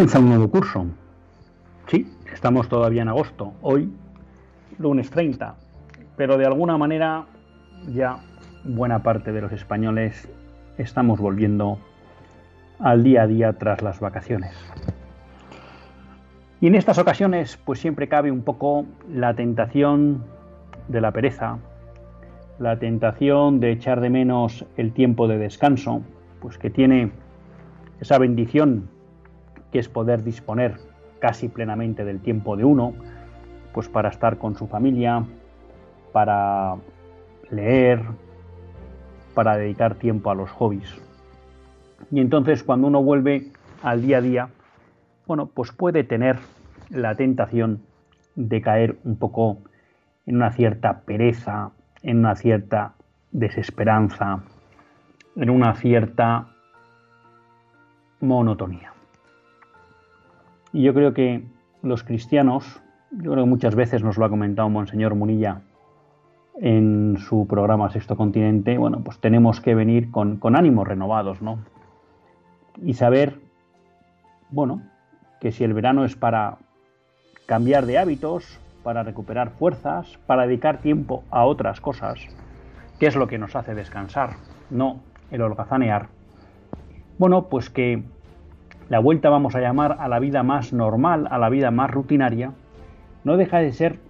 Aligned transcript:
Comienza 0.00 0.18
un 0.18 0.28
nuevo 0.30 0.50
curso. 0.50 0.86
Sí, 1.88 2.10
estamos 2.32 2.70
todavía 2.70 3.02
en 3.02 3.08
agosto, 3.08 3.52
hoy, 3.60 3.92
lunes 4.78 5.10
30, 5.10 5.56
pero 6.16 6.38
de 6.38 6.46
alguna 6.46 6.78
manera 6.78 7.26
ya 7.86 8.20
buena 8.64 9.02
parte 9.02 9.30
de 9.30 9.42
los 9.42 9.52
españoles 9.52 10.26
estamos 10.78 11.20
volviendo 11.20 11.78
al 12.78 13.02
día 13.02 13.24
a 13.24 13.26
día 13.26 13.52
tras 13.52 13.82
las 13.82 14.00
vacaciones. 14.00 14.56
Y 16.62 16.68
en 16.68 16.76
estas 16.76 16.96
ocasiones 16.96 17.58
pues 17.62 17.78
siempre 17.78 18.08
cabe 18.08 18.30
un 18.30 18.40
poco 18.40 18.86
la 19.12 19.34
tentación 19.34 20.24
de 20.88 21.02
la 21.02 21.12
pereza, 21.12 21.58
la 22.58 22.78
tentación 22.78 23.60
de 23.60 23.72
echar 23.72 24.00
de 24.00 24.08
menos 24.08 24.64
el 24.78 24.94
tiempo 24.94 25.28
de 25.28 25.36
descanso, 25.36 26.00
pues 26.40 26.56
que 26.56 26.70
tiene 26.70 27.12
esa 28.00 28.16
bendición 28.16 28.88
que 29.72 29.78
es 29.78 29.88
poder 29.88 30.22
disponer 30.22 30.76
casi 31.20 31.48
plenamente 31.48 32.04
del 32.04 32.20
tiempo 32.20 32.56
de 32.56 32.64
uno, 32.64 32.94
pues 33.72 33.88
para 33.88 34.08
estar 34.08 34.38
con 34.38 34.56
su 34.56 34.66
familia, 34.66 35.24
para 36.12 36.76
leer, 37.50 38.02
para 39.34 39.56
dedicar 39.56 39.94
tiempo 39.94 40.30
a 40.30 40.34
los 40.34 40.50
hobbies. 40.50 41.00
Y 42.10 42.20
entonces 42.20 42.64
cuando 42.64 42.88
uno 42.88 43.02
vuelve 43.02 43.52
al 43.82 44.02
día 44.02 44.18
a 44.18 44.20
día, 44.20 44.48
bueno, 45.26 45.46
pues 45.46 45.72
puede 45.72 46.02
tener 46.04 46.38
la 46.88 47.14
tentación 47.14 47.82
de 48.34 48.60
caer 48.60 48.98
un 49.04 49.16
poco 49.16 49.58
en 50.26 50.36
una 50.36 50.52
cierta 50.52 51.02
pereza, 51.02 51.70
en 52.02 52.18
una 52.18 52.34
cierta 52.34 52.94
desesperanza, 53.30 54.42
en 55.36 55.50
una 55.50 55.74
cierta 55.74 56.48
monotonía. 58.20 58.92
Y 60.72 60.82
yo 60.82 60.94
creo 60.94 61.14
que 61.14 61.44
los 61.82 62.04
cristianos, 62.04 62.80
yo 63.10 63.32
creo 63.32 63.44
que 63.44 63.50
muchas 63.50 63.74
veces 63.74 64.02
nos 64.02 64.18
lo 64.18 64.24
ha 64.24 64.28
comentado 64.28 64.68
Monseñor 64.68 65.14
Munilla 65.14 65.62
en 66.60 67.16
su 67.18 67.46
programa 67.46 67.90
Sexto 67.90 68.16
Continente, 68.16 68.76
bueno, 68.76 69.00
pues 69.02 69.18
tenemos 69.18 69.60
que 69.60 69.74
venir 69.74 70.10
con, 70.10 70.36
con 70.36 70.56
ánimos 70.56 70.86
renovados, 70.86 71.40
¿no? 71.40 71.58
Y 72.82 72.94
saber, 72.94 73.40
bueno, 74.50 74.82
que 75.40 75.52
si 75.52 75.64
el 75.64 75.72
verano 75.72 76.04
es 76.04 76.16
para 76.16 76.58
cambiar 77.46 77.86
de 77.86 77.98
hábitos, 77.98 78.60
para 78.82 79.02
recuperar 79.02 79.50
fuerzas, 79.50 80.18
para 80.26 80.46
dedicar 80.46 80.78
tiempo 80.78 81.24
a 81.30 81.44
otras 81.44 81.80
cosas, 81.80 82.20
que 82.98 83.06
es 83.06 83.16
lo 83.16 83.26
que 83.26 83.38
nos 83.38 83.56
hace 83.56 83.74
descansar, 83.74 84.36
no 84.68 85.00
el 85.30 85.42
holgazanear. 85.42 86.08
Bueno, 87.18 87.48
pues 87.48 87.70
que 87.70 88.02
la 88.90 88.98
vuelta 88.98 89.30
vamos 89.30 89.54
a 89.54 89.60
llamar 89.60 89.96
a 90.00 90.08
la 90.08 90.18
vida 90.18 90.42
más 90.42 90.72
normal, 90.72 91.28
a 91.30 91.38
la 91.38 91.48
vida 91.48 91.70
más 91.70 91.90
rutinaria, 91.92 92.52
no 93.22 93.36
deja 93.36 93.58
de 93.58 93.72
ser 93.72 94.00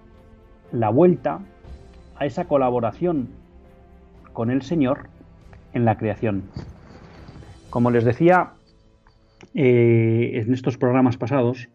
la 0.72 0.88
vuelta 0.88 1.40
a 2.16 2.24
esa 2.24 2.46
colaboración 2.46 3.28
con 4.32 4.50
el 4.50 4.62
Señor 4.62 5.08
en 5.74 5.84
la 5.84 5.98
creación. 5.98 6.44
Como 7.68 7.90
les 7.90 8.04
decía 8.04 8.52
eh, 9.54 10.42
en 10.42 10.54
estos 10.54 10.78
programas 10.78 11.18
pasados, 11.18 11.68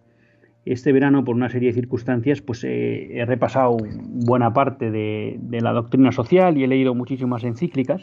este 0.66 0.92
verano, 0.92 1.24
por 1.24 1.36
una 1.36 1.50
serie 1.50 1.70
de 1.70 1.76
circunstancias, 1.76 2.42
pues 2.42 2.64
eh, 2.64 3.20
he 3.20 3.26
repasado 3.26 3.78
buena 4.26 4.52
parte 4.52 4.90
de, 4.90 5.38
la 5.62 5.74
doctrina 5.74 6.12
social 6.12 6.58
y 6.58 6.64
he 6.64 6.68
leído 6.68 6.96
muchísimas 6.96 7.44
encíclicas. 7.44 8.02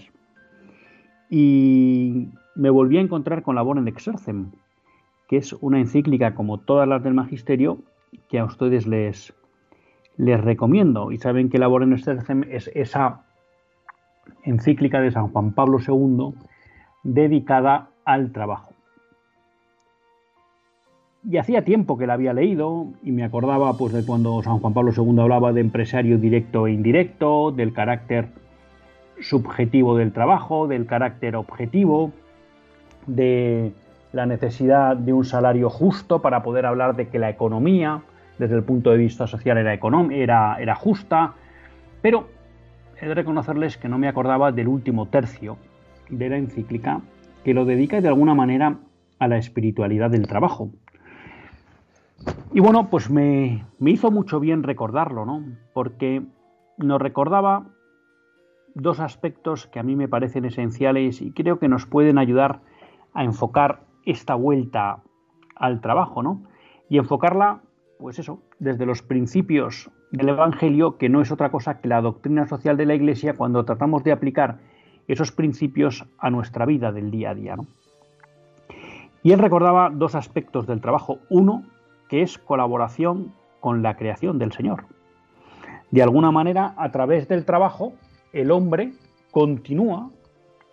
Y 1.28 2.28
me 2.54 2.70
volví 2.70 2.98
a 2.98 3.00
encontrar 3.00 3.42
con 3.42 3.56
la 3.56 3.62
Bonen 3.62 3.88
Exercem, 3.88 4.52
que 5.32 5.38
es 5.38 5.54
una 5.54 5.80
encíclica 5.80 6.34
como 6.34 6.58
todas 6.58 6.86
las 6.86 7.02
del 7.02 7.14
Magisterio 7.14 7.78
que 8.28 8.38
a 8.38 8.44
ustedes 8.44 8.86
les, 8.86 9.32
les 10.18 10.38
recomiendo. 10.38 11.10
Y 11.10 11.16
saben 11.16 11.48
que 11.48 11.58
la 11.58 11.68
Boren 11.68 11.94
es 11.94 12.70
esa 12.74 13.22
encíclica 14.44 15.00
de 15.00 15.10
San 15.10 15.28
Juan 15.28 15.52
Pablo 15.52 15.78
II 15.78 16.34
dedicada 17.02 17.88
al 18.04 18.30
trabajo. 18.32 18.74
Y 21.26 21.38
hacía 21.38 21.64
tiempo 21.64 21.96
que 21.96 22.06
la 22.06 22.12
había 22.12 22.34
leído 22.34 22.88
y 23.02 23.10
me 23.12 23.24
acordaba 23.24 23.72
pues, 23.78 23.94
de 23.94 24.04
cuando 24.04 24.42
San 24.42 24.58
Juan 24.58 24.74
Pablo 24.74 24.92
II 24.94 25.18
hablaba 25.18 25.54
de 25.54 25.62
empresario 25.62 26.18
directo 26.18 26.66
e 26.66 26.72
indirecto, 26.72 27.52
del 27.52 27.72
carácter 27.72 28.28
subjetivo 29.18 29.96
del 29.96 30.12
trabajo, 30.12 30.68
del 30.68 30.84
carácter 30.84 31.36
objetivo, 31.36 32.12
de 33.06 33.72
la 34.12 34.26
necesidad 34.26 34.96
de 34.96 35.12
un 35.12 35.24
salario 35.24 35.70
justo 35.70 36.20
para 36.20 36.42
poder 36.42 36.66
hablar 36.66 36.96
de 36.96 37.08
que 37.08 37.18
la 37.18 37.30
economía, 37.30 38.02
desde 38.38 38.56
el 38.56 38.62
punto 38.62 38.90
de 38.90 38.98
vista 38.98 39.26
social, 39.26 39.58
era, 39.58 39.72
era, 39.74 40.56
era 40.60 40.74
justa, 40.74 41.34
pero 42.02 42.28
he 43.00 43.08
de 43.08 43.14
reconocerles 43.14 43.78
que 43.78 43.88
no 43.88 43.98
me 43.98 44.08
acordaba 44.08 44.52
del 44.52 44.68
último 44.68 45.06
tercio 45.06 45.56
de 46.08 46.28
la 46.28 46.36
encíclica 46.36 47.00
que 47.42 47.54
lo 47.54 47.64
dedica 47.64 48.00
de 48.00 48.08
alguna 48.08 48.34
manera 48.34 48.76
a 49.18 49.28
la 49.28 49.38
espiritualidad 49.38 50.10
del 50.10 50.28
trabajo. 50.28 50.70
Y 52.52 52.60
bueno, 52.60 52.88
pues 52.90 53.10
me, 53.10 53.64
me 53.78 53.90
hizo 53.90 54.10
mucho 54.10 54.38
bien 54.38 54.62
recordarlo, 54.62 55.24
¿no? 55.24 55.42
Porque 55.72 56.22
nos 56.76 57.00
recordaba 57.00 57.66
dos 58.74 59.00
aspectos 59.00 59.66
que 59.66 59.80
a 59.80 59.82
mí 59.82 59.96
me 59.96 60.08
parecen 60.08 60.44
esenciales 60.44 61.20
y 61.20 61.32
creo 61.32 61.58
que 61.58 61.68
nos 61.68 61.86
pueden 61.86 62.18
ayudar 62.18 62.60
a 63.14 63.24
enfocar 63.24 63.80
esta 64.04 64.34
vuelta 64.34 65.02
al 65.56 65.80
trabajo, 65.80 66.22
¿no? 66.22 66.42
Y 66.88 66.98
enfocarla, 66.98 67.60
pues 67.98 68.18
eso, 68.18 68.40
desde 68.58 68.86
los 68.86 69.02
principios 69.02 69.90
del 70.10 70.30
Evangelio, 70.30 70.98
que 70.98 71.08
no 71.08 71.20
es 71.20 71.32
otra 71.32 71.50
cosa 71.50 71.80
que 71.80 71.88
la 71.88 72.02
doctrina 72.02 72.46
social 72.46 72.76
de 72.76 72.86
la 72.86 72.94
Iglesia 72.94 73.34
cuando 73.34 73.64
tratamos 73.64 74.04
de 74.04 74.12
aplicar 74.12 74.58
esos 75.08 75.32
principios 75.32 76.04
a 76.18 76.30
nuestra 76.30 76.66
vida 76.66 76.92
del 76.92 77.10
día 77.10 77.30
a 77.30 77.34
día. 77.34 77.56
Y 79.22 79.32
él 79.32 79.38
recordaba 79.38 79.90
dos 79.90 80.14
aspectos 80.14 80.66
del 80.66 80.80
trabajo. 80.80 81.18
Uno, 81.30 81.64
que 82.08 82.22
es 82.22 82.38
colaboración 82.38 83.32
con 83.60 83.82
la 83.82 83.96
creación 83.96 84.38
del 84.38 84.52
Señor. 84.52 84.84
De 85.90 86.02
alguna 86.02 86.30
manera, 86.30 86.74
a 86.76 86.90
través 86.90 87.28
del 87.28 87.44
trabajo, 87.44 87.92
el 88.32 88.50
hombre 88.50 88.92
continúa 89.30 90.10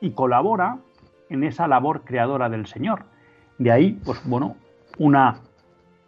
y 0.02 0.12
colabora 0.12 0.80
en 1.30 1.44
esa 1.44 1.68
labor 1.68 2.02
creadora 2.04 2.50
del 2.50 2.66
Señor. 2.66 3.06
De 3.60 3.72
ahí, 3.72 4.00
pues 4.06 4.22
bueno, 4.26 4.56
una 4.98 5.42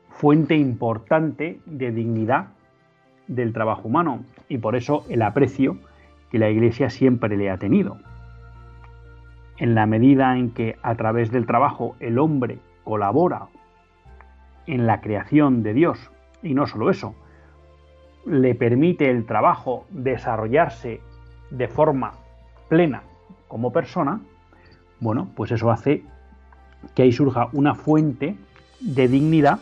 fuente 0.09 0.55
importante 0.55 1.59
de 1.65 1.91
dignidad 1.91 2.47
del 3.27 3.51
trabajo 3.51 3.87
humano 3.89 4.23
y 4.47 4.57
por 4.57 4.75
eso 4.75 5.03
el 5.09 5.21
aprecio 5.21 5.77
que 6.29 6.39
la 6.39 6.49
Iglesia 6.49 6.89
siempre 6.89 7.35
le 7.35 7.49
ha 7.49 7.57
tenido. 7.57 7.97
En 9.57 9.75
la 9.75 9.85
medida 9.85 10.37
en 10.37 10.51
que 10.51 10.77
a 10.81 10.95
través 10.95 11.29
del 11.29 11.45
trabajo 11.45 11.95
el 11.99 12.19
hombre 12.19 12.59
colabora 12.85 13.47
en 14.65 14.87
la 14.87 15.01
creación 15.01 15.61
de 15.61 15.73
Dios, 15.73 16.09
y 16.41 16.53
no 16.53 16.67
solo 16.67 16.89
eso, 16.89 17.15
le 18.25 18.55
permite 18.55 19.09
el 19.09 19.25
trabajo 19.25 19.85
desarrollarse 19.89 21.01
de 21.49 21.67
forma 21.67 22.13
plena 22.69 23.03
como 23.49 23.73
persona, 23.73 24.21
bueno, 25.01 25.29
pues 25.35 25.51
eso 25.51 25.69
hace 25.69 26.03
que 26.95 27.03
ahí 27.03 27.11
surja 27.11 27.49
una 27.53 27.75
fuente 27.75 28.35
de 28.79 29.07
dignidad 29.07 29.59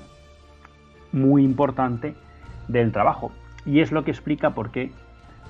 muy 1.12 1.44
importante 1.44 2.16
del 2.68 2.92
trabajo. 2.92 3.32
Y 3.66 3.82
es 3.82 3.92
lo 3.92 4.04
que 4.04 4.12
explica 4.12 4.52
por 4.52 4.72
qué 4.72 4.92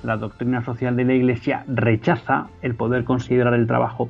la 0.03 0.17
doctrina 0.17 0.63
social 0.63 0.95
de 0.95 1.05
la 1.05 1.13
Iglesia 1.13 1.63
rechaza 1.67 2.47
el 2.61 2.75
poder 2.75 3.03
considerar 3.03 3.53
el 3.53 3.67
trabajo 3.67 4.09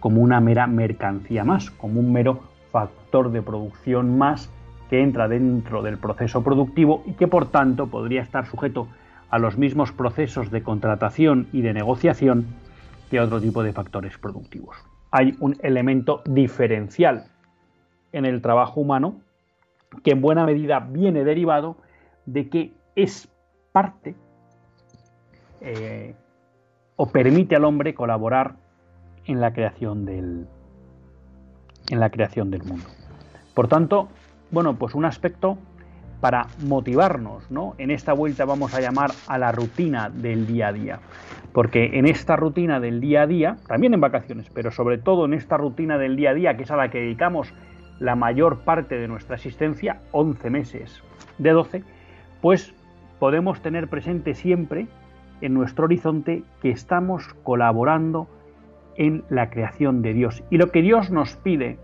como 0.00 0.20
una 0.20 0.40
mera 0.40 0.66
mercancía 0.66 1.44
más, 1.44 1.70
como 1.70 2.00
un 2.00 2.12
mero 2.12 2.40
factor 2.70 3.30
de 3.30 3.42
producción 3.42 4.18
más 4.18 4.50
que 4.88 5.02
entra 5.02 5.28
dentro 5.28 5.82
del 5.82 5.98
proceso 5.98 6.42
productivo 6.42 7.02
y 7.06 7.12
que 7.12 7.28
por 7.28 7.50
tanto 7.50 7.88
podría 7.88 8.22
estar 8.22 8.46
sujeto 8.46 8.88
a 9.30 9.38
los 9.38 9.58
mismos 9.58 9.92
procesos 9.92 10.50
de 10.50 10.62
contratación 10.62 11.48
y 11.52 11.62
de 11.62 11.74
negociación 11.74 12.46
que 13.10 13.20
otro 13.20 13.40
tipo 13.40 13.62
de 13.62 13.72
factores 13.72 14.16
productivos. 14.18 14.76
Hay 15.10 15.36
un 15.40 15.56
elemento 15.62 16.22
diferencial 16.24 17.26
en 18.12 18.24
el 18.24 18.42
trabajo 18.42 18.80
humano 18.80 19.20
que 20.02 20.12
en 20.12 20.20
buena 20.20 20.44
medida 20.44 20.80
viene 20.80 21.24
derivado 21.24 21.76
de 22.26 22.48
que 22.48 22.72
es 22.94 23.28
parte 23.72 24.14
eh, 25.60 26.14
o 26.96 27.06
permite 27.10 27.56
al 27.56 27.64
hombre 27.64 27.94
colaborar 27.94 28.56
en 29.26 29.40
la 29.40 29.52
creación 29.52 30.04
del 30.04 30.46
en 31.90 32.00
la 32.00 32.10
creación 32.10 32.50
del 32.50 32.64
mundo. 32.64 32.86
Por 33.54 33.68
tanto, 33.68 34.08
bueno, 34.50 34.76
pues 34.76 34.94
un 34.94 35.04
aspecto 35.04 35.56
para 36.20 36.46
motivarnos, 36.66 37.50
¿no? 37.50 37.74
En 37.78 37.90
esta 37.90 38.12
vuelta 38.12 38.44
vamos 38.44 38.74
a 38.74 38.80
llamar 38.80 39.10
a 39.26 39.38
la 39.38 39.52
rutina 39.52 40.10
del 40.10 40.46
día 40.46 40.68
a 40.68 40.72
día, 40.72 41.00
porque 41.52 41.98
en 41.98 42.06
esta 42.06 42.36
rutina 42.36 42.80
del 42.80 43.00
día 43.00 43.22
a 43.22 43.26
día, 43.26 43.56
también 43.66 43.94
en 43.94 44.00
vacaciones, 44.00 44.50
pero 44.52 44.70
sobre 44.70 44.98
todo 44.98 45.26
en 45.26 45.34
esta 45.34 45.56
rutina 45.56 45.98
del 45.98 46.16
día 46.16 46.30
a 46.30 46.34
día, 46.34 46.56
que 46.56 46.64
es 46.64 46.70
a 46.70 46.76
la 46.76 46.90
que 46.90 47.00
dedicamos 47.00 47.52
la 47.98 48.14
mayor 48.14 48.60
parte 48.60 48.98
de 48.98 49.08
nuestra 49.08 49.36
existencia, 49.36 50.00
11 50.12 50.50
meses 50.50 51.02
de 51.38 51.50
12, 51.50 51.82
pues 52.40 52.74
podemos 53.18 53.60
tener 53.60 53.88
presente 53.88 54.34
siempre 54.34 54.86
en 55.40 55.54
nuestro 55.54 55.84
horizonte 55.84 56.42
que 56.62 56.70
estamos 56.70 57.28
colaborando 57.42 58.28
en 58.96 59.24
la 59.28 59.50
creación 59.50 60.02
de 60.02 60.14
Dios. 60.14 60.42
Y 60.50 60.56
lo 60.56 60.70
que 60.70 60.82
Dios 60.82 61.10
nos 61.10 61.36
pide 61.36 61.78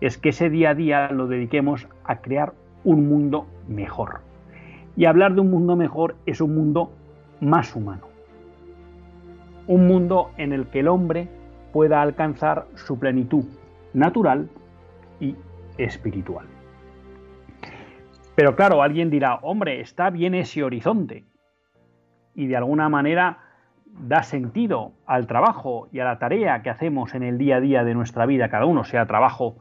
es 0.00 0.18
que 0.18 0.30
ese 0.30 0.50
día 0.50 0.70
a 0.70 0.74
día 0.74 1.08
lo 1.10 1.26
dediquemos 1.26 1.88
a 2.04 2.20
crear 2.20 2.52
un 2.88 3.06
mundo 3.06 3.46
mejor. 3.68 4.20
Y 4.96 5.04
hablar 5.04 5.34
de 5.34 5.42
un 5.42 5.50
mundo 5.50 5.76
mejor 5.76 6.16
es 6.24 6.40
un 6.40 6.54
mundo 6.54 6.90
más 7.38 7.76
humano. 7.76 8.08
Un 9.66 9.86
mundo 9.86 10.30
en 10.38 10.54
el 10.54 10.68
que 10.68 10.80
el 10.80 10.88
hombre 10.88 11.28
pueda 11.70 12.00
alcanzar 12.00 12.64
su 12.76 12.98
plenitud 12.98 13.44
natural 13.92 14.48
y 15.20 15.36
espiritual. 15.76 16.46
Pero 18.34 18.56
claro, 18.56 18.82
alguien 18.82 19.10
dirá, 19.10 19.34
hombre, 19.42 19.82
está 19.82 20.08
bien 20.08 20.34
ese 20.34 20.64
horizonte. 20.64 21.26
Y 22.34 22.46
de 22.46 22.56
alguna 22.56 22.88
manera 22.88 23.40
da 23.84 24.22
sentido 24.22 24.92
al 25.04 25.26
trabajo 25.26 25.88
y 25.92 26.00
a 26.00 26.04
la 26.04 26.18
tarea 26.18 26.62
que 26.62 26.70
hacemos 26.70 27.14
en 27.14 27.22
el 27.22 27.36
día 27.36 27.56
a 27.56 27.60
día 27.60 27.84
de 27.84 27.92
nuestra 27.92 28.24
vida, 28.24 28.48
cada 28.48 28.64
uno, 28.64 28.84
sea 28.84 29.04
trabajo 29.04 29.58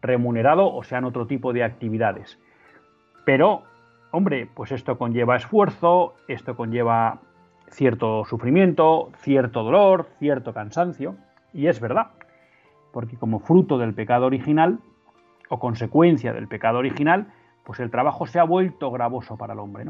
remunerado 0.00 0.72
o 0.72 0.84
sean 0.84 1.04
otro 1.04 1.26
tipo 1.26 1.52
de 1.52 1.64
actividades. 1.64 2.38
Pero, 3.28 3.64
hombre, 4.10 4.48
pues 4.54 4.72
esto 4.72 4.96
conlleva 4.96 5.36
esfuerzo, 5.36 6.14
esto 6.28 6.56
conlleva 6.56 7.18
cierto 7.68 8.24
sufrimiento, 8.24 9.10
cierto 9.18 9.64
dolor, 9.64 10.06
cierto 10.18 10.54
cansancio, 10.54 11.14
y 11.52 11.66
es 11.66 11.78
verdad, 11.78 12.06
porque 12.90 13.18
como 13.18 13.40
fruto 13.40 13.76
del 13.76 13.92
pecado 13.92 14.24
original, 14.24 14.78
o 15.50 15.58
consecuencia 15.58 16.32
del 16.32 16.48
pecado 16.48 16.78
original, 16.78 17.26
pues 17.64 17.80
el 17.80 17.90
trabajo 17.90 18.26
se 18.26 18.38
ha 18.38 18.44
vuelto 18.44 18.90
gravoso 18.90 19.36
para 19.36 19.52
el 19.52 19.58
hombre. 19.58 19.84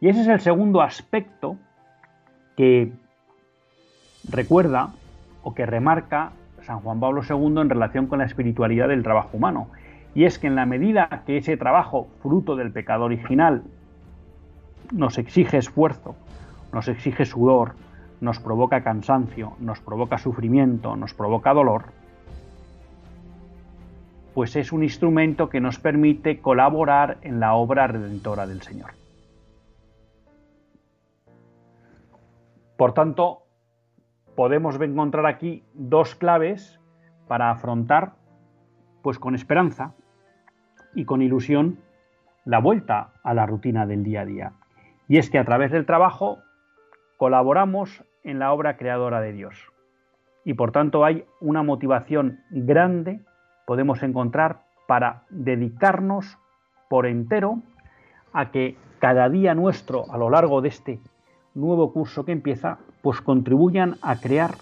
Y 0.00 0.08
ese 0.08 0.22
es 0.22 0.26
el 0.26 0.40
segundo 0.40 0.82
aspecto 0.82 1.58
que 2.56 2.92
recuerda 4.28 4.94
o 5.44 5.54
que 5.54 5.64
remarca 5.64 6.32
San 6.62 6.80
Juan 6.80 6.98
Pablo 6.98 7.22
II 7.22 7.60
en 7.60 7.70
relación 7.70 8.08
con 8.08 8.18
la 8.18 8.24
espiritualidad 8.24 8.88
del 8.88 9.04
trabajo 9.04 9.36
humano. 9.36 9.68
Y 10.14 10.24
es 10.24 10.38
que 10.38 10.48
en 10.48 10.56
la 10.56 10.66
medida 10.66 11.22
que 11.24 11.36
ese 11.36 11.56
trabajo, 11.56 12.08
fruto 12.22 12.56
del 12.56 12.72
pecado 12.72 13.04
original, 13.04 13.62
nos 14.92 15.18
exige 15.18 15.58
esfuerzo, 15.58 16.16
nos 16.72 16.88
exige 16.88 17.24
sudor, 17.24 17.74
nos 18.20 18.38
provoca 18.40 18.82
cansancio, 18.82 19.52
nos 19.60 19.80
provoca 19.80 20.18
sufrimiento, 20.18 20.96
nos 20.96 21.14
provoca 21.14 21.54
dolor, 21.54 21.84
pues 24.34 24.56
es 24.56 24.72
un 24.72 24.82
instrumento 24.82 25.48
que 25.48 25.60
nos 25.60 25.78
permite 25.78 26.40
colaborar 26.40 27.18
en 27.22 27.40
la 27.40 27.54
obra 27.54 27.86
redentora 27.86 28.46
del 28.46 28.62
Señor. 28.62 28.92
Por 32.76 32.94
tanto, 32.94 33.42
podemos 34.36 34.80
encontrar 34.80 35.26
aquí 35.26 35.64
dos 35.74 36.14
claves 36.14 36.80
para 37.28 37.50
afrontar, 37.50 38.14
pues 39.02 39.18
con 39.18 39.34
esperanza 39.34 39.94
y 40.94 41.04
con 41.04 41.22
ilusión, 41.22 41.78
la 42.44 42.58
vuelta 42.58 43.12
a 43.22 43.34
la 43.34 43.46
rutina 43.46 43.86
del 43.86 44.02
día 44.02 44.22
a 44.22 44.24
día. 44.24 44.52
Y 45.08 45.18
es 45.18 45.30
que 45.30 45.38
a 45.38 45.44
través 45.44 45.70
del 45.70 45.86
trabajo 45.86 46.38
colaboramos 47.16 48.04
en 48.24 48.38
la 48.38 48.52
obra 48.52 48.76
creadora 48.76 49.20
de 49.20 49.32
Dios. 49.32 49.54
Y 50.44 50.54
por 50.54 50.72
tanto 50.72 51.04
hay 51.04 51.24
una 51.40 51.62
motivación 51.62 52.40
grande, 52.50 53.20
podemos 53.66 54.02
encontrar, 54.02 54.62
para 54.86 55.22
dedicarnos 55.30 56.38
por 56.88 57.06
entero 57.06 57.60
a 58.32 58.50
que 58.50 58.76
cada 58.98 59.28
día 59.28 59.54
nuestro 59.54 60.10
a 60.10 60.18
lo 60.18 60.30
largo 60.30 60.60
de 60.60 60.68
este 60.68 60.98
nuevo 61.54 61.92
curso 61.92 62.24
que 62.24 62.32
empieza, 62.32 62.78
pues 63.02 63.20
contribuyan 63.20 63.96
a 64.02 64.16
crear 64.16 64.54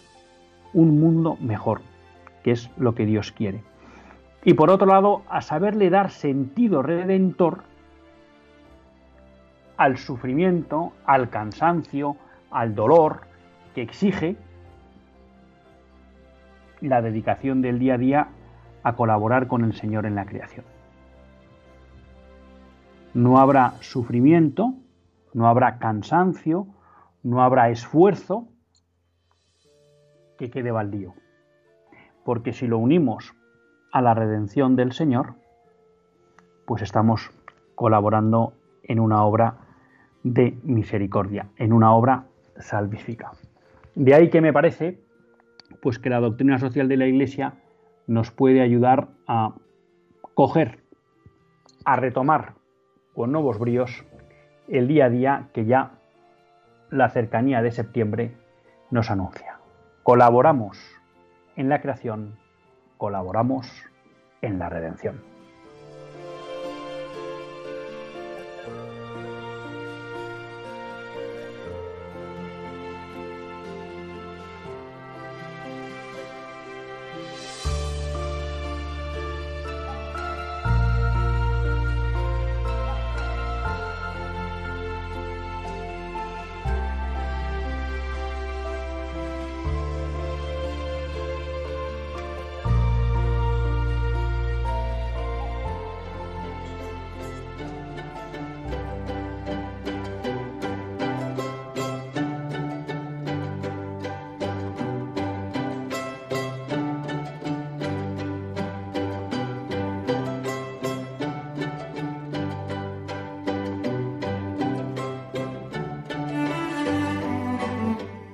un 0.74 1.00
mundo 1.00 1.36
mejor, 1.40 1.80
que 2.42 2.52
es 2.52 2.70
lo 2.76 2.94
que 2.94 3.06
Dios 3.06 3.32
quiere. 3.32 3.62
Y 4.44 4.54
por 4.54 4.70
otro 4.70 4.86
lado, 4.86 5.22
a 5.28 5.40
saberle 5.40 5.90
dar 5.90 6.10
sentido 6.10 6.82
redentor 6.82 7.64
al 9.76 9.96
sufrimiento, 9.96 10.92
al 11.04 11.30
cansancio, 11.30 12.16
al 12.50 12.74
dolor 12.74 13.22
que 13.74 13.82
exige 13.82 14.36
la 16.80 17.02
dedicación 17.02 17.62
del 17.62 17.78
día 17.78 17.94
a 17.94 17.98
día 17.98 18.28
a 18.82 18.94
colaborar 18.94 19.48
con 19.48 19.64
el 19.64 19.74
Señor 19.74 20.06
en 20.06 20.14
la 20.14 20.26
creación. 20.26 20.64
No 23.14 23.38
habrá 23.38 23.74
sufrimiento, 23.80 24.74
no 25.34 25.48
habrá 25.48 25.78
cansancio, 25.78 26.66
no 27.22 27.42
habrá 27.42 27.70
esfuerzo 27.70 28.48
que 30.38 30.50
quede 30.50 30.70
baldío. 30.70 31.14
Porque 32.24 32.52
si 32.52 32.66
lo 32.66 32.78
unimos 32.78 33.34
a 33.92 34.02
la 34.02 34.14
redención 34.14 34.76
del 34.76 34.92
Señor, 34.92 35.34
pues 36.66 36.82
estamos 36.82 37.30
colaborando 37.74 38.52
en 38.82 39.00
una 39.00 39.24
obra 39.24 39.58
de 40.22 40.58
misericordia, 40.62 41.48
en 41.56 41.72
una 41.72 41.94
obra 41.94 42.26
salvífica. 42.58 43.32
De 43.94 44.14
ahí 44.14 44.30
que 44.30 44.40
me 44.40 44.52
parece 44.52 45.00
pues 45.80 45.98
que 45.98 46.10
la 46.10 46.20
doctrina 46.20 46.58
social 46.58 46.88
de 46.88 46.96
la 46.96 47.06
Iglesia 47.06 47.54
nos 48.06 48.30
puede 48.30 48.60
ayudar 48.60 49.08
a 49.26 49.54
coger, 50.34 50.80
a 51.84 51.96
retomar 51.96 52.54
con 53.14 53.32
nuevos 53.32 53.58
bríos 53.58 54.04
el 54.68 54.88
día 54.88 55.06
a 55.06 55.10
día 55.10 55.48
que 55.52 55.66
ya 55.66 55.92
la 56.90 57.08
cercanía 57.10 57.62
de 57.62 57.70
septiembre 57.70 58.36
nos 58.90 59.10
anuncia. 59.10 59.58
Colaboramos 60.02 60.78
en 61.56 61.68
la 61.68 61.80
creación, 61.80 62.38
colaboramos 62.98 63.66
en 64.42 64.58
la 64.58 64.68
redención. 64.68 65.22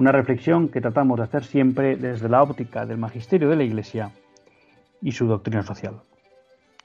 Una 0.00 0.12
reflexión 0.12 0.70
que 0.70 0.80
tratamos 0.80 1.18
de 1.18 1.24
hacer 1.24 1.44
siempre 1.44 1.94
desde 1.94 2.30
la 2.30 2.42
óptica 2.42 2.86
del 2.86 2.96
magisterio 2.96 3.50
de 3.50 3.56
la 3.56 3.64
Iglesia 3.64 4.12
y 5.02 5.12
su 5.12 5.26
doctrina 5.26 5.62
social. 5.62 6.00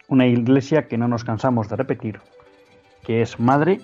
Una 0.10 0.27
Iglesia 0.27 0.89
que 0.89 0.98
no 0.98 1.07
nos 1.07 1.24
cansamos 1.24 1.69
de 1.69 1.77
repetir, 1.77 2.19
que 3.05 3.22
es 3.22 3.39
madre 3.39 3.79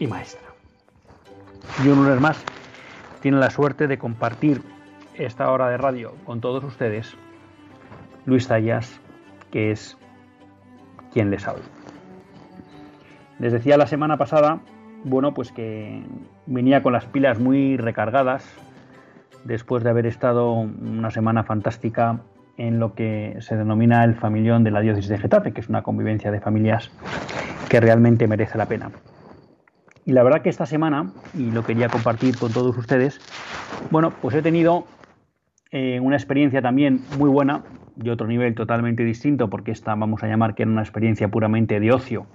y 0.00 0.08
maestra. 0.08 0.48
Y 1.84 1.86
un 1.86 2.02
lunes 2.02 2.20
más 2.20 2.44
tiene 3.20 3.38
la 3.38 3.50
suerte 3.50 3.86
de 3.86 3.96
compartir 3.96 4.60
esta 5.14 5.48
hora 5.52 5.68
de 5.68 5.76
radio 5.76 6.16
con 6.24 6.40
todos 6.40 6.64
ustedes 6.64 7.14
Luis 8.24 8.48
Zayas, 8.48 9.00
que 9.52 9.70
es 9.70 9.96
quien 11.12 11.30
les 11.30 11.46
habla. 11.46 11.62
Les 13.38 13.52
decía 13.52 13.76
la 13.76 13.86
semana 13.86 14.16
pasada, 14.16 14.58
bueno, 15.04 15.34
pues 15.34 15.52
que 15.52 16.02
venía 16.46 16.82
con 16.82 16.92
las 16.92 17.06
pilas 17.06 17.38
muy 17.38 17.76
recargadas 17.76 18.44
después 19.44 19.84
de 19.84 19.90
haber 19.90 20.06
estado 20.06 20.52
una 20.52 21.10
semana 21.10 21.44
fantástica 21.44 22.20
en 22.56 22.80
lo 22.80 22.94
que 22.94 23.36
se 23.40 23.56
denomina 23.56 24.02
el 24.04 24.14
familión 24.14 24.64
de 24.64 24.70
la 24.70 24.80
diócesis 24.80 25.10
de 25.10 25.18
Getafe, 25.18 25.52
que 25.52 25.60
es 25.60 25.68
una 25.68 25.82
convivencia 25.82 26.30
de 26.30 26.40
familias 26.40 26.90
que 27.68 27.80
realmente 27.80 28.26
merece 28.26 28.58
la 28.58 28.66
pena. 28.66 28.90
Y 30.04 30.12
la 30.12 30.22
verdad 30.22 30.42
que 30.42 30.48
esta 30.48 30.66
semana, 30.66 31.10
y 31.34 31.50
lo 31.50 31.64
quería 31.64 31.88
compartir 31.88 32.38
con 32.38 32.52
todos 32.52 32.76
ustedes, 32.78 33.20
bueno, 33.90 34.12
pues 34.22 34.34
he 34.36 34.42
tenido 34.42 34.86
eh, 35.70 36.00
una 36.00 36.16
experiencia 36.16 36.62
también 36.62 37.00
muy 37.18 37.28
buena, 37.28 37.62
de 37.96 38.10
otro 38.10 38.26
nivel 38.26 38.54
totalmente 38.54 39.04
distinto, 39.04 39.48
porque 39.48 39.72
esta 39.72 39.94
vamos 39.94 40.22
a 40.22 40.28
llamar 40.28 40.54
que 40.54 40.62
era 40.62 40.70
una 40.70 40.82
experiencia 40.82 41.28
puramente 41.28 41.80
de 41.80 41.92
ocio 41.92 42.26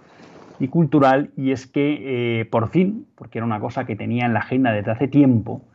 y 0.62 0.68
cultural, 0.68 1.32
y 1.36 1.52
es 1.52 1.66
que 1.66 2.42
eh, 2.42 2.46
por 2.46 2.70
fin, 2.70 3.08
porque 3.16 3.40
era 3.40 3.48
una 3.48 3.60
cosa 3.60 3.86
que 3.86 3.96
tenía 3.96 4.28
en 4.28 4.34
la 4.34 4.42
agenda 4.42 4.72
desde 4.72 4.92
hace 4.92 5.08
tiempo, 5.08 5.66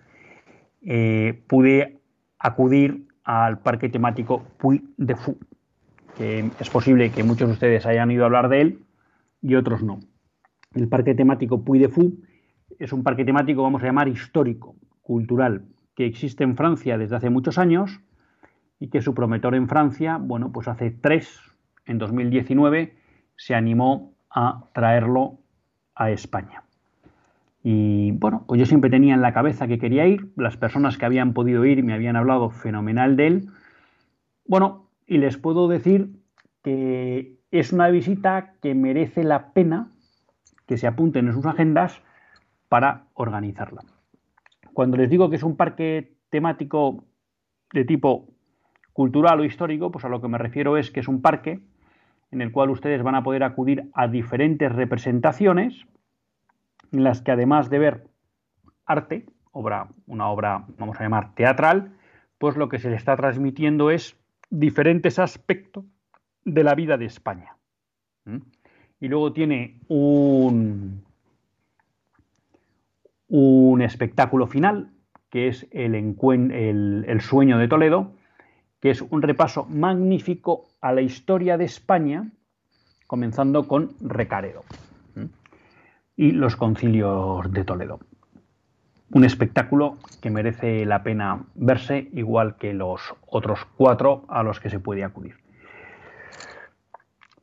eh, 0.82 1.42
pude 1.48 1.98
acudir 2.38 3.08
al 3.24 3.58
parque 3.58 3.88
temático 3.88 4.44
Puy 4.58 4.84
de 4.96 5.16
Fou, 5.16 5.38
que 6.16 6.48
es 6.60 6.70
posible 6.70 7.10
que 7.10 7.24
muchos 7.24 7.48
de 7.48 7.54
ustedes 7.54 7.84
hayan 7.84 8.12
ido 8.12 8.22
a 8.22 8.26
hablar 8.26 8.48
de 8.48 8.60
él 8.60 8.78
y 9.42 9.56
otros 9.56 9.82
no. 9.82 9.98
El 10.72 10.86
parque 10.86 11.16
temático 11.16 11.64
Puy 11.64 11.80
de 11.80 11.88
Fou 11.88 12.12
es 12.78 12.92
un 12.92 13.02
parque 13.02 13.24
temático, 13.24 13.64
vamos 13.64 13.82
a 13.82 13.86
llamar, 13.86 14.06
histórico, 14.06 14.76
cultural, 15.02 15.64
que 15.96 16.06
existe 16.06 16.44
en 16.44 16.54
Francia 16.54 16.96
desde 16.96 17.16
hace 17.16 17.28
muchos 17.28 17.58
años 17.58 18.00
y 18.78 18.86
que 18.86 19.02
su 19.02 19.14
promotor 19.14 19.56
en 19.56 19.68
Francia, 19.68 20.16
bueno, 20.20 20.52
pues 20.52 20.68
hace 20.68 20.92
tres, 20.92 21.40
en 21.86 21.98
2019, 21.98 22.94
se 23.34 23.56
animó 23.56 24.15
a 24.36 24.66
traerlo 24.74 25.38
a 25.94 26.10
España. 26.10 26.62
Y 27.64 28.12
bueno, 28.12 28.44
pues 28.46 28.60
yo 28.60 28.66
siempre 28.66 28.90
tenía 28.90 29.14
en 29.14 29.22
la 29.22 29.32
cabeza 29.32 29.66
que 29.66 29.78
quería 29.78 30.06
ir, 30.06 30.30
las 30.36 30.56
personas 30.56 30.98
que 30.98 31.06
habían 31.06 31.32
podido 31.32 31.64
ir 31.64 31.82
me 31.82 31.94
habían 31.94 32.14
hablado 32.14 32.50
fenomenal 32.50 33.16
de 33.16 33.26
él. 33.26 33.48
Bueno, 34.46 34.90
y 35.06 35.18
les 35.18 35.38
puedo 35.38 35.66
decir 35.68 36.10
que 36.62 37.38
es 37.50 37.72
una 37.72 37.88
visita 37.88 38.52
que 38.60 38.74
merece 38.74 39.24
la 39.24 39.52
pena 39.52 39.88
que 40.66 40.76
se 40.76 40.86
apunten 40.86 41.28
en 41.28 41.32
sus 41.32 41.46
agendas 41.46 42.02
para 42.68 43.06
organizarla. 43.14 43.82
Cuando 44.74 44.98
les 44.98 45.08
digo 45.08 45.30
que 45.30 45.36
es 45.36 45.42
un 45.42 45.56
parque 45.56 46.18
temático 46.28 47.04
de 47.72 47.84
tipo 47.84 48.28
cultural 48.92 49.40
o 49.40 49.44
histórico, 49.44 49.90
pues 49.90 50.04
a 50.04 50.08
lo 50.08 50.20
que 50.20 50.28
me 50.28 50.38
refiero 50.38 50.76
es 50.76 50.90
que 50.90 51.00
es 51.00 51.08
un 51.08 51.22
parque 51.22 51.62
en 52.36 52.42
el 52.42 52.52
cual 52.52 52.68
ustedes 52.68 53.02
van 53.02 53.14
a 53.14 53.22
poder 53.22 53.42
acudir 53.42 53.90
a 53.94 54.08
diferentes 54.08 54.70
representaciones, 54.70 55.86
en 56.92 57.02
las 57.02 57.22
que 57.22 57.30
además 57.30 57.70
de 57.70 57.78
ver 57.78 58.08
arte, 58.84 59.24
obra, 59.52 59.88
una 60.06 60.28
obra, 60.28 60.66
vamos 60.76 61.00
a 61.00 61.04
llamar 61.04 61.34
teatral, 61.34 61.94
pues 62.36 62.58
lo 62.58 62.68
que 62.68 62.78
se 62.78 62.90
le 62.90 62.96
está 62.96 63.16
transmitiendo 63.16 63.90
es 63.90 64.18
diferentes 64.50 65.18
aspectos 65.18 65.86
de 66.44 66.62
la 66.62 66.74
vida 66.74 66.98
de 66.98 67.06
España. 67.06 67.56
¿Mm? 68.26 68.40
Y 69.00 69.08
luego 69.08 69.32
tiene 69.32 69.80
un, 69.88 71.06
un 73.28 73.80
espectáculo 73.80 74.46
final, 74.46 74.90
que 75.30 75.48
es 75.48 75.66
el, 75.70 75.94
el 75.94 77.20
sueño 77.22 77.56
de 77.56 77.68
Toledo, 77.68 78.12
es 78.90 79.02
un 79.02 79.22
repaso 79.22 79.66
magnífico 79.66 80.66
a 80.80 80.92
la 80.92 81.00
historia 81.00 81.56
de 81.56 81.64
España, 81.64 82.30
comenzando 83.06 83.66
con 83.66 83.90
Recaredo 84.00 84.64
y 86.16 86.32
los 86.32 86.56
concilios 86.56 87.52
de 87.52 87.64
Toledo. 87.64 88.00
Un 89.10 89.24
espectáculo 89.24 89.98
que 90.20 90.30
merece 90.30 90.84
la 90.84 91.02
pena 91.02 91.44
verse, 91.54 92.08
igual 92.12 92.56
que 92.56 92.74
los 92.74 93.14
otros 93.26 93.64
cuatro 93.76 94.24
a 94.28 94.42
los 94.42 94.58
que 94.58 94.70
se 94.70 94.80
puede 94.80 95.04
acudir. 95.04 95.36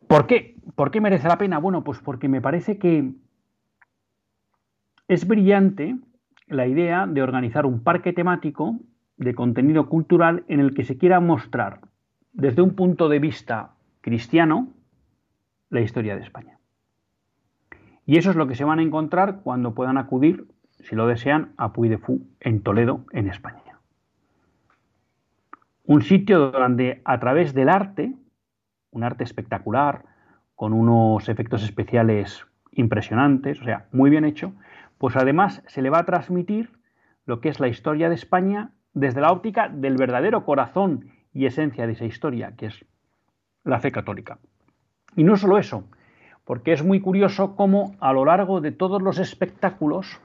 ¿Por 0.08 0.28
qué? 0.28 0.56
¿Por 0.76 0.92
qué 0.92 1.00
merece 1.00 1.28
la 1.28 1.38
pena? 1.38 1.60
Bueno, 1.60 1.84
pues 1.84 2.00
porque 2.00 2.28
me 2.28 2.42
parece 2.42 2.78
que 2.78 3.14
es 5.08 5.28
brillante 5.28 5.96
la 6.48 6.68
idea 6.68 7.08
de 7.08 7.22
organizar 7.22 7.66
un 7.66 7.82
parque 7.84 8.14
temático 8.14 8.80
de 9.24 9.36
contenido 9.36 9.90
cultural 9.90 10.44
en 10.48 10.60
el 10.60 10.74
que 10.74 10.84
se 10.84 10.98
quiera 10.98 11.20
mostrar 11.20 11.82
desde 12.34 12.62
un 12.62 12.76
punto 12.76 13.10
de 13.10 13.20
vista 13.20 13.72
cristiano 14.02 14.68
la 15.70 15.82
historia 15.82 16.16
de 16.16 16.24
España. 16.24 16.60
Y 18.06 18.18
eso 18.18 18.30
es 18.32 18.36
lo 18.36 18.48
que 18.48 18.56
se 18.56 18.66
van 18.66 18.80
a 18.80 18.84
encontrar 18.84 19.42
cuando 19.44 19.74
puedan 19.74 19.98
acudir, 19.98 20.48
si 20.80 20.96
lo 20.96 21.08
desean, 21.08 21.54
a 21.58 21.74
Puy 21.74 21.90
de 21.90 21.98
Fou 21.98 22.22
en 22.40 22.62
Toledo, 22.62 23.06
en 23.12 23.30
España. 23.30 23.80
Un 25.86 26.02
sitio 26.02 26.52
donde 26.52 27.02
a 27.06 27.20
través 27.20 27.54
del 27.54 27.70
arte, 27.70 28.14
un 28.92 29.04
arte 29.04 29.24
espectacular, 29.24 30.06
con 30.56 30.74
unos 30.74 31.30
efectos 31.30 31.64
especiales 31.64 32.46
impresionantes, 32.72 33.60
o 33.62 33.64
sea, 33.64 33.88
muy 33.92 34.10
bien 34.10 34.26
hecho, 34.26 34.54
pues 34.98 35.16
además 35.16 35.62
se 35.68 35.82
le 35.82 35.90
va 35.90 36.00
a 36.00 36.06
transmitir 36.06 36.72
lo 37.26 37.42
que 37.42 37.50
es 37.50 37.60
la 37.60 37.68
historia 37.68 38.10
de 38.10 38.16
España 38.16 38.72
desde 38.94 39.22
la 39.22 39.32
óptica 39.32 39.70
del 39.70 39.98
verdadero 39.98 40.46
corazón 40.46 41.10
y 41.34 41.46
esencia 41.46 41.88
de 41.88 41.94
esa 41.94 42.06
historia, 42.06 42.54
que 42.56 42.68
es 42.68 42.86
la 43.64 43.80
fe 43.80 43.92
católica. 43.92 44.40
Y 45.16 45.24
no 45.24 45.36
solo 45.36 45.58
eso, 45.58 45.86
porque 46.46 46.74
es 46.74 46.84
muy 46.84 47.00
curioso 47.00 47.56
cómo 47.56 47.96
a 48.00 48.14
lo 48.14 48.26
largo 48.26 48.62
de 48.62 48.72
todos 48.72 49.02
los 49.02 49.20
espectáculos 49.20 50.20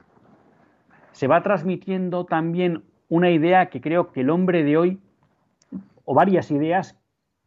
se 1.11 1.27
va 1.27 1.41
transmitiendo 1.41 2.25
también 2.25 2.83
una 3.07 3.31
idea 3.31 3.69
que 3.69 3.81
creo 3.81 4.11
que 4.11 4.21
el 4.21 4.29
hombre 4.29 4.63
de 4.63 4.77
hoy, 4.77 5.01
o 6.05 6.13
varias 6.13 6.51
ideas 6.51 6.97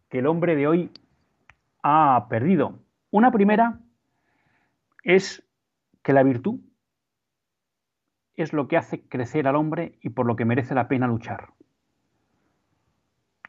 que 0.08 0.18
el 0.18 0.26
hombre 0.26 0.56
de 0.56 0.66
hoy 0.66 0.90
ha 1.82 2.26
perdido. 2.28 2.78
Una 3.10 3.30
primera 3.30 3.80
es 5.04 5.44
que 6.02 6.12
la 6.12 6.22
virtud 6.22 6.60
es 8.42 8.52
lo 8.52 8.68
que 8.68 8.76
hace 8.76 9.06
crecer 9.08 9.46
al 9.46 9.56
hombre 9.56 9.98
y 10.00 10.10
por 10.10 10.26
lo 10.26 10.36
que 10.36 10.44
merece 10.44 10.74
la 10.74 10.88
pena 10.88 11.06
luchar. 11.06 11.50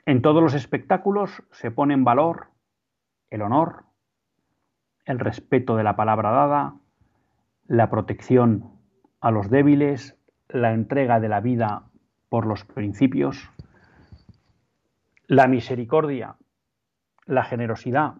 En 0.06 0.22
todos 0.22 0.42
los 0.44 0.54
espectáculos 0.54 1.44
se 1.52 1.72
pone 1.72 1.94
en 1.94 2.04
valor 2.04 2.48
el 3.30 3.42
honor, 3.42 3.86
el 5.06 5.20
respeto 5.20 5.76
de 5.76 5.84
la 5.84 5.96
palabra 5.96 6.32
dada, 6.32 6.76
la 7.68 7.90
protección 7.90 8.74
a 9.22 9.32
los 9.32 9.50
débiles, 9.50 10.18
la 10.50 10.74
entrega 10.74 11.20
de 11.20 11.30
la 11.30 11.40
vida 11.40 11.84
por 12.30 12.46
los 12.46 12.66
principios, 12.66 13.50
la 15.28 15.48
misericordia, 15.48 16.36
la 17.26 17.44
generosidad 17.44 18.16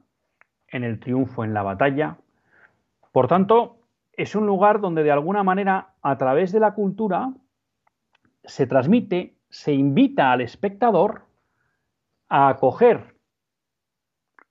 en 0.68 0.84
el 0.84 1.00
triunfo 1.00 1.44
en 1.44 1.54
la 1.54 1.64
batalla. 1.64 2.18
Por 3.12 3.28
tanto, 3.28 3.83
es 4.14 4.36
un 4.36 4.46
lugar 4.46 4.80
donde 4.80 5.04
de 5.04 5.12
alguna 5.12 5.44
manera, 5.44 5.94
a 6.02 6.18
través 6.18 6.52
de 6.52 6.60
la 6.60 6.74
cultura, 6.74 7.34
se 8.44 8.68
transmite, 8.68 9.36
se 9.50 9.74
invita 9.74 10.32
al 10.32 10.42
espectador 10.42 11.26
a 12.30 12.50
acoger 12.50 13.16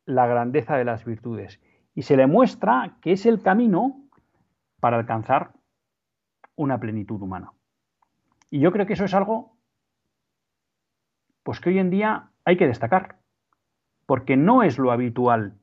la 0.05 0.27
grandeza 0.27 0.77
de 0.77 0.85
las 0.85 1.05
virtudes 1.05 1.61
y 1.95 2.03
se 2.03 2.17
le 2.17 2.27
muestra 2.27 2.97
que 3.01 3.13
es 3.13 3.27
el 3.27 3.43
camino 3.43 4.01
para 4.81 4.99
alcanzar 4.99 5.53
una 6.57 6.79
plenitud 6.79 7.21
humana. 7.21 7.53
Y 8.51 8.61
yo 8.61 8.73
creo 8.73 8.87
que 8.87 8.95
eso 8.95 9.05
es 9.05 9.15
algo 9.15 9.57
pues 11.43 11.61
que 11.61 11.71
hoy 11.71 11.79
en 11.79 11.91
día 11.91 12.31
hay 12.45 12.57
que 12.57 12.67
destacar, 12.67 13.19
porque 14.07 14.37
no 14.37 14.63
es 14.63 14.79
lo 14.79 14.93
habitual 14.93 15.59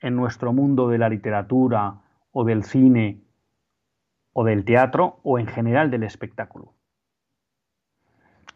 en 0.00 0.16
nuestro 0.16 0.52
mundo 0.52 0.88
de 0.88 0.98
la 0.98 1.08
literatura 1.08 2.02
o 2.32 2.44
del 2.44 2.64
cine 2.64 3.20
o 4.32 4.44
del 4.44 4.64
teatro 4.64 5.20
o 5.22 5.38
en 5.38 5.46
general 5.46 5.90
del 5.90 6.02
espectáculo. 6.02 6.74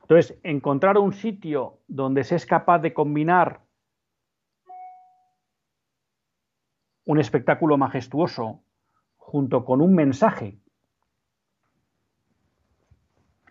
Entonces, 0.02 0.38
encontrar 0.42 0.98
un 0.98 1.12
sitio 1.12 1.80
donde 1.88 2.24
se 2.24 2.36
es 2.36 2.46
capaz 2.46 2.78
de 2.78 2.94
combinar 2.94 3.60
un 7.04 7.18
espectáculo 7.18 7.76
majestuoso 7.76 8.62
junto 9.16 9.64
con 9.64 9.80
un 9.80 9.94
mensaje, 9.94 10.58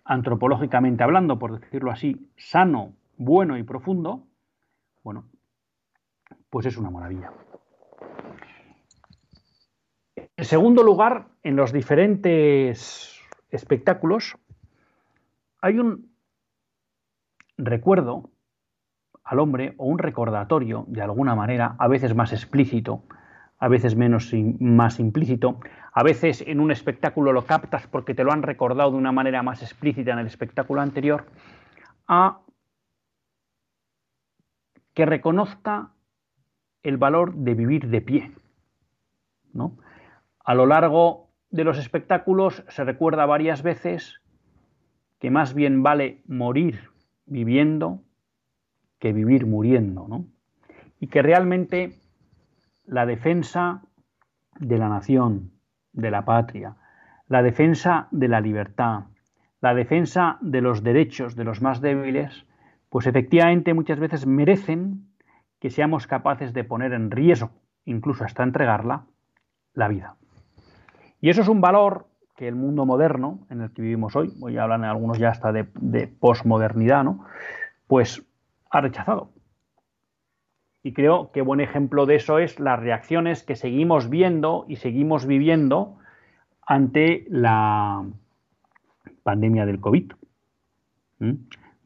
antropológicamente 0.06 1.04
hablando, 1.04 1.38
por 1.40 1.60
decirlo 1.60 1.92
así, 1.92 2.32
sano, 2.38 2.94
bueno 3.18 3.58
y 3.58 3.64
profundo, 3.64 4.28
bueno, 5.04 5.26
pues 6.50 6.66
es 6.66 6.78
una 6.78 6.90
maravilla. 6.90 7.32
En 10.38 10.44
segundo 10.44 10.84
lugar, 10.84 11.28
en 11.44 11.56
los 11.56 11.72
diferentes 11.72 13.22
espectáculos 13.52 14.38
hay 15.62 15.80
un 15.80 16.14
recuerdo 17.58 18.30
al 19.24 19.40
hombre 19.40 19.74
o 19.78 19.86
un 19.86 19.98
recordatorio, 19.98 20.86
de 20.90 21.02
alguna 21.02 21.36
manera, 21.36 21.76
a 21.80 21.88
veces 21.88 22.16
más 22.16 22.34
explícito, 22.34 23.04
a 23.60 23.70
veces 23.70 23.96
menos 23.96 24.34
más 24.60 25.00
implícito, 25.00 25.62
a 25.94 26.04
veces 26.04 26.44
en 26.46 26.60
un 26.60 26.70
espectáculo 26.70 27.32
lo 27.32 27.46
captas 27.46 27.88
porque 27.88 28.14
te 28.14 28.26
lo 28.26 28.34
han 28.34 28.44
recordado 28.44 28.92
de 28.92 28.98
una 28.98 29.14
manera 29.14 29.42
más 29.42 29.62
explícita 29.62 30.12
en 30.12 30.20
el 30.20 30.28
espectáculo 30.28 30.82
anterior, 30.82 31.26
a 32.08 32.42
que 34.94 35.06
reconozca 35.06 35.92
el 36.84 36.98
valor 36.98 37.34
de 37.36 37.54
vivir 37.54 37.88
de 37.88 38.02
pie. 38.02 38.32
¿no? 39.54 39.78
A 40.46 40.54
lo 40.54 40.68
largo 40.68 41.32
de 41.50 41.64
los 41.64 41.80
espectáculos 41.80 42.64
se 42.70 42.84
recuerda 42.84 43.26
varias 43.26 43.64
veces 43.64 44.22
que 45.20 45.32
más 45.32 45.56
bien 45.56 45.82
vale 45.82 46.22
morir 46.28 46.92
viviendo 47.26 48.04
que 49.00 49.12
vivir 49.12 49.48
muriendo, 49.48 50.08
¿no? 50.08 50.28
Y 51.00 51.08
que 51.08 51.24
realmente 51.24 51.96
la 52.86 53.08
defensa 53.08 53.82
de 54.60 54.78
la 54.78 54.88
nación, 54.88 55.52
de 55.94 56.12
la 56.12 56.26
patria, 56.26 56.76
la 57.28 57.42
defensa 57.42 58.08
de 58.12 58.28
la 58.28 58.40
libertad, 58.40 59.06
la 59.62 59.74
defensa 59.74 60.38
de 60.42 60.62
los 60.62 60.84
derechos 60.84 61.36
de 61.36 61.44
los 61.44 61.64
más 61.64 61.82
débiles, 61.82 62.46
pues 62.90 63.08
efectivamente 63.08 63.74
muchas 63.74 64.00
veces 64.00 64.28
merecen 64.28 65.08
que 65.60 65.72
seamos 65.72 66.06
capaces 66.06 66.54
de 66.54 66.64
poner 66.64 66.94
en 66.94 67.10
riesgo, 67.10 67.50
incluso 67.84 68.24
hasta 68.24 68.44
entregarla, 68.44 69.06
la 69.74 69.88
vida. 69.88 70.18
Y 71.26 71.30
eso 71.32 71.42
es 71.42 71.48
un 71.48 71.60
valor 71.60 72.06
que 72.36 72.48
el 72.48 72.54
mundo 72.54 72.86
moderno 72.86 73.48
en 73.50 73.62
el 73.62 73.74
que 73.74 73.82
vivimos 73.82 74.16
hoy, 74.16 74.32
hablar 74.60 74.78
en 74.78 74.86
algunos 74.86 75.18
ya 75.18 75.30
hasta 75.30 75.52
de, 75.52 75.68
de 75.74 76.06
posmodernidad, 76.08 77.04
¿no? 77.04 77.26
pues 77.88 78.24
ha 78.70 78.80
rechazado. 78.80 79.32
Y 80.84 80.94
creo 80.94 81.32
que 81.32 81.42
buen 81.42 81.62
ejemplo 81.62 82.06
de 82.06 82.18
eso 82.18 82.38
es 82.38 82.60
las 82.60 82.80
reacciones 82.80 83.42
que 83.42 83.56
seguimos 83.56 84.08
viendo 84.08 84.66
y 84.68 84.76
seguimos 84.76 85.26
viviendo 85.26 85.98
ante 86.62 87.26
la 87.28 88.06
pandemia 89.24 89.66
del 89.66 89.80
COVID, 89.80 90.12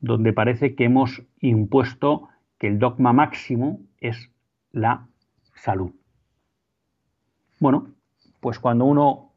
donde 0.02 0.34
parece 0.34 0.76
que 0.76 0.84
hemos 0.84 1.24
impuesto 1.40 2.28
que 2.58 2.68
el 2.68 2.78
dogma 2.78 3.14
máximo 3.14 3.80
es 4.02 4.34
la 4.74 5.08
salud. 5.56 5.92
Bueno, 7.62 7.94
pues 8.42 8.60
cuando 8.60 8.84
uno 8.86 9.29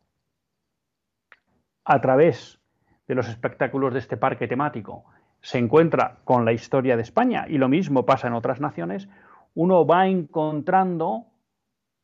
a 1.85 2.01
través 2.01 2.61
de 3.09 3.15
los 3.15 3.29
espectáculos 3.29 3.93
de 3.93 3.99
este 3.99 4.17
parque 4.17 4.49
temático 4.49 5.05
se 5.41 5.59
encuentra 5.59 6.19
con 6.25 6.45
la 6.45 6.53
historia 6.53 6.97
de 6.97 7.03
España 7.03 7.47
y 7.49 7.59
lo 7.59 7.69
mismo 7.69 8.07
pasa 8.07 8.29
en 8.29 8.35
otras 8.35 8.61
naciones, 8.61 9.09
uno 9.55 9.85
va 9.85 10.07
encontrando 10.07 11.27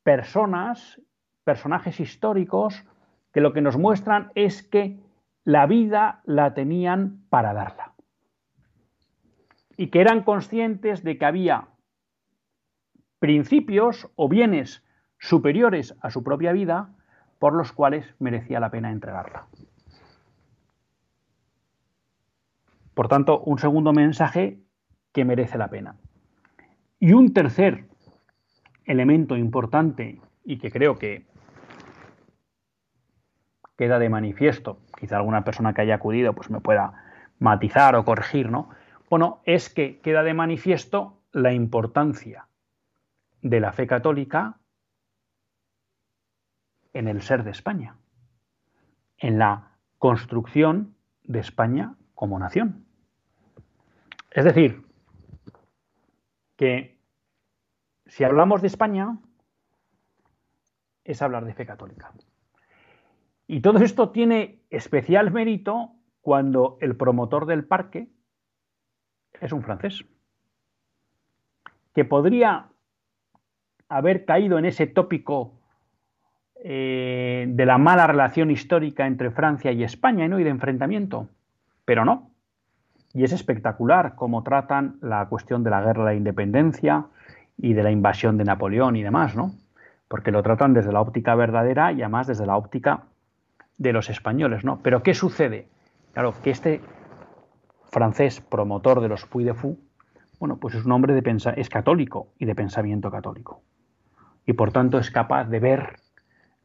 personas, 0.03 1.01
personajes 1.45 2.01
históricos, 2.01 2.85
que 3.33 3.41
lo 3.41 3.53
que 3.53 3.61
nos 3.61 3.77
muestran 3.77 4.33
es 4.35 4.63
que 4.63 4.99
la 5.45 5.67
vida 5.67 6.21
la 6.25 6.53
tenían 6.53 7.25
para 7.31 7.55
darla. 7.55 7.95
Y 9.77 9.89
que 9.89 10.01
eran 10.01 10.25
conscientes 10.25 11.05
de 11.05 11.17
que 11.17 11.25
había 11.25 11.69
principios 13.21 14.11
o 14.17 14.29
bienes 14.29 14.85
superiores 15.19 15.97
a 16.03 16.11
su 16.11 16.23
propia 16.23 16.53
vida 16.53 16.91
por 17.39 17.55
los 17.55 17.73
cuales 17.73 18.15
merecía 18.19 18.61
la 18.61 18.71
pena 18.71 18.91
entregarla. 18.91 19.47
Por 22.99 23.07
tanto, 23.07 23.39
un 23.43 23.61
segundo 23.61 23.93
mensaje 23.93 24.59
que 25.13 25.25
merece 25.25 25.57
la 25.57 25.71
pena. 25.71 25.95
Y 26.99 27.13
un 27.13 27.33
tercer 27.33 27.85
elemento 28.87 29.37
importante 29.37 30.21
y 30.45 30.59
que 30.59 30.73
creo 30.73 30.99
que 30.99 31.25
queda 33.77 34.01
de 34.01 34.09
manifiesto, 34.09 34.81
quizá 34.99 35.17
alguna 35.17 35.45
persona 35.45 35.75
que 35.75 35.83
haya 35.83 35.95
acudido 35.95 36.33
pues 36.33 36.51
me 36.51 36.61
pueda 36.61 37.05
matizar 37.39 37.95
o 37.95 38.05
corregir, 38.05 38.51
¿no? 38.51 38.69
Bueno, 39.09 39.43
es 39.45 39.73
que 39.73 40.01
queda 40.01 40.25
de 40.25 40.35
manifiesto 40.35 41.23
la 41.31 41.53
importancia 41.53 42.49
de 43.43 43.61
la 43.61 43.71
fe 43.71 43.87
católica 43.87 44.59
en 46.93 47.07
el 47.07 47.23
ser 47.23 47.45
de 47.45 47.53
España, 47.53 47.95
en 49.19 49.39
la 49.39 49.79
construcción 49.99 50.97
de 51.23 51.39
España 51.39 51.95
como 52.17 52.41
nación. 52.41 52.88
Es 54.39 54.45
decir, 54.45 54.85
que 56.55 56.97
si 58.07 58.23
hablamos 58.23 58.63
de 58.63 58.69
España, 58.69 59.19
es 61.03 61.23
hablar 61.23 61.45
de 61.45 61.55
fe 61.55 61.67
católica. 61.67 62.13
Y 63.49 63.63
todo 63.63 63.81
esto 63.81 64.11
tiene 64.11 64.61
especial 64.71 65.33
mérito 65.33 65.91
cuando 66.21 66.79
el 66.81 66.95
promotor 66.95 67.47
del 67.47 67.65
parque 67.65 68.11
es 69.41 69.51
un 69.51 69.65
francés, 69.65 70.05
que 71.93 72.05
podría 72.05 72.69
haber 73.89 74.25
caído 74.25 74.57
en 74.61 74.67
ese 74.67 74.87
tópico 74.87 75.59
eh, 76.63 77.47
de 77.49 77.67
la 77.67 77.79
mala 77.79 78.07
relación 78.07 78.53
histórica 78.53 79.05
entre 79.05 79.33
Francia 79.33 79.73
y 79.73 79.83
España 79.83 80.27
y 80.27 80.45
de 80.45 80.51
enfrentamiento, 80.51 81.29
pero 81.85 82.05
no. 82.05 82.28
Y 83.19 83.25
es 83.25 83.33
espectacular 83.33 84.15
cómo 84.15 84.45
tratan 84.45 84.97
la 85.01 85.27
cuestión 85.27 85.65
de 85.65 85.71
la 85.71 85.81
guerra 85.81 86.05
de 86.05 86.11
la 86.11 86.15
independencia 86.15 87.07
y 87.57 87.73
de 87.73 87.83
la 87.83 87.91
invasión 87.91 88.39
de 88.39 88.45
Napoleón 88.45 88.95
y 88.95 89.03
demás, 89.03 89.35
¿no? 89.35 89.51
Porque 90.07 90.31
lo 90.31 90.41
tratan 90.45 90.73
desde 90.73 90.93
la 90.93 91.01
óptica 91.01 91.35
verdadera 91.35 91.91
y 91.91 92.01
además 92.01 92.29
desde 92.29 92.47
la 92.47 92.57
óptica 92.57 93.07
de 93.77 93.93
los 93.93 94.09
españoles, 94.09 94.65
¿no? 94.65 94.79
Pero 94.85 95.03
¿qué 95.03 95.15
sucede? 95.15 95.67
Claro, 96.13 96.33
que 96.45 96.51
este 96.51 96.81
francés 97.91 98.41
promotor 98.41 99.01
de 99.01 99.09
los 99.09 99.27
Puy 99.27 99.43
de 99.43 99.55
Fou, 99.55 99.81
bueno, 100.39 100.59
pues 100.59 100.77
es 100.77 100.87
un 100.87 100.93
hombre 100.93 101.13
de 101.13 101.23
pensa 101.23 101.51
es 101.51 101.69
católico 101.69 102.29
y 102.39 102.45
de 102.45 102.55
pensamiento 102.55 103.11
católico. 103.11 103.63
Y 104.47 104.53
por 104.53 104.71
tanto 104.71 104.97
es 104.97 105.11
capaz 105.11 105.47
de 105.47 105.59
ver 105.59 105.97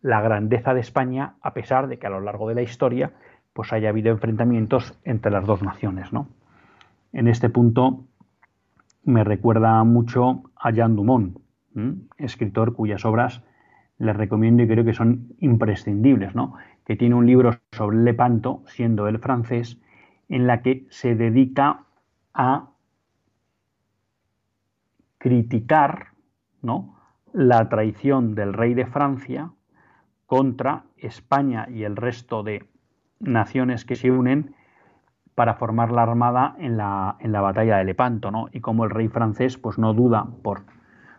la 0.04 0.22
grandeza 0.22 0.76
de 0.76 0.82
España 0.82 1.34
a 1.42 1.56
pesar 1.56 1.88
de 1.88 1.98
que 1.98 2.06
a 2.06 2.12
lo 2.12 2.22
largo 2.22 2.48
de 2.48 2.54
la 2.54 2.62
historia 2.62 3.12
pues 3.54 3.74
haya 3.74 3.90
habido 3.90 4.12
enfrentamientos 4.12 4.94
entre 5.04 5.32
las 5.32 5.48
dos 5.48 5.64
naciones. 5.64 6.14
¿no? 6.14 6.28
En 7.14 7.28
este 7.28 7.50
punto 7.50 8.06
me 9.04 9.24
recuerda 9.24 9.84
mucho 9.84 10.44
a 10.56 10.72
Jean 10.72 10.96
Dumont, 10.96 11.38
escritor 12.18 12.74
cuyas 12.74 13.06
obras 13.06 13.44
les 14.00 14.16
recomiendo 14.16 14.64
y 14.64 14.68
creo 14.68 14.84
que 14.84 14.94
son 14.94 15.34
imprescindibles, 15.40 16.36
¿no? 16.36 16.56
que 16.86 16.96
tiene 16.96 17.16
un 17.16 17.26
libro 17.26 17.60
sobre 17.72 17.98
Lepanto, 17.98 18.64
siendo 18.66 19.08
el 19.08 19.20
francés, 19.20 19.80
en 20.28 20.48
la 20.48 20.62
que 20.62 20.86
se 20.90 21.16
dedica 21.16 21.86
a 22.34 22.72
criticar 25.20 26.08
¿no? 26.62 26.98
la 27.32 27.70
traición 27.70 28.34
del 28.36 28.54
rey 28.54 28.74
de 28.74 28.88
Francia 28.88 29.52
contra 30.26 30.86
España 30.98 31.68
y 31.70 31.84
el 31.84 31.96
resto 31.96 32.42
de 32.42 32.66
naciones 33.20 33.86
que 33.86 33.96
se 33.96 34.12
unen 34.12 34.56
para 35.36 35.56
formar 35.56 35.92
la 35.92 36.04
armada 36.04 36.56
en 36.60 36.78
la, 36.78 37.16
en 37.20 37.32
la 37.32 37.42
batalla 37.42 37.78
de 37.78 37.86
Lepanto, 37.86 38.32
¿no? 38.32 38.48
Y 38.52 38.60
como 38.60 38.84
el 38.84 38.90
rey 38.90 39.08
francés 39.08 39.58
pues 39.58 39.78
no 39.78 39.94
duda 39.94 40.28
por 40.44 40.62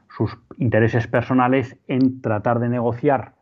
sus 0.09 0.39
intereses 0.59 1.07
personales 1.07 1.77
en 1.89 2.21
tratar 2.21 2.61
de 2.61 2.69
negociar 2.69 3.33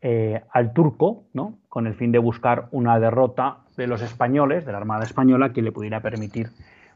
eh, 0.00 0.42
al 0.52 0.72
turco, 0.72 1.24
¿no? 1.34 1.58
Con 1.68 1.86
el 1.86 1.94
fin 1.94 2.12
de 2.12 2.18
buscar 2.18 2.68
una 2.70 2.98
derrota 2.98 3.58
de 3.76 3.86
los 3.86 4.00
españoles, 4.00 4.64
de 4.64 4.72
la 4.72 4.78
armada 4.78 5.04
española, 5.04 5.52
que 5.52 5.62
le 5.62 5.72
pudiera 5.72 6.00
permitir 6.00 6.50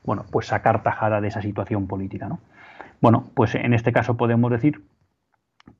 bueno, 0.04 0.24
pues 0.30 0.46
sacar 0.46 0.82
tajada 0.82 1.20
de 1.20 1.28
esa 1.28 1.42
situación 1.42 1.86
política, 1.86 2.28
¿no? 2.28 2.38
Bueno, 3.00 3.24
pues 3.34 3.54
en 3.54 3.74
este 3.74 3.92
caso 3.92 4.16
podemos 4.16 4.50
decir 4.50 4.82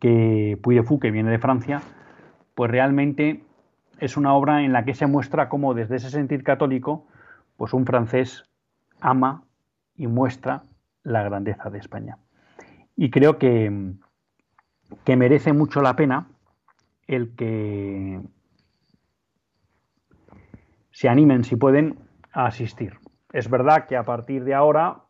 que 0.00 0.58
Puy 0.62 0.74
de 0.74 0.82
Fou, 0.82 0.98
que 0.98 1.10
viene 1.10 1.30
de 1.30 1.38
Francia, 1.38 1.80
pues 2.54 2.70
realmente 2.70 3.42
es 3.98 4.16
una 4.16 4.34
obra 4.34 4.62
en 4.62 4.72
la 4.72 4.84
que 4.84 4.94
se 4.94 5.06
muestra 5.06 5.48
cómo 5.48 5.74
desde 5.74 5.96
ese 5.96 6.10
sentir 6.10 6.42
católico, 6.42 7.06
pues 7.56 7.72
un 7.72 7.86
francés 7.86 8.44
ama 9.00 9.44
y 9.96 10.06
muestra 10.06 10.62
la 11.02 11.22
grandeza 11.22 11.70
de 11.70 11.78
España. 11.78 12.18
Y 12.96 13.10
creo 13.10 13.38
que, 13.38 13.92
que 15.04 15.16
merece 15.16 15.52
mucho 15.52 15.82
la 15.82 15.96
pena 15.96 16.28
el 17.06 17.34
que 17.34 18.20
se 20.90 21.08
animen, 21.08 21.44
si 21.44 21.56
pueden, 21.56 21.98
a 22.32 22.46
asistir. 22.46 22.98
Es 23.32 23.50
verdad 23.50 23.86
que 23.86 23.96
a 23.96 24.04
partir 24.04 24.44
de 24.44 24.54
ahora, 24.54 25.02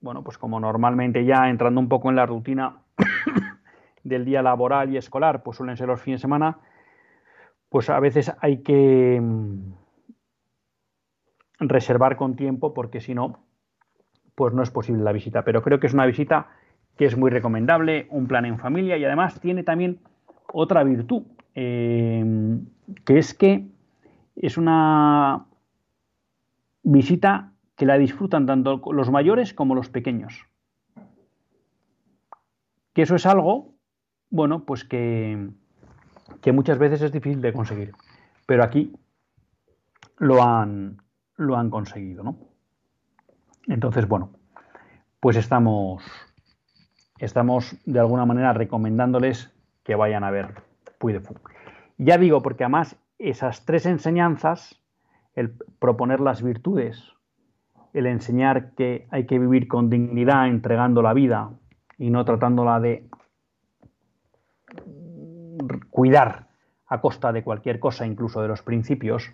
bueno, 0.00 0.22
pues 0.22 0.38
como 0.38 0.60
normalmente 0.60 1.24
ya 1.24 1.48
entrando 1.48 1.80
un 1.80 1.88
poco 1.88 2.10
en 2.10 2.16
la 2.16 2.26
rutina 2.26 2.82
del 4.04 4.24
día 4.24 4.42
laboral 4.42 4.92
y 4.92 4.96
escolar, 4.96 5.42
pues 5.42 5.56
suelen 5.56 5.76
ser 5.76 5.88
los 5.88 6.00
fines 6.00 6.20
de 6.20 6.22
semana, 6.22 6.58
pues 7.70 7.88
a 7.88 7.98
veces 8.00 8.32
hay 8.40 8.62
que 8.62 9.20
reservar 11.60 12.16
con 12.16 12.36
tiempo 12.36 12.74
porque 12.74 13.00
si 13.00 13.14
no, 13.14 13.44
pues 14.34 14.54
no 14.54 14.62
es 14.62 14.70
posible 14.70 15.02
la 15.02 15.12
visita. 15.12 15.44
Pero 15.44 15.62
creo 15.62 15.78
que 15.78 15.86
es 15.86 15.94
una 15.94 16.06
visita 16.06 16.48
que 16.96 17.04
es 17.04 17.16
muy 17.16 17.30
recomendable, 17.30 18.06
un 18.10 18.26
plan 18.26 18.44
en 18.44 18.58
familia 18.58 18.96
y 18.96 19.04
además 19.04 19.40
tiene 19.40 19.62
también 19.62 20.00
otra 20.52 20.82
virtud, 20.82 21.22
eh, 21.54 22.24
que 23.04 23.18
es 23.18 23.34
que 23.34 23.66
es 24.36 24.56
una 24.58 25.46
visita 26.82 27.52
que 27.76 27.86
la 27.86 27.98
disfrutan 27.98 28.46
tanto 28.46 28.82
los 28.92 29.10
mayores 29.10 29.54
como 29.54 29.74
los 29.74 29.88
pequeños. 29.88 30.46
Que 32.92 33.02
eso 33.02 33.14
es 33.14 33.26
algo, 33.26 33.74
bueno, 34.30 34.64
pues 34.64 34.84
que, 34.84 35.48
que 36.40 36.52
muchas 36.52 36.78
veces 36.78 37.02
es 37.02 37.12
difícil 37.12 37.40
de 37.40 37.52
conseguir. 37.52 37.92
Pero 38.46 38.64
aquí 38.64 38.92
lo 40.18 40.42
han, 40.42 41.00
lo 41.40 41.56
han 41.56 41.70
conseguido, 41.70 42.22
¿no? 42.22 42.36
Entonces, 43.66 44.06
bueno, 44.06 44.30
pues 45.20 45.36
estamos, 45.36 46.02
estamos 47.18 47.76
de 47.86 47.98
alguna 47.98 48.26
manera 48.26 48.52
recomendándoles 48.52 49.52
que 49.82 49.94
vayan 49.94 50.24
a 50.24 50.30
ver 50.30 50.62
Puy 50.98 51.12
de 51.12 51.20
Fu. 51.20 51.34
Ya 51.98 52.18
digo, 52.18 52.42
porque 52.42 52.64
además 52.64 52.96
esas 53.18 53.64
tres 53.64 53.86
enseñanzas, 53.86 54.80
el 55.34 55.54
proponer 55.78 56.20
las 56.20 56.42
virtudes, 56.42 57.12
el 57.92 58.06
enseñar 58.06 58.74
que 58.74 59.06
hay 59.10 59.26
que 59.26 59.38
vivir 59.38 59.66
con 59.66 59.90
dignidad 59.90 60.46
entregando 60.46 61.02
la 61.02 61.12
vida 61.12 61.50
y 61.98 62.10
no 62.10 62.24
tratándola 62.24 62.80
de 62.80 63.08
cuidar 65.90 66.48
a 66.86 67.00
costa 67.00 67.32
de 67.32 67.42
cualquier 67.44 67.78
cosa, 67.78 68.06
incluso 68.06 68.42
de 68.42 68.48
los 68.48 68.62
principios, 68.62 69.32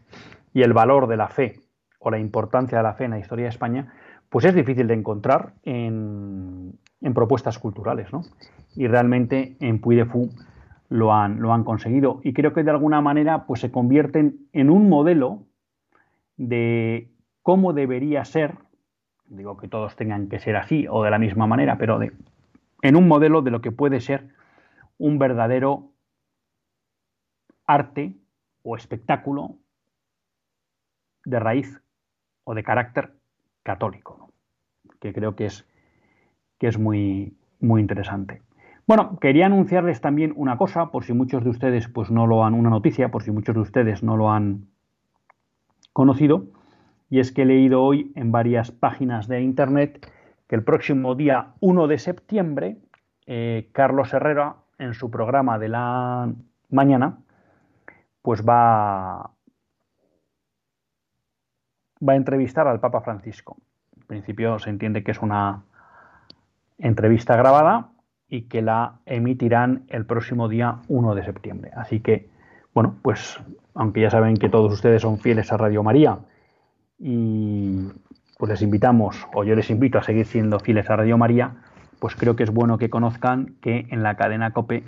y 0.52 0.62
el 0.62 0.72
valor 0.72 1.06
de 1.06 1.16
la 1.16 1.28
fe 1.28 1.65
o 1.98 2.10
la 2.10 2.18
importancia 2.18 2.78
de 2.78 2.84
la 2.84 2.94
fe 2.94 3.04
en 3.04 3.12
la 3.12 3.18
historia 3.18 3.44
de 3.44 3.50
España, 3.50 3.92
pues 4.28 4.44
es 4.44 4.54
difícil 4.54 4.86
de 4.86 4.94
encontrar 4.94 5.54
en, 5.62 6.78
propuestas 7.14 7.58
culturales. 7.58 8.12
¿no? 8.12 8.22
Y 8.74 8.86
realmente 8.86 9.56
en 9.60 9.80
Puy 9.80 9.96
de 9.96 10.04
Fou 10.04 10.30
lo 10.88 11.12
han, 11.12 11.40
lo 11.40 11.52
han 11.52 11.64
conseguido. 11.64 12.20
Y 12.22 12.32
creo 12.32 12.52
que 12.52 12.64
de 12.64 12.70
alguna 12.70 13.00
manera 13.00 13.46
pues, 13.46 13.60
se 13.60 13.70
convierten 13.70 14.48
en 14.52 14.70
un 14.70 14.88
modelo 14.88 15.44
de 16.36 17.12
cómo 17.42 17.72
debería 17.72 18.24
ser, 18.24 18.58
digo 19.26 19.56
que 19.56 19.68
todos 19.68 19.96
tengan 19.96 20.28
que 20.28 20.38
ser 20.38 20.56
así 20.56 20.86
o 20.90 21.02
de 21.04 21.10
la 21.10 21.18
misma 21.18 21.46
manera, 21.46 21.78
pero 21.78 21.98
de, 21.98 22.12
en 22.82 22.96
un 22.96 23.08
modelo 23.08 23.42
de 23.42 23.50
lo 23.50 23.60
que 23.60 23.72
puede 23.72 24.00
ser 24.00 24.28
un 24.98 25.18
verdadero 25.18 25.92
arte 27.66 28.16
o 28.62 28.76
espectáculo 28.76 29.56
de 31.24 31.40
raíz 31.40 31.80
o 32.46 32.54
de 32.54 32.62
carácter 32.62 33.10
católico, 33.64 34.30
que 35.00 35.12
creo 35.12 35.34
que 35.34 35.46
es, 35.46 35.66
que 36.58 36.68
es 36.68 36.78
muy, 36.78 37.36
muy 37.60 37.80
interesante. 37.80 38.40
Bueno, 38.86 39.18
quería 39.18 39.46
anunciarles 39.46 40.00
también 40.00 40.32
una 40.36 40.56
cosa, 40.56 40.92
por 40.92 41.02
si 41.02 41.12
muchos 41.12 41.42
de 41.42 41.50
ustedes 41.50 41.88
pues 41.88 42.08
no 42.12 42.28
lo 42.28 42.44
han, 42.44 42.54
una 42.54 42.70
noticia, 42.70 43.10
por 43.10 43.24
si 43.24 43.32
muchos 43.32 43.56
de 43.56 43.62
ustedes 43.62 44.04
no 44.04 44.16
lo 44.16 44.30
han 44.30 44.68
conocido, 45.92 46.46
y 47.10 47.18
es 47.18 47.32
que 47.32 47.42
he 47.42 47.46
leído 47.46 47.82
hoy 47.82 48.12
en 48.14 48.30
varias 48.30 48.70
páginas 48.70 49.26
de 49.26 49.42
internet 49.42 50.08
que 50.46 50.54
el 50.54 50.62
próximo 50.62 51.16
día 51.16 51.54
1 51.58 51.88
de 51.88 51.98
septiembre, 51.98 52.76
eh, 53.26 53.70
Carlos 53.72 54.14
Herrera, 54.14 54.56
en 54.78 54.94
su 54.94 55.10
programa 55.10 55.58
de 55.58 55.68
la 55.68 56.32
mañana, 56.70 57.18
pues 58.22 58.46
va, 58.46 59.32
va 62.06 62.14
a 62.14 62.16
entrevistar 62.16 62.66
al 62.68 62.80
Papa 62.80 63.00
Francisco. 63.00 63.56
En 63.96 64.06
principio 64.06 64.58
se 64.58 64.70
entiende 64.70 65.02
que 65.02 65.10
es 65.10 65.20
una 65.20 65.62
entrevista 66.78 67.36
grabada 67.36 67.88
y 68.28 68.42
que 68.42 68.62
la 68.62 69.00
emitirán 69.06 69.84
el 69.88 70.04
próximo 70.04 70.48
día 70.48 70.78
1 70.88 71.14
de 71.14 71.24
septiembre. 71.24 71.70
Así 71.76 72.00
que, 72.00 72.28
bueno, 72.74 72.96
pues 73.02 73.38
aunque 73.74 74.00
ya 74.00 74.10
saben 74.10 74.36
que 74.36 74.48
todos 74.48 74.72
ustedes 74.72 75.02
son 75.02 75.18
fieles 75.18 75.52
a 75.52 75.56
Radio 75.56 75.82
María 75.82 76.18
y 76.98 77.88
pues 78.38 78.50
les 78.50 78.62
invitamos, 78.62 79.26
o 79.34 79.44
yo 79.44 79.54
les 79.54 79.70
invito 79.70 79.98
a 79.98 80.02
seguir 80.02 80.26
siendo 80.26 80.58
fieles 80.58 80.90
a 80.90 80.96
Radio 80.96 81.16
María, 81.16 81.54
pues 81.98 82.16
creo 82.16 82.36
que 82.36 82.42
es 82.42 82.50
bueno 82.50 82.78
que 82.78 82.90
conozcan 82.90 83.56
que 83.60 83.86
en 83.90 84.02
la 84.02 84.16
cadena 84.16 84.52
COPE 84.52 84.84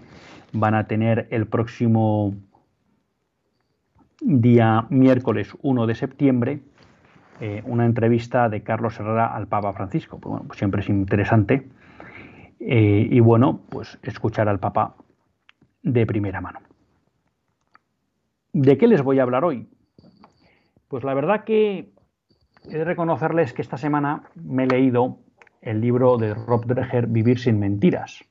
van 0.52 0.74
a 0.74 0.86
tener 0.86 1.28
el 1.30 1.46
próximo 1.46 2.34
día 4.20 4.86
miércoles 4.90 5.56
1 5.62 5.86
de 5.86 5.94
septiembre 5.94 6.60
eh, 7.40 7.62
una 7.66 7.86
entrevista 7.86 8.48
de 8.48 8.62
Carlos 8.62 8.98
Herrera 8.98 9.34
al 9.34 9.46
Papa 9.46 9.72
Francisco. 9.72 10.18
Pues 10.18 10.30
bueno, 10.30 10.46
pues 10.46 10.58
siempre 10.58 10.80
es 10.80 10.88
interesante 10.88 11.68
eh, 12.60 13.06
y 13.10 13.20
bueno, 13.20 13.60
pues 13.68 13.98
escuchar 14.02 14.48
al 14.48 14.58
Papa 14.58 14.96
de 15.82 16.06
primera 16.06 16.40
mano. 16.40 16.60
¿De 18.52 18.76
qué 18.76 18.88
les 18.88 19.02
voy 19.02 19.20
a 19.20 19.22
hablar 19.22 19.44
hoy? 19.44 19.68
Pues 20.88 21.04
la 21.04 21.14
verdad 21.14 21.44
que 21.44 21.92
he 22.64 22.78
de 22.78 22.84
reconocerles 22.84 23.52
que 23.52 23.62
esta 23.62 23.76
semana 23.76 24.24
me 24.34 24.64
he 24.64 24.66
leído 24.66 25.18
el 25.60 25.80
libro 25.80 26.16
de 26.16 26.34
Rob 26.34 26.66
Dreher, 26.66 27.06
Vivir 27.06 27.38
sin 27.38 27.58
mentiras, 27.58 28.24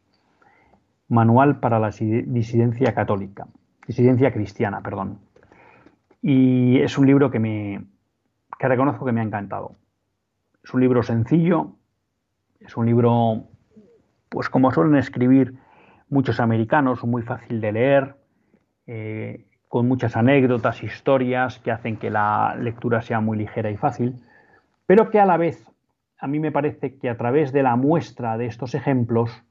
Manual 1.08 1.60
para 1.60 1.80
la 1.80 1.92
disidencia 1.92 2.94
católica, 2.94 3.48
disidencia 3.88 4.34
cristiana, 4.34 4.82
perdón. 4.82 5.20
Y 6.22 6.82
es 6.82 6.98
un 6.98 7.08
libro 7.08 7.32
que 7.32 7.40
me 7.40 7.86
que 8.60 8.68
reconozco 8.68 9.06
que 9.06 9.12
me 9.12 9.22
ha 9.22 9.24
encantado. 9.24 9.76
Es 10.64 10.74
un 10.74 10.82
libro 10.82 11.04
sencillo, 11.04 11.74
es 12.60 12.76
un 12.76 12.86
libro 12.86 13.44
pues 14.30 14.50
como 14.50 14.72
suelen 14.72 14.96
escribir 14.96 15.54
muchos 16.10 16.40
americanos, 16.40 17.04
muy 17.04 17.22
fácil 17.22 17.62
de 17.62 17.72
leer, 17.72 18.16
eh, 18.86 19.46
con 19.68 19.88
muchas 19.88 20.16
anécdotas, 20.16 20.84
historias 20.84 21.60
que 21.60 21.72
hacen 21.72 21.98
que 21.98 22.10
la 22.10 22.56
lectura 22.60 23.02
sea 23.02 23.20
muy 23.20 23.38
ligera 23.38 23.70
y 23.70 23.78
fácil, 23.78 24.16
pero 24.86 25.10
que 25.10 25.20
a 25.20 25.26
la 25.26 25.38
vez 25.38 25.70
a 26.20 26.28
mí 26.28 26.40
me 26.40 26.52
parece 26.52 26.98
que 26.98 27.10
a 27.10 27.18
través 27.18 27.52
de 27.52 27.64
la 27.64 27.76
muestra 27.76 28.38
de 28.38 28.48
estos 28.48 28.74
ejemplos, 28.74 29.44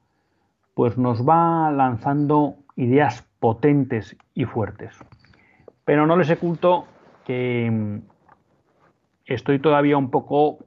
pues 0.73 0.97
nos 0.97 1.27
va 1.27 1.71
lanzando 1.71 2.57
ideas 2.75 3.25
potentes 3.39 4.17
y 4.33 4.45
fuertes. 4.45 4.97
Pero 5.85 6.05
no 6.05 6.17
les 6.17 6.29
oculto 6.29 6.85
que 7.25 8.01
estoy 9.27 9.59
todavía 9.59 9.97
un 9.97 10.09
poco, 10.09 10.59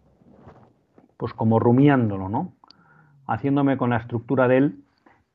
pues 1.16 1.32
como 1.32 1.58
rumiándolo, 1.58 2.28
¿no? 2.28 2.52
Haciéndome 3.26 3.76
con 3.76 3.90
la 3.90 3.96
estructura 3.96 4.48
de 4.48 4.56
él, 4.58 4.84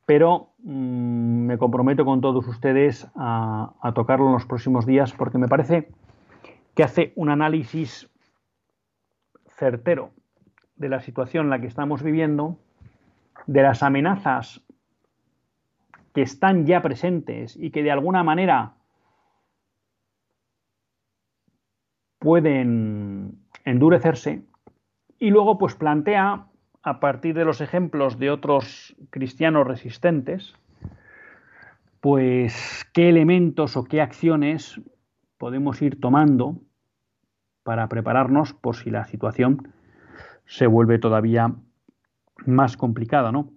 pero 0.05 0.51
mm, 0.59 1.45
me 1.47 1.57
comprometo 1.57 2.05
con 2.05 2.21
todos 2.21 2.47
ustedes 2.47 3.09
a, 3.15 3.73
a 3.81 3.93
tocarlo 3.93 4.27
en 4.27 4.33
los 4.33 4.45
próximos 4.45 4.85
días 4.85 5.13
porque 5.13 5.37
me 5.37 5.47
parece 5.47 5.89
que 6.75 6.83
hace 6.83 7.13
un 7.15 7.29
análisis 7.29 8.09
certero 9.57 10.11
de 10.75 10.89
la 10.89 10.99
situación 10.99 11.45
en 11.45 11.49
la 11.49 11.59
que 11.61 11.67
estamos 11.67 12.03
viviendo, 12.03 12.57
de 13.47 13.61
las 13.61 13.83
amenazas 13.83 14.61
que 16.13 16.21
están 16.21 16.65
ya 16.65 16.81
presentes 16.81 17.55
y 17.55 17.71
que 17.71 17.83
de 17.83 17.91
alguna 17.91 18.23
manera 18.23 18.73
pueden 22.25 23.14
endurecerse, 23.65 24.43
y 25.19 25.29
luego 25.31 25.57
pues 25.57 25.75
plantea, 25.75 26.47
a 26.83 26.99
partir 26.99 27.35
de 27.35 27.45
los 27.45 27.61
ejemplos 27.61 28.19
de 28.19 28.29
otros 28.29 28.95
cristianos 29.09 29.65
resistentes, 29.65 30.55
pues 31.99 32.87
qué 32.93 33.09
elementos 33.09 33.75
o 33.75 33.83
qué 33.83 34.01
acciones 34.01 34.79
podemos 35.39 35.81
ir 35.81 35.99
tomando 35.99 36.61
para 37.63 37.89
prepararnos 37.89 38.53
por 38.53 38.75
si 38.75 38.91
la 38.91 39.05
situación 39.05 39.73
se 40.45 40.67
vuelve 40.67 40.99
todavía 40.99 41.55
más 42.45 42.77
complicada, 42.77 43.31
¿no? 43.31 43.51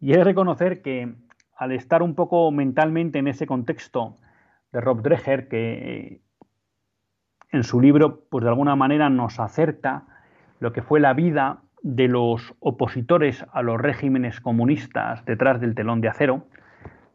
Y 0.00 0.12
he 0.12 0.16
de 0.16 0.24
reconocer 0.24 0.82
que 0.82 1.14
al 1.56 1.70
estar 1.70 2.02
un 2.02 2.16
poco 2.16 2.50
mentalmente 2.50 3.20
en 3.20 3.28
ese 3.28 3.46
contexto 3.46 4.18
de 4.72 4.80
Rob 4.80 5.02
Dreher, 5.02 5.46
que 5.46 6.20
en 7.52 7.64
su 7.64 7.80
libro, 7.80 8.24
pues 8.30 8.42
de 8.42 8.50
alguna 8.50 8.74
manera 8.74 9.10
nos 9.10 9.38
acerca 9.38 10.04
lo 10.58 10.72
que 10.72 10.82
fue 10.82 11.00
la 11.00 11.12
vida 11.12 11.60
de 11.82 12.08
los 12.08 12.54
opositores 12.60 13.44
a 13.52 13.62
los 13.62 13.80
regímenes 13.80 14.40
comunistas 14.40 15.24
detrás 15.24 15.60
del 15.60 15.74
telón 15.74 16.00
de 16.00 16.08
acero. 16.08 16.46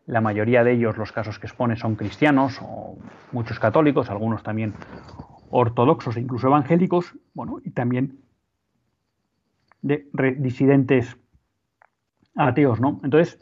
La 0.06 0.22
mayoría 0.22 0.64
de 0.64 0.74
ellos, 0.74 0.98
los 0.98 1.12
casos 1.12 1.40
que 1.40 1.48
expone, 1.48 1.76
son 1.76 1.96
cristianos 1.96 2.60
o 2.62 2.98
muchos 3.32 3.60
católicos, 3.60 4.10
algunos 4.10 4.44
también 4.44 4.74
ortodoxos 5.50 6.18
e 6.18 6.22
incluso 6.22 6.48
evangélicos, 6.48 7.16
bueno, 7.34 7.60
y 7.64 7.72
también 7.72 8.20
de 9.82 10.08
disidentes 10.38 11.18
ateos, 12.36 12.80
¿no? 12.80 13.00
Entonces, 13.04 13.40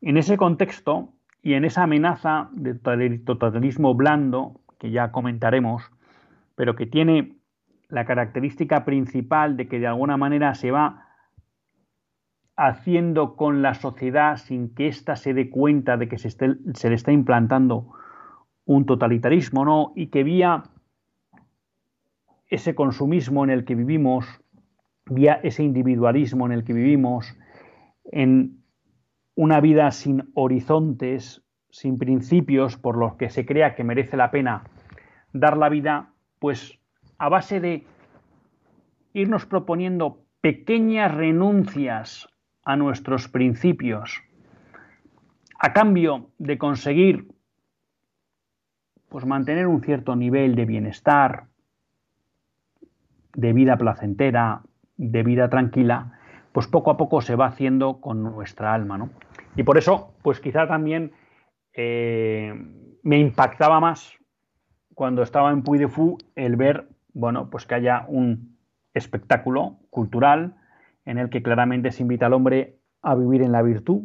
en 0.00 0.16
ese 0.16 0.36
contexto 0.36 1.14
y 1.42 1.54
en 1.54 1.64
esa 1.64 1.82
amenaza 1.82 2.48
de 2.52 2.74
totalitarismo 2.74 3.94
blando, 3.94 4.60
que 4.78 4.90
ya 4.90 5.10
comentaremos, 5.10 5.90
pero 6.54 6.76
que 6.76 6.86
tiene 6.86 7.36
la 7.88 8.04
característica 8.04 8.84
principal 8.84 9.56
de 9.56 9.68
que 9.68 9.78
de 9.78 9.86
alguna 9.86 10.16
manera 10.16 10.54
se 10.54 10.70
va 10.70 11.04
haciendo 12.56 13.36
con 13.36 13.62
la 13.62 13.74
sociedad 13.74 14.36
sin 14.36 14.74
que 14.74 14.86
ésta 14.88 15.16
se 15.16 15.34
dé 15.34 15.50
cuenta 15.50 15.96
de 15.96 16.08
que 16.08 16.18
se, 16.18 16.30
se, 16.30 16.88
le 16.88 16.94
está 16.94 17.12
implantando 17.12 17.92
un 18.64 18.86
totalitarismo, 18.86 19.64
¿no? 19.64 19.92
Y 19.96 20.06
que 20.06 20.22
vía 20.22 20.62
ese 22.48 22.74
consumismo 22.74 23.44
en 23.44 23.50
el 23.50 23.64
que 23.64 23.74
vivimos, 23.74 24.26
vía 25.06 25.40
ese 25.42 25.64
individualismo 25.64 26.46
en 26.46 26.52
el 26.52 26.64
que 26.64 26.72
vivimos, 26.72 27.36
en 28.04 28.62
una 29.34 29.60
vida 29.60 29.90
sin 29.90 30.30
horizontes, 30.34 31.42
sin 31.70 31.98
principios 31.98 32.76
por 32.76 32.96
los 32.96 33.16
que 33.16 33.30
se 33.30 33.44
crea 33.44 33.74
que 33.74 33.82
merece 33.82 34.16
la 34.16 34.30
pena 34.30 34.62
dar 35.32 35.56
la 35.56 35.68
vida, 35.68 36.13
pues 36.44 36.78
a 37.16 37.30
base 37.30 37.58
de 37.58 37.86
irnos 39.14 39.46
proponiendo 39.46 40.26
pequeñas 40.42 41.14
renuncias 41.14 42.28
a 42.66 42.76
nuestros 42.76 43.28
principios, 43.28 44.22
a 45.58 45.72
cambio 45.72 46.28
de 46.36 46.58
conseguir 46.58 47.28
pues 49.08 49.24
mantener 49.24 49.66
un 49.66 49.80
cierto 49.80 50.16
nivel 50.16 50.54
de 50.54 50.66
bienestar, 50.66 51.46
de 53.32 53.54
vida 53.54 53.78
placentera, 53.78 54.60
de 54.98 55.22
vida 55.22 55.48
tranquila, 55.48 56.18
pues 56.52 56.66
poco 56.66 56.90
a 56.90 56.98
poco 56.98 57.22
se 57.22 57.36
va 57.36 57.46
haciendo 57.46 58.02
con 58.02 58.22
nuestra 58.22 58.74
alma, 58.74 58.98
¿no? 58.98 59.08
Y 59.56 59.62
por 59.62 59.78
eso, 59.78 60.12
pues 60.20 60.40
quizá 60.40 60.68
también 60.68 61.12
eh, 61.72 62.52
me 63.02 63.18
impactaba 63.18 63.80
más 63.80 64.18
cuando 64.94 65.22
estaba 65.22 65.50
en 65.50 65.62
Puy 65.62 65.78
de 65.78 65.88
Fou 65.88 66.18
el 66.34 66.56
ver 66.56 66.88
bueno, 67.14 67.48
pues 67.48 67.64
que 67.64 67.76
haya 67.76 68.04
un 68.08 68.56
espectáculo 68.92 69.78
cultural 69.90 70.56
en 71.04 71.18
el 71.18 71.30
que 71.30 71.42
claramente 71.42 71.92
se 71.92 72.02
invita 72.02 72.26
al 72.26 72.32
hombre 72.32 72.78
a 73.02 73.14
vivir 73.14 73.42
en 73.42 73.52
la 73.52 73.62
virtud, 73.62 74.02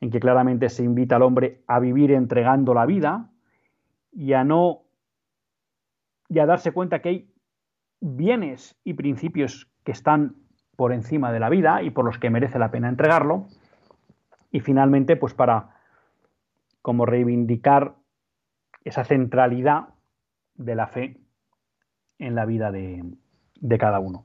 en 0.00 0.10
que 0.10 0.20
claramente 0.20 0.68
se 0.68 0.82
invita 0.82 1.16
al 1.16 1.22
hombre 1.22 1.62
a 1.66 1.78
vivir 1.78 2.10
entregando 2.10 2.74
la 2.74 2.86
vida 2.86 3.30
y 4.12 4.32
a 4.32 4.44
no 4.44 4.82
y 6.28 6.38
a 6.38 6.46
darse 6.46 6.72
cuenta 6.72 7.00
que 7.00 7.08
hay 7.08 7.30
bienes 8.00 8.76
y 8.84 8.94
principios 8.94 9.70
que 9.84 9.92
están 9.92 10.34
por 10.76 10.92
encima 10.92 11.30
de 11.30 11.40
la 11.40 11.50
vida 11.50 11.82
y 11.82 11.90
por 11.90 12.04
los 12.04 12.18
que 12.18 12.30
merece 12.30 12.58
la 12.58 12.70
pena 12.70 12.88
entregarlo. 12.88 13.46
Y 14.50 14.60
finalmente, 14.60 15.16
pues 15.16 15.34
para 15.34 15.76
como 16.80 17.06
reivindicar 17.06 17.94
esa 18.84 19.04
centralidad 19.04 19.88
de 20.54 20.74
la 20.74 20.86
fe 20.86 21.20
en 22.18 22.34
la 22.34 22.44
vida 22.44 22.70
de, 22.70 23.04
cada 23.78 24.00
uno. 24.00 24.24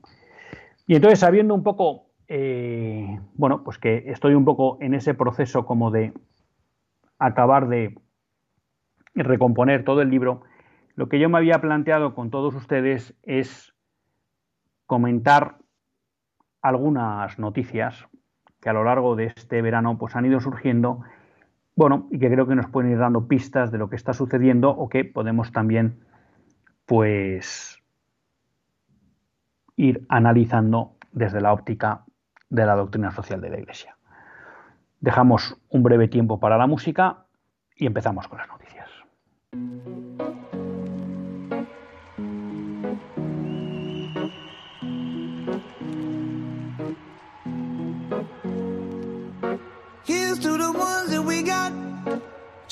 Y 0.86 0.94
entonces, 0.94 1.18
sabiendo 1.18 1.54
un 1.54 1.62
poco, 1.62 2.10
eh, 2.28 3.18
bueno, 3.34 3.64
pues 3.64 3.78
que 3.78 4.04
estoy 4.06 4.34
un 4.34 4.44
poco 4.44 4.78
en 4.80 4.94
ese 4.94 5.14
proceso 5.14 5.66
como 5.66 5.90
de 5.90 6.12
acabar 7.18 7.68
de 7.68 7.98
recomponer 9.14 9.84
todo 9.84 10.02
el 10.02 10.10
libro, 10.10 10.42
lo 10.94 11.08
que 11.08 11.18
yo 11.18 11.28
me 11.28 11.38
había 11.38 11.60
planteado 11.60 12.14
con 12.14 12.30
todos 12.30 12.54
ustedes 12.54 13.14
es 13.22 13.74
comentar 14.86 15.58
algunas 16.62 17.38
noticias 17.38 18.06
que 18.60 18.68
a 18.68 18.72
lo 18.72 18.84
largo 18.84 19.14
de 19.14 19.26
este 19.26 19.62
verano 19.62 19.98
pues 19.98 20.16
han 20.16 20.26
ido 20.26 20.40
surgiendo, 20.40 21.02
bueno, 21.78 22.08
y 22.10 22.18
que 22.18 22.28
creo 22.28 22.48
que 22.48 22.56
nos 22.56 22.66
pueden 22.66 22.90
ir 22.90 22.98
dando 22.98 23.28
pistas 23.28 23.70
de 23.70 23.78
lo 23.78 23.88
que 23.88 23.94
está 23.94 24.12
sucediendo 24.12 24.68
o 24.70 24.88
que 24.88 25.04
podemos 25.04 25.52
también 25.52 26.00
pues 26.86 27.80
ir 29.76 30.04
analizando 30.08 30.96
desde 31.12 31.40
la 31.40 31.52
óptica 31.52 32.04
de 32.50 32.66
la 32.66 32.74
doctrina 32.74 33.12
social 33.12 33.40
de 33.40 33.50
la 33.50 33.60
Iglesia. 33.60 33.96
Dejamos 34.98 35.56
un 35.68 35.84
breve 35.84 36.08
tiempo 36.08 36.40
para 36.40 36.58
la 36.58 36.66
música 36.66 37.26
y 37.76 37.86
empezamos 37.86 38.26
con 38.26 38.38
las 38.38 38.48
noticias. 38.48 39.97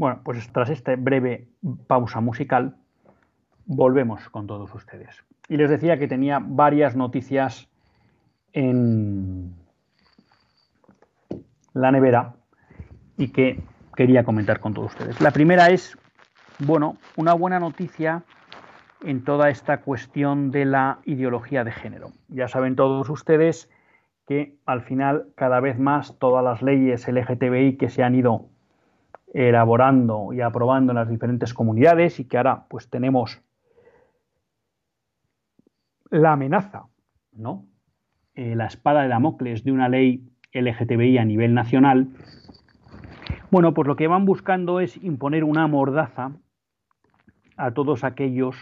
Bueno, 0.00 0.22
pues 0.24 0.50
tras 0.50 0.70
esta 0.70 0.96
breve 0.96 1.46
pausa 1.86 2.22
musical, 2.22 2.74
volvemos 3.66 4.30
con 4.30 4.46
todos 4.46 4.74
ustedes. 4.74 5.22
Y 5.46 5.58
les 5.58 5.68
decía 5.68 5.98
que 5.98 6.08
tenía 6.08 6.38
varias 6.42 6.96
noticias 6.96 7.68
en 8.54 9.54
la 11.74 11.92
nevera 11.92 12.32
y 13.18 13.28
que 13.30 13.62
quería 13.94 14.24
comentar 14.24 14.58
con 14.60 14.72
todos 14.72 14.92
ustedes. 14.92 15.20
La 15.20 15.32
primera 15.32 15.68
es, 15.68 15.98
bueno, 16.60 16.96
una 17.16 17.34
buena 17.34 17.60
noticia 17.60 18.22
en 19.04 19.22
toda 19.22 19.50
esta 19.50 19.82
cuestión 19.82 20.50
de 20.50 20.64
la 20.64 21.00
ideología 21.04 21.62
de 21.62 21.72
género. 21.72 22.12
Ya 22.28 22.48
saben 22.48 22.74
todos 22.74 23.10
ustedes 23.10 23.68
que 24.26 24.56
al 24.64 24.80
final 24.80 25.26
cada 25.34 25.60
vez 25.60 25.78
más 25.78 26.18
todas 26.18 26.42
las 26.42 26.62
leyes 26.62 27.06
LGTBI 27.06 27.76
que 27.76 27.90
se 27.90 28.02
han 28.02 28.14
ido 28.14 28.49
elaborando 29.32 30.32
y 30.32 30.40
aprobando 30.40 30.92
en 30.92 30.96
las 30.96 31.08
diferentes 31.08 31.54
comunidades 31.54 32.20
y 32.20 32.24
que 32.24 32.36
ahora 32.36 32.66
pues 32.68 32.90
tenemos 32.90 33.40
la 36.10 36.32
amenaza, 36.32 36.86
¿no? 37.32 37.66
Eh, 38.34 38.54
la 38.56 38.66
espada 38.66 39.02
de 39.02 39.08
Damocles 39.08 39.64
de 39.64 39.72
una 39.72 39.88
ley 39.88 40.28
LGTBI 40.52 41.18
a 41.18 41.24
nivel 41.24 41.54
nacional, 41.54 42.08
bueno, 43.50 43.74
pues 43.74 43.88
lo 43.88 43.96
que 43.96 44.06
van 44.06 44.24
buscando 44.24 44.78
es 44.78 44.96
imponer 45.02 45.42
una 45.42 45.66
mordaza 45.66 46.32
a 47.56 47.72
todos 47.72 48.04
aquellos 48.04 48.56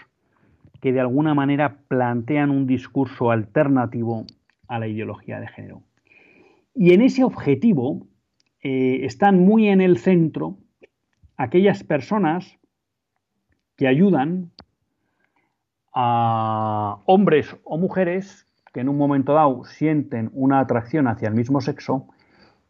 que 0.81 0.93
de 0.93 1.01
alguna 1.01 1.35
manera 1.35 1.83
plantean 1.89 2.51
un 2.51 2.67
discurso 2.67 3.31
alternativo 3.31 4.25
a 4.67 4.79
la 4.79 4.87
ideología 4.87 5.41
de 5.41 5.49
género. 5.49 5.83
Y 6.75 6.95
en 6.95 7.03
ese 7.03 7.23
objetivo 7.25 8.07
eh, 8.63 9.05
están 9.05 9.41
muy 9.41 9.69
en 9.69 9.81
el 9.81 9.99
centro 9.99 10.59
aquellas 11.37 11.85
personas 11.85 12.59
que 13.77 13.87
ayudan 13.87 14.51
a 15.95 17.01
hombres 17.07 17.57
o 17.65 17.79
mujeres 17.79 18.47
que 18.73 18.81
en 18.81 18.89
un 18.89 18.99
momento 18.99 19.33
dado 19.33 19.65
sienten 19.65 20.31
una 20.33 20.61
atracción 20.61 21.07
hacia 21.09 21.29
el 21.29 21.35
mismo 21.35 21.61
sexo 21.61 22.09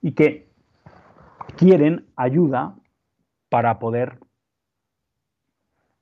y 0.00 0.12
que 0.12 0.48
quieren 1.56 2.06
ayuda 2.16 2.76
para 3.48 3.78
poder 3.78 4.18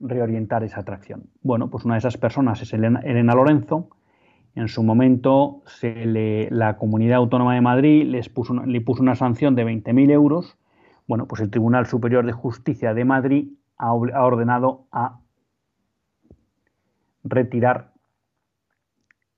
reorientar 0.01 0.63
esa 0.65 0.81
atracción. 0.81 1.31
Bueno, 1.43 1.71
pues 1.71 1.85
una 1.85 1.95
de 1.95 2.01
esas 2.01 2.17
personas 2.17 2.61
es 2.61 2.73
Elena, 2.73 3.01
Elena 3.01 3.35
Lorenzo. 3.35 3.96
En 4.57 4.69
su 4.69 4.83
momento 4.83 5.63
la 5.83 6.79
Comunidad 6.79 7.19
Autónoma 7.19 7.55
de 7.55 7.61
Madrid 7.61 8.05
les 8.07 8.31
puso, 8.31 8.55
le 8.55 8.81
puso 8.81 9.03
una 9.03 9.15
sanción 9.15 9.55
de 9.55 9.67
20.000 9.67 10.11
euros. 10.11 10.57
Bueno, 11.07 11.27
pues 11.27 11.43
el 11.43 11.51
Tribunal 11.51 11.87
Superior 11.87 12.25
de 12.25 12.33
Justicia 12.33 12.95
de 12.95 13.05
Madrid 13.05 13.49
ha, 13.77 13.89
ha 13.89 14.25
ordenado 14.25 14.87
a 14.91 15.21
retirar 17.23 17.93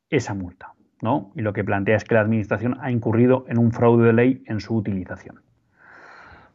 esa 0.09 0.35
multa. 0.35 0.75
¿no? 1.03 1.33
Y 1.35 1.43
lo 1.43 1.53
que 1.53 1.65
plantea 1.65 1.97
es 1.97 2.05
que 2.05 2.15
la 2.15 2.21
Administración 2.21 2.77
ha 2.81 2.93
incurrido 2.93 3.45
en 3.49 3.59
un 3.59 3.73
fraude 3.73 4.07
de 4.07 4.13
ley 4.13 4.45
en 4.47 4.61
su 4.61 4.77
utilización. 4.77 5.41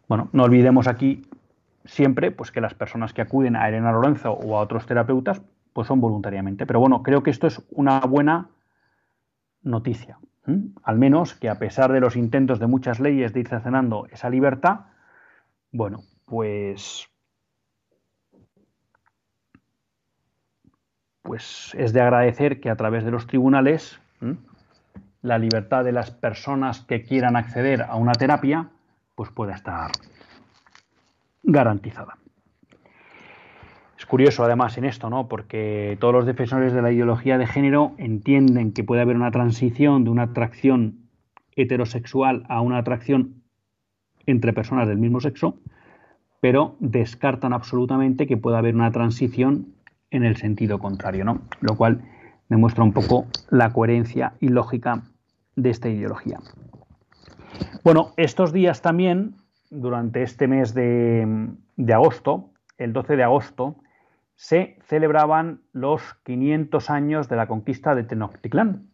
Bueno, 0.08 0.30
no 0.32 0.44
olvidemos 0.44 0.88
aquí 0.88 1.24
siempre 1.84 2.32
pues, 2.32 2.52
que 2.52 2.62
las 2.62 2.74
personas 2.74 3.14
que 3.14 3.22
acuden 3.22 3.58
a 3.58 3.68
Elena 3.68 3.92
Lorenzo 3.92 4.32
o 4.32 4.58
a 4.58 4.62
otros 4.62 4.86
terapeutas 4.86 5.42
pues 5.74 5.88
son 5.88 6.00
voluntariamente. 6.00 6.66
Pero 6.66 6.80
bueno, 6.80 7.04
creo 7.04 7.24
que 7.24 7.32
esto 7.32 7.48
es 7.48 7.62
una 7.72 8.00
buena 8.02 8.50
noticia. 9.64 10.20
Al 10.84 10.98
menos 10.98 11.36
que 11.36 11.50
a 11.50 11.58
pesar 11.58 11.92
de 11.94 12.02
los 12.02 12.18
intentos 12.18 12.60
de 12.60 12.68
muchas 12.68 13.00
leyes 13.00 13.32
de 13.32 13.40
ir 13.40 13.48
cercenando 13.48 14.08
esa 14.12 14.30
libertad, 14.30 14.82
bueno, 15.72 16.04
pues 16.26 17.08
pues 21.22 21.74
es 21.78 21.94
de 21.94 22.02
agradecer 22.02 22.60
que 22.60 22.70
a 22.70 22.76
través 22.76 23.06
de 23.06 23.12
los 23.12 23.26
tribunales 23.26 24.00
la 25.22 25.38
libertad 25.38 25.86
de 25.86 25.94
las 25.94 26.12
personas 26.12 26.82
que 26.82 27.04
quieran 27.04 27.38
acceder 27.38 27.84
a 27.84 27.96
una 27.96 28.12
terapia 28.12 28.70
pues 29.16 29.32
pueda 29.32 29.54
estar 29.54 29.92
garantizada. 31.44 32.18
Es 34.04 34.08
curioso 34.08 34.44
además 34.44 34.78
en 34.78 34.84
esto, 34.84 35.10
¿no? 35.10 35.30
Porque 35.30 35.96
todos 36.02 36.14
los 36.14 36.26
defensores 36.26 36.74
de 36.74 36.82
la 36.82 36.92
ideología 36.92 37.38
de 37.38 37.48
género 37.48 37.94
entienden 37.98 38.74
que 38.74 38.84
puede 38.84 39.02
haber 39.02 39.16
una 39.16 39.32
transición 39.32 40.04
de 40.04 40.10
una 40.10 40.24
atracción 40.24 41.08
heterosexual 41.56 42.44
a 42.50 42.60
una 42.60 42.80
atracción 42.80 43.44
entre 44.26 44.52
personas 44.52 44.90
del 44.90 44.98
mismo 44.98 45.22
sexo, 45.22 45.56
pero 46.42 46.76
descartan 46.82 47.54
absolutamente 47.54 48.28
que 48.28 48.36
pueda 48.36 48.58
haber 48.58 48.76
una 48.76 48.92
transición 48.92 49.68
en 50.12 50.26
el 50.26 50.36
sentido 50.36 50.80
contrario, 50.80 51.24
¿no? 51.24 51.40
Lo 51.62 51.78
cual 51.78 52.02
demuestra 52.50 52.84
un 52.84 52.92
poco 52.92 53.28
la 53.52 53.72
coherencia 53.72 54.34
y 54.42 54.50
lógica 54.50 55.04
de 55.56 55.70
esta 55.70 55.88
ideología. 55.88 56.42
Bueno, 57.86 58.12
estos 58.18 58.52
días 58.52 58.82
también, 58.82 59.36
durante 59.70 60.24
este 60.24 60.50
mes 60.50 60.74
de, 60.74 61.48
de 61.78 61.94
agosto, 61.94 62.50
el 62.78 62.92
12 62.92 63.16
de 63.16 63.24
agosto, 63.24 63.78
se 64.44 64.76
celebraban 64.88 65.62
los 65.72 66.02
500 66.26 66.90
años 66.90 67.30
de 67.30 67.38
la 67.38 67.48
conquista 67.48 67.96
de 67.96 68.04
Tenochtitlán, 68.04 68.90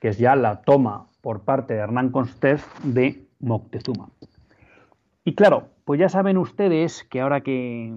que 0.00 0.08
es 0.08 0.18
ya 0.18 0.34
la 0.34 0.62
toma 0.62 1.06
por 1.20 1.44
parte 1.44 1.74
de 1.74 1.80
Hernán 1.80 2.10
Cortés 2.10 2.66
de 2.82 3.28
Moctezuma. 3.38 4.08
Y 5.24 5.36
claro, 5.36 5.68
pues 5.84 6.00
ya 6.00 6.08
saben 6.08 6.36
ustedes 6.36 7.04
que 7.04 7.20
ahora 7.20 7.42
que 7.42 7.96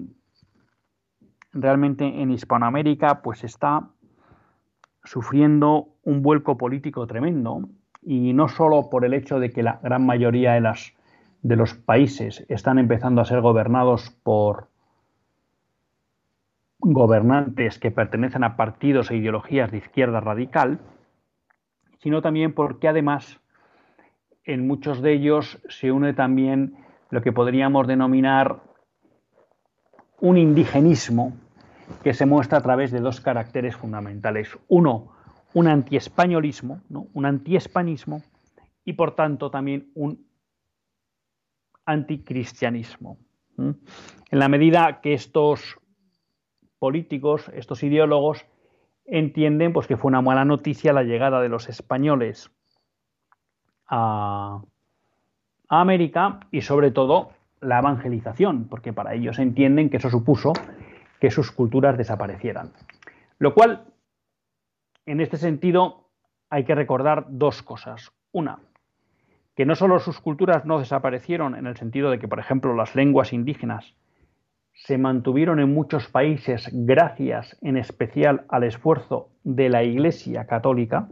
realmente 1.53 2.05
en 2.05 2.29
Hispanoamérica 2.29 3.23
pues 3.23 3.43
está 3.43 3.89
sufriendo 5.03 5.95
un 6.03 6.21
vuelco 6.21 6.55
político 6.55 7.07
tremendo 7.07 7.67
y 8.03 8.33
no 8.33 8.47
solo 8.47 8.91
por 8.91 9.05
el 9.05 9.15
hecho 9.15 9.39
de 9.39 9.49
que 9.49 9.63
la 9.63 9.79
gran 9.81 10.05
mayoría 10.05 10.53
de, 10.53 10.61
las, 10.61 10.93
de 11.41 11.55
los 11.55 11.73
países 11.73 12.45
están 12.47 12.77
empezando 12.77 13.21
a 13.21 13.25
ser 13.25 13.41
gobernados 13.41 14.11
por 14.21 14.69
gobernantes 16.79 17.79
que 17.79 17.91
pertenecen 17.91 18.43
a 18.43 18.55
partidos 18.55 19.09
e 19.09 19.17
ideologías 19.17 19.71
de 19.71 19.77
izquierda 19.77 20.19
radical, 20.19 20.79
sino 21.99 22.21
también 22.21 22.53
porque 22.53 22.87
además 22.87 23.39
en 24.43 24.67
muchos 24.67 25.01
de 25.01 25.13
ellos 25.13 25.59
se 25.67 25.91
une 25.91 26.13
también 26.13 26.77
lo 27.09 27.21
que 27.21 27.31
podríamos 27.31 27.87
denominar 27.87 28.61
un 30.19 30.37
indigenismo 30.37 31.33
que 32.03 32.13
se 32.13 32.25
muestra 32.25 32.59
a 32.59 32.61
través 32.61 32.91
de 32.91 32.99
dos 32.99 33.21
caracteres 33.21 33.75
fundamentales. 33.75 34.57
Uno, 34.67 35.13
un 35.53 35.67
antiespañolismo, 35.67 36.81
¿no? 36.89 37.07
un 37.13 37.25
antiespanismo 37.25 38.23
y 38.83 38.93
por 38.93 39.15
tanto 39.15 39.51
también 39.51 39.91
un 39.95 40.25
anticristianismo. 41.85 43.17
En 43.57 44.39
la 44.39 44.49
medida 44.49 45.01
que 45.01 45.13
estos 45.13 45.79
políticos, 46.79 47.49
estos 47.53 47.83
ideólogos, 47.83 48.45
entienden 49.05 49.73
pues, 49.73 49.87
que 49.87 49.97
fue 49.97 50.09
una 50.09 50.21
mala 50.21 50.45
noticia 50.45 50.93
la 50.93 51.03
llegada 51.03 51.41
de 51.41 51.49
los 51.49 51.69
españoles 51.69 52.51
a, 53.87 54.61
a 55.69 55.81
América 55.81 56.41
y 56.51 56.61
sobre 56.61 56.91
todo 56.91 57.31
la 57.61 57.79
evangelización, 57.79 58.67
porque 58.69 58.93
para 58.93 59.13
ellos 59.13 59.39
entienden 59.39 59.89
que 59.89 59.97
eso 59.97 60.09
supuso 60.09 60.53
que 61.19 61.31
sus 61.31 61.51
culturas 61.51 61.97
desaparecieran. 61.97 62.71
Lo 63.39 63.53
cual, 63.53 63.85
en 65.05 65.21
este 65.21 65.37
sentido, 65.37 66.09
hay 66.49 66.63
que 66.63 66.75
recordar 66.75 67.25
dos 67.29 67.63
cosas. 67.63 68.11
Una, 68.31 68.59
que 69.55 69.65
no 69.65 69.75
solo 69.75 69.99
sus 69.99 70.19
culturas 70.19 70.65
no 70.65 70.79
desaparecieron 70.79 71.55
en 71.55 71.65
el 71.65 71.77
sentido 71.77 72.11
de 72.11 72.19
que, 72.19 72.27
por 72.27 72.39
ejemplo, 72.39 72.75
las 72.75 72.95
lenguas 72.95 73.33
indígenas 73.33 73.95
se 74.77 74.97
mantuvieron 74.97 75.59
en 75.59 75.73
muchos 75.73 76.07
países 76.07 76.69
gracias 76.71 77.57
en 77.61 77.77
especial 77.77 78.45
al 78.49 78.63
esfuerzo 78.63 79.29
de 79.43 79.69
la 79.69 79.83
Iglesia 79.83 80.45
Católica, 80.45 81.09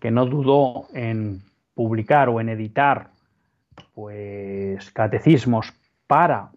que 0.00 0.10
no 0.10 0.26
dudó 0.26 0.86
en 0.92 1.42
publicar 1.74 2.28
o 2.28 2.40
en 2.40 2.48
editar 2.48 3.10
pues 3.94 4.90
catecismos 4.90 5.72
para 6.06 6.50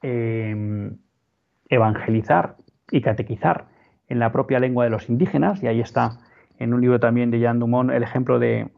em, 0.00 0.96
evangelizar 1.68 2.56
y 2.90 3.00
catequizar 3.00 3.66
en 4.08 4.18
la 4.18 4.30
propia 4.32 4.60
lengua 4.60 4.84
de 4.84 4.90
los 4.90 5.08
indígenas, 5.08 5.62
y 5.62 5.66
ahí 5.66 5.80
está 5.80 6.20
en 6.58 6.72
un 6.72 6.80
libro 6.80 7.00
también 7.00 7.30
de 7.30 7.40
Jean 7.40 7.58
Dumont 7.58 7.90
el 7.90 8.02
ejemplo 8.02 8.38
de 8.38 8.70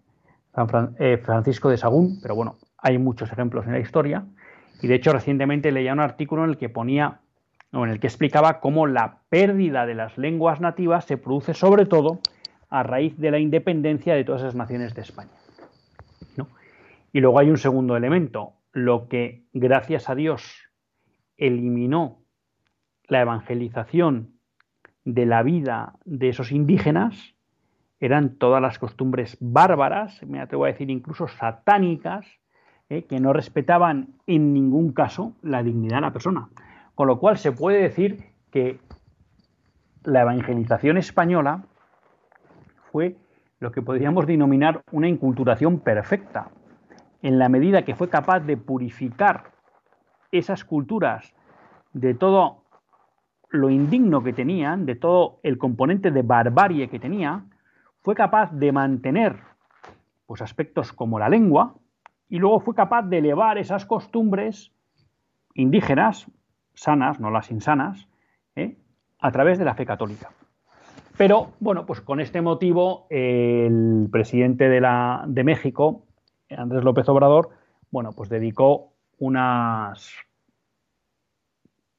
eh, 0.98 1.18
Francisco 1.22 1.68
de 1.68 1.76
Sagún, 1.76 2.18
pero 2.22 2.34
bueno, 2.34 2.56
hay 2.78 2.96
muchos 2.98 3.30
ejemplos 3.30 3.66
en 3.66 3.72
la 3.72 3.80
historia. 3.80 4.24
Y 4.82 4.86
de 4.88 4.94
hecho, 4.94 5.12
recientemente 5.12 5.72
leía 5.72 5.92
un 5.92 6.00
artículo 6.00 6.44
en 6.44 6.50
el 6.50 6.56
que 6.58 6.68
ponía, 6.68 7.20
o 7.72 7.84
en 7.84 7.90
el 7.90 8.00
que 8.00 8.06
explicaba 8.06 8.60
cómo 8.60 8.86
la 8.86 9.20
pérdida 9.28 9.86
de 9.86 9.94
las 9.94 10.16
lenguas 10.18 10.60
nativas 10.60 11.04
se 11.04 11.16
produce 11.16 11.54
sobre 11.54 11.86
todo 11.86 12.20
a 12.68 12.82
raíz 12.82 13.16
de 13.18 13.30
la 13.30 13.38
independencia 13.38 14.14
de 14.14 14.24
todas 14.24 14.42
esas 14.42 14.54
naciones 14.54 14.94
de 14.94 15.02
España. 15.02 15.30
Y 17.12 17.20
luego 17.20 17.38
hay 17.38 17.48
un 17.48 17.56
segundo 17.56 17.96
elemento, 17.96 18.52
lo 18.72 19.08
que, 19.08 19.44
gracias 19.54 20.10
a 20.10 20.14
Dios, 20.14 20.68
eliminó 21.38 22.18
la 23.08 23.22
evangelización 23.22 24.34
de 25.04 25.24
la 25.24 25.42
vida 25.42 25.94
de 26.04 26.28
esos 26.28 26.52
indígenas, 26.52 27.34
eran 28.00 28.36
todas 28.36 28.60
las 28.60 28.78
costumbres 28.78 29.38
bárbaras, 29.40 30.22
me 30.24 30.40
atrevo 30.40 30.64
a 30.64 30.68
decir 30.68 30.90
incluso 30.90 31.28
satánicas, 31.28 32.26
eh, 32.88 33.02
que 33.04 33.18
no 33.18 33.32
respetaban 33.32 34.14
en 34.26 34.52
ningún 34.52 34.92
caso 34.92 35.32
la 35.42 35.62
dignidad 35.62 35.96
de 35.96 36.02
la 36.02 36.12
persona. 36.12 36.48
Con 36.94 37.08
lo 37.08 37.18
cual 37.18 37.36
se 37.36 37.52
puede 37.52 37.82
decir 37.82 38.24
que 38.50 38.78
la 40.04 40.22
evangelización 40.22 40.96
española 40.96 41.64
fue 42.92 43.16
lo 43.58 43.72
que 43.72 43.82
podríamos 43.82 44.26
denominar 44.26 44.82
una 44.92 45.08
inculturación 45.08 45.80
perfecta, 45.80 46.50
en 47.22 47.38
la 47.38 47.48
medida 47.48 47.82
que 47.82 47.96
fue 47.96 48.08
capaz 48.08 48.40
de 48.40 48.56
purificar 48.56 49.50
esas 50.30 50.64
culturas 50.64 51.34
de 51.92 52.14
todo 52.14 52.62
lo 53.48 53.70
indigno 53.70 54.22
que 54.22 54.32
tenían, 54.32 54.86
de 54.86 54.94
todo 54.94 55.40
el 55.42 55.58
componente 55.58 56.10
de 56.10 56.22
barbarie 56.22 56.88
que 56.88 57.00
tenía, 57.00 57.44
fue 58.02 58.14
capaz 58.14 58.52
de 58.52 58.70
mantener 58.70 59.38
pues, 60.26 60.42
aspectos 60.42 60.92
como 60.92 61.18
la 61.18 61.28
lengua 61.28 61.74
y 62.28 62.38
luego 62.38 62.60
fue 62.60 62.74
capaz 62.74 63.02
de 63.02 63.18
elevar 63.18 63.58
esas 63.58 63.86
costumbres 63.86 64.72
indígenas, 65.54 66.30
sanas, 66.74 67.20
no 67.20 67.30
las 67.30 67.50
insanas, 67.50 68.08
¿eh? 68.54 68.76
a 69.18 69.30
través 69.30 69.58
de 69.58 69.64
la 69.64 69.74
fe 69.74 69.86
católica. 69.86 70.30
Pero 71.16 71.52
bueno, 71.60 71.86
pues 71.86 72.00
con 72.02 72.20
este 72.20 72.42
motivo 72.42 73.06
el 73.08 74.08
presidente 74.10 74.68
de, 74.68 74.86
de 75.26 75.44
México, 75.44 76.04
Andrés 76.50 76.84
López 76.84 77.08
Obrador, 77.08 77.50
bueno, 77.90 78.12
pues 78.12 78.28
dedicó 78.28 78.92
unas 79.18 80.12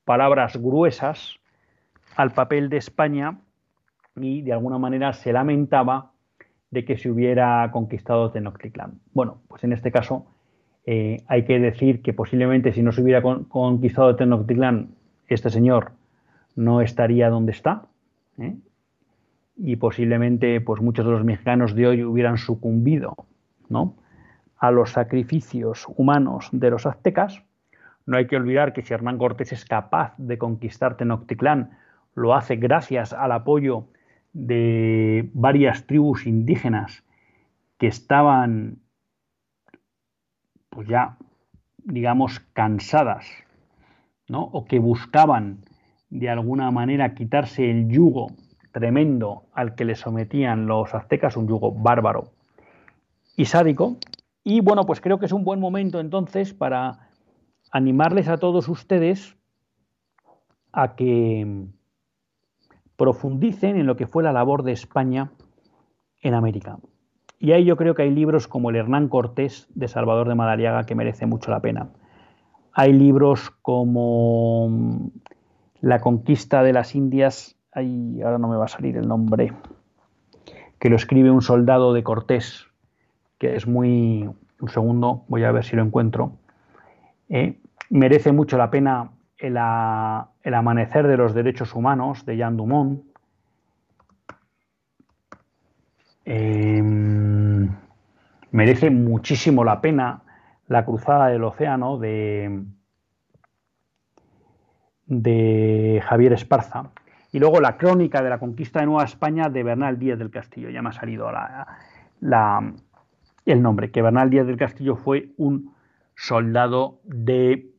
palabras 0.06 0.56
gruesas 0.58 1.40
al 2.16 2.32
papel 2.32 2.70
de 2.70 2.78
España 2.78 3.40
y 4.16 4.42
de 4.42 4.54
alguna 4.54 4.78
manera 4.78 5.14
se 5.14 5.34
lamentaba 5.34 6.12
de 6.72 6.86
que 6.86 6.98
se 6.98 7.10
hubiera 7.10 7.70
conquistado 7.72 8.32
Tenochtitlán. 8.32 9.00
Bueno, 9.14 9.42
pues 9.48 9.64
en 9.64 9.74
este 9.74 9.92
caso 9.92 10.26
eh, 10.86 11.24
hay 11.28 11.44
que 11.46 11.60
decir 11.60 12.02
que 12.02 12.14
posiblemente 12.14 12.74
si 12.74 12.82
no 12.82 12.92
se 12.92 13.02
hubiera 13.02 13.22
conquistado 13.22 14.16
Tenochtitlán, 14.16 14.90
este 15.28 15.50
señor 15.50 15.92
no 16.56 16.82
estaría 16.82 17.30
donde 17.30 17.52
está. 17.52 17.86
¿eh? 18.38 18.56
Y 19.56 19.78
posiblemente 19.78 20.60
pues 20.62 20.82
muchos 20.82 21.06
de 21.06 21.12
los 21.12 21.24
mexicanos 21.24 21.76
de 21.76 21.88
hoy 21.88 22.04
hubieran 22.04 22.38
sucumbido 22.38 23.16
¿no? 23.70 23.96
a 24.58 24.72
los 24.72 24.92
sacrificios 24.92 25.86
humanos 25.96 26.50
de 26.52 26.70
los 26.70 26.86
aztecas. 26.86 27.44
No 28.06 28.18
hay 28.18 28.28
que 28.28 28.38
olvidar 28.38 28.74
que 28.74 28.82
si 28.82 28.94
Hernán 28.94 29.18
Cortés 29.18 29.52
es 29.52 29.66
capaz 29.66 30.14
de 30.18 30.38
conquistar 30.38 30.98
Tenochtitlán, 30.98 31.72
lo 32.16 32.34
hace 32.34 32.56
gracias 32.56 33.14
al 33.14 33.32
apoyo 33.32 33.86
de 34.38 35.32
varias 35.34 35.88
tribus 35.88 36.28
indígenas 36.28 37.04
que 37.80 37.88
estaban 37.88 38.78
pues 40.70 40.88
ya 40.88 41.18
digamos 41.80 42.40
cansadas 42.54 43.26
¿no? 44.28 44.44
o 44.44 44.66
que 44.66 44.78
buscaban 44.78 45.66
de 46.12 46.30
alguna 46.30 46.70
manera 46.70 47.16
quitarse 47.16 47.72
el 47.72 47.90
yugo 47.90 48.28
tremendo 48.72 49.46
al 49.54 49.74
que 49.74 49.86
le 49.86 49.96
sometían 49.96 50.68
los 50.68 50.94
aztecas, 50.94 51.36
un 51.36 51.48
yugo 51.48 51.72
bárbaro 51.72 52.32
y 53.36 53.46
sádico. 53.46 53.98
Y 54.44 54.62
bueno, 54.62 54.84
pues 54.86 55.02
creo 55.02 55.18
que 55.18 55.26
es 55.26 55.32
un 55.32 55.44
buen 55.44 55.60
momento 55.60 56.00
entonces 56.00 56.54
para 56.54 57.10
animarles 57.72 58.28
a 58.28 58.38
todos 58.38 58.70
ustedes 58.70 59.36
a 60.72 60.96
que 60.96 61.68
profundicen 62.98 63.78
en 63.78 63.86
lo 63.86 63.96
que 63.96 64.08
fue 64.08 64.24
la 64.24 64.34
labor 64.34 64.64
de 64.64 64.74
España 64.74 65.32
en 66.22 66.34
América. 66.34 66.78
Y 67.40 67.52
ahí 67.52 67.64
yo 67.64 67.78
creo 67.78 67.94
que 67.94 68.02
hay 68.02 68.12
libros 68.12 68.48
como 68.48 68.72
el 68.72 68.76
Hernán 68.76 69.08
Cortés 69.08 69.68
de 69.76 69.88
Salvador 69.88 70.28
de 70.28 70.36
Madariaga 70.36 70.86
que 70.86 70.96
merece 70.96 71.28
mucho 71.28 71.52
la 71.52 71.62
pena. 71.62 71.90
Hay 72.74 72.94
libros 72.94 73.52
como 73.62 74.68
mm, 74.70 75.08
La 75.82 76.00
conquista 76.00 76.64
de 76.64 76.74
las 76.74 76.96
Indias, 76.96 77.56
ahí 77.72 78.22
ahora 78.24 78.40
no 78.40 78.48
me 78.48 78.58
va 78.58 78.66
a 78.66 78.70
salir 78.70 78.98
el 78.98 79.08
nombre, 79.08 79.54
que 80.80 80.90
lo 80.90 80.96
escribe 80.96 81.30
un 81.30 81.44
soldado 81.44 81.94
de 81.94 82.04
Cortés, 82.04 82.66
que 83.38 83.56
es 83.56 83.68
muy... 83.68 84.30
Un 84.60 84.70
segundo, 84.70 85.24
voy 85.28 85.44
a 85.44 85.52
ver 85.52 85.64
si 85.64 85.76
lo 85.76 85.84
encuentro. 85.84 86.32
Eh, 87.30 87.60
merece 87.92 88.32
mucho 88.32 88.58
la 88.58 88.72
pena 88.72 89.12
el, 89.38 89.58
amanecer 89.58 91.08
de 91.08 91.18
los 91.18 91.34
derechos 91.34 91.74
humanos 91.76 92.26
de 92.26 92.38
Jean 92.38 92.58
Dumont. 92.58 93.04
Em, 96.26 97.70
merece 98.52 98.90
muchísimo 98.90 99.64
la 99.64 99.80
pena 99.80 100.24
la 100.68 100.84
cruzada 100.84 101.28
del 101.28 101.44
océano 101.44 101.98
de, 101.98 102.66
Javier 106.04 106.34
Esparza. 106.34 106.92
Y 107.32 107.40
luego 107.40 107.62
la 107.62 107.78
crónica 107.78 108.22
de 108.22 108.30
la 108.30 108.40
conquista 108.40 108.80
de 108.80 108.88
Nueva 108.88 109.04
España 109.04 109.50
de 109.50 109.64
Bernal 109.64 110.00
Díaz 110.00 110.20
del 110.20 110.32
Castillo. 110.32 110.70
Ya 110.70 110.82
me 110.82 110.90
ha 110.90 110.94
salido 110.94 111.30
el 113.46 113.62
nombre, 113.62 113.92
que 113.92 114.02
Bernal 114.02 114.30
Díaz 114.30 114.48
del 114.48 114.58
Castillo 114.58 114.96
fue 114.96 115.30
un 115.38 115.74
soldado 116.16 117.00
de, 117.04 117.70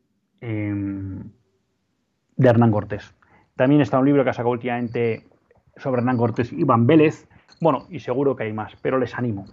em, 0.41 1.31
de 2.39 2.49
Hernán 2.49 2.73
Cortés. 2.73 3.15
También 3.57 3.83
está 3.83 3.99
un 3.99 4.07
libro 4.07 4.25
que 4.25 4.31
ha 4.31 4.33
sacado 4.33 4.53
últimamente 4.53 5.27
sobre 5.77 6.01
Hernán 6.01 6.17
Cortés, 6.17 6.53
Iván 6.53 6.87
Vélez. 6.87 7.29
Bueno, 7.61 7.87
y 7.91 7.99
seguro 7.99 8.37
que 8.37 8.45
hay 8.45 8.53
más, 8.53 8.75
pero 8.81 8.99
les 8.99 9.15
animo. 9.19 9.45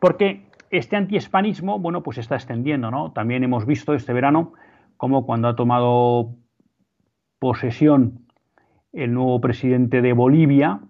Porque 0.00 0.46
este 0.70 0.96
antihispanismo, 0.96 1.78
bueno, 1.78 2.02
pues 2.02 2.18
está 2.18 2.36
extendiendo, 2.36 2.90
¿no? 2.90 3.12
También 3.12 3.42
hemos 3.42 3.66
visto 3.66 3.94
este 3.94 4.12
verano 4.12 4.54
como 4.96 5.26
cuando 5.26 5.48
ha 5.48 5.56
tomado 5.56 6.36
posesión 7.38 8.26
el 8.92 9.12
nuevo 9.12 9.40
presidente 9.40 10.00
de 10.00 10.12
Bolivia, 10.12 10.80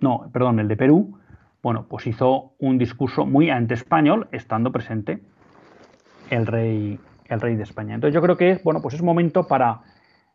no, 0.00 0.30
perdón, 0.32 0.60
el 0.60 0.68
de 0.68 0.76
Perú, 0.76 1.18
bueno, 1.62 1.86
pues 1.88 2.06
hizo 2.06 2.54
un 2.58 2.78
discurso 2.78 3.26
muy 3.26 3.50
anti-español, 3.50 4.28
estando 4.32 4.70
presente 4.70 5.22
el 6.30 6.46
rey, 6.46 6.98
el 7.26 7.40
rey 7.40 7.56
de 7.56 7.64
España. 7.64 7.94
Entonces 7.94 8.14
yo 8.14 8.22
creo 8.22 8.36
que 8.36 8.52
es, 8.52 8.62
bueno, 8.62 8.80
pues 8.80 8.94
es 8.94 9.02
momento 9.02 9.46
para 9.46 9.80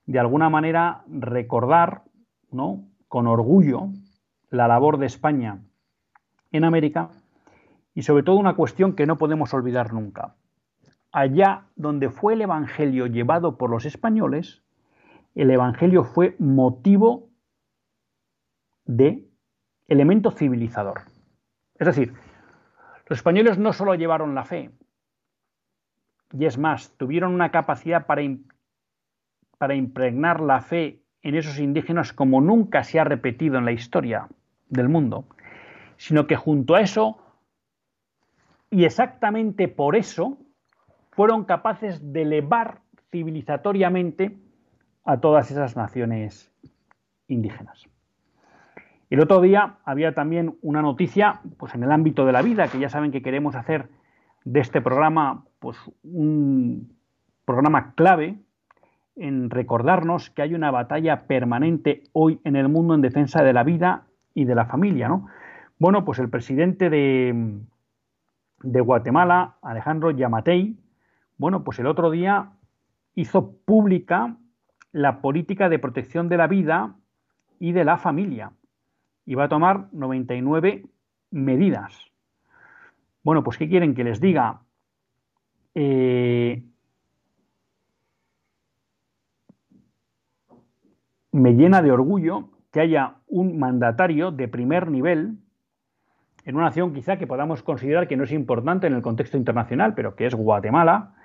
de 0.06 0.20
alguna 0.20 0.50
manera 0.50 1.04
recordar 1.08 2.04
¿no? 2.52 2.84
con 3.08 3.28
orgullo 3.28 3.90
la 4.50 4.68
labor 4.68 4.98
de 4.98 5.06
España 5.06 5.60
en 6.52 6.64
América 6.64 7.10
y 7.94 8.04
sobre 8.04 8.24
todo 8.24 8.36
una 8.36 8.56
cuestión 8.56 8.96
que 8.96 9.06
no 9.06 9.18
podemos 9.18 9.54
olvidar 9.54 9.94
nunca. 9.94 10.36
Allá 11.12 11.66
donde 11.76 12.10
fue 12.10 12.34
el 12.34 12.42
Evangelio 12.42 13.08
llevado 13.08 13.58
por 13.58 13.70
los 13.70 13.86
españoles, 13.86 14.64
el 15.36 15.52
Evangelio 15.52 16.04
fue 16.04 16.36
motivo 16.40 17.30
de 18.86 19.28
elemento 19.88 20.32
civilizador. 20.32 21.02
Es 21.76 21.88
decir, 21.88 22.14
los 23.08 23.20
españoles 23.20 23.58
no 23.58 23.74
solo 23.74 23.96
llevaron 23.96 24.36
la 24.36 24.44
fe, 24.44 24.72
y 26.32 26.46
es 26.46 26.58
más, 26.58 26.92
tuvieron 26.98 27.34
una 27.34 27.52
capacidad 27.52 28.08
para, 28.08 28.24
para 29.64 29.76
impregnar 29.76 30.42
la 30.42 30.60
fe 30.60 31.00
en 31.22 31.36
esos 31.36 31.58
indígenas 31.58 32.12
como 32.12 32.42
nunca 32.42 32.84
se 32.84 33.00
ha 33.00 33.06
repetido 33.06 33.58
en 33.58 33.64
la 33.64 33.72
historia 33.72 34.28
del 34.68 34.90
mundo, 34.90 35.24
sino 35.96 36.28
que 36.28 36.36
junto 36.36 36.76
a 36.76 36.82
eso, 36.82 37.18
y 38.70 38.84
exactamente 38.84 39.70
por 39.70 39.96
eso, 39.96 40.38
fueron 41.12 41.46
capaces 41.46 42.12
de 42.12 42.24
elevar 42.24 42.82
civilizatoriamente 43.10 44.38
a 45.06 45.22
todas 45.22 45.50
esas 45.50 45.78
naciones 45.78 46.52
indígenas. 47.30 47.88
El 49.10 49.22
otro 49.22 49.40
día 49.40 49.78
había 49.86 50.14
también 50.14 50.58
una 50.62 50.82
noticia, 50.82 51.40
pues 51.56 51.74
en 51.74 51.84
el 51.84 51.92
ámbito 51.94 52.26
de 52.26 52.34
la 52.34 52.42
vida, 52.42 52.68
que 52.68 52.80
ya 52.80 52.90
saben 52.90 53.14
que 53.14 53.22
queremos 53.22 53.56
hacer 53.56 53.88
de 54.44 54.60
este 54.60 54.82
programa, 54.82 55.46
pues 55.60 55.78
un 56.04 56.98
programa 57.46 57.94
clave 57.96 58.44
en 59.16 59.50
recordarnos 59.50 60.30
que 60.30 60.42
hay 60.42 60.54
una 60.56 60.72
batalla 60.72 61.28
permanente 61.28 62.04
hoy 62.14 62.40
en 62.44 62.56
el 62.56 62.70
mundo 62.70 62.96
en 62.96 63.02
defensa 63.02 63.44
de 63.44 63.54
la 63.54 63.64
vida 63.64 64.08
y 64.34 64.46
de 64.46 64.56
la 64.56 64.66
familia, 64.66 65.08
¿no? 65.08 65.28
Bueno, 65.80 66.06
pues 66.06 66.20
el 66.20 66.30
presidente 66.30 66.90
de, 66.90 67.60
de 68.62 68.82
Guatemala, 68.82 69.58
Alejandro 69.62 70.12
Yamatei, 70.12 70.78
bueno, 71.38 71.64
pues 71.64 71.80
el 71.80 71.88
otro 71.88 72.10
día 72.10 72.52
hizo 73.16 73.58
pública 73.66 74.38
la 74.92 75.22
política 75.22 75.70
de 75.70 75.80
protección 75.80 76.30
de 76.30 76.38
la 76.38 76.48
vida 76.48 76.96
y 77.60 77.72
de 77.72 77.84
la 77.84 77.98
familia 77.98 78.52
y 79.26 79.36
va 79.36 79.46
a 79.46 79.50
tomar 79.50 79.88
99 79.92 80.86
medidas. 81.32 82.12
Bueno, 83.24 83.44
pues 83.44 83.58
¿qué 83.58 83.68
quieren 83.68 83.96
que 83.96 84.04
les 84.04 84.20
diga? 84.20 84.62
Eh, 85.76 86.64
me 91.34 91.54
llena 91.54 91.82
de 91.82 91.92
orgullo 91.92 92.50
que 92.72 92.80
haya 92.80 93.16
un 93.28 93.60
mandatario 93.60 94.32
de 94.32 94.48
primer 94.48 94.90
nivel 94.90 95.40
en 96.46 96.56
una 96.56 96.66
nación 96.66 96.94
quizá 96.94 97.18
que 97.18 97.28
podamos 97.28 97.64
considerar 97.64 98.08
que 98.08 98.18
no 98.18 98.24
es 98.24 98.32
importante 98.32 98.88
en 98.88 98.94
el 98.94 99.02
contexto 99.02 99.38
internacional, 99.38 99.94
pero 99.94 100.16
que 100.16 100.26
es 100.26 100.36
Guatemala, 100.36 101.16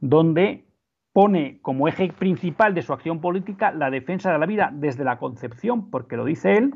donde 0.00 0.64
pone 1.12 1.60
como 1.60 1.88
eje 1.88 2.12
principal 2.12 2.74
de 2.74 2.82
su 2.82 2.92
acción 2.92 3.20
política 3.20 3.70
la 3.70 3.90
defensa 3.90 4.32
de 4.32 4.38
la 4.38 4.46
vida 4.46 4.70
desde 4.72 5.04
la 5.04 5.18
concepción, 5.18 5.90
porque 5.90 6.16
lo 6.16 6.24
dice 6.24 6.56
él, 6.56 6.74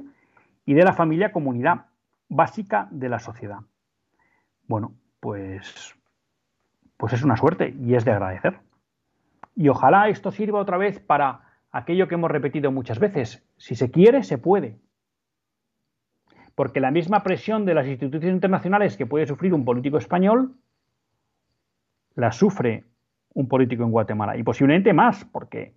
y 0.66 0.74
de 0.74 0.82
la 0.82 0.92
familia 0.92 1.32
comunidad 1.32 1.86
básica 2.28 2.88
de 2.90 3.08
la 3.08 3.18
sociedad. 3.18 3.60
Bueno, 4.68 4.92
pues, 5.20 5.94
pues 6.98 7.14
es 7.14 7.22
una 7.22 7.36
suerte 7.36 7.74
y 7.80 7.94
es 7.94 8.04
de 8.04 8.10
agradecer. 8.10 8.58
Y 9.54 9.68
ojalá 9.68 10.08
esto 10.08 10.30
sirva 10.30 10.60
otra 10.60 10.76
vez 10.76 11.00
para 11.00 11.45
aquello 11.76 12.08
que 12.08 12.14
hemos 12.14 12.30
repetido 12.30 12.72
muchas 12.72 12.98
veces. 12.98 13.46
Si 13.56 13.74
se 13.74 13.90
quiere, 13.90 14.22
se 14.22 14.38
puede. 14.38 14.78
Porque 16.54 16.80
la 16.80 16.90
misma 16.90 17.22
presión 17.22 17.66
de 17.66 17.74
las 17.74 17.86
instituciones 17.86 18.34
internacionales 18.34 18.96
que 18.96 19.06
puede 19.06 19.26
sufrir 19.26 19.52
un 19.52 19.64
político 19.64 19.98
español, 19.98 20.54
la 22.14 22.32
sufre 22.32 22.84
un 23.34 23.46
político 23.46 23.82
en 23.82 23.90
Guatemala. 23.90 24.36
Y 24.36 24.42
posiblemente 24.42 24.94
más, 24.94 25.26
porque 25.26 25.74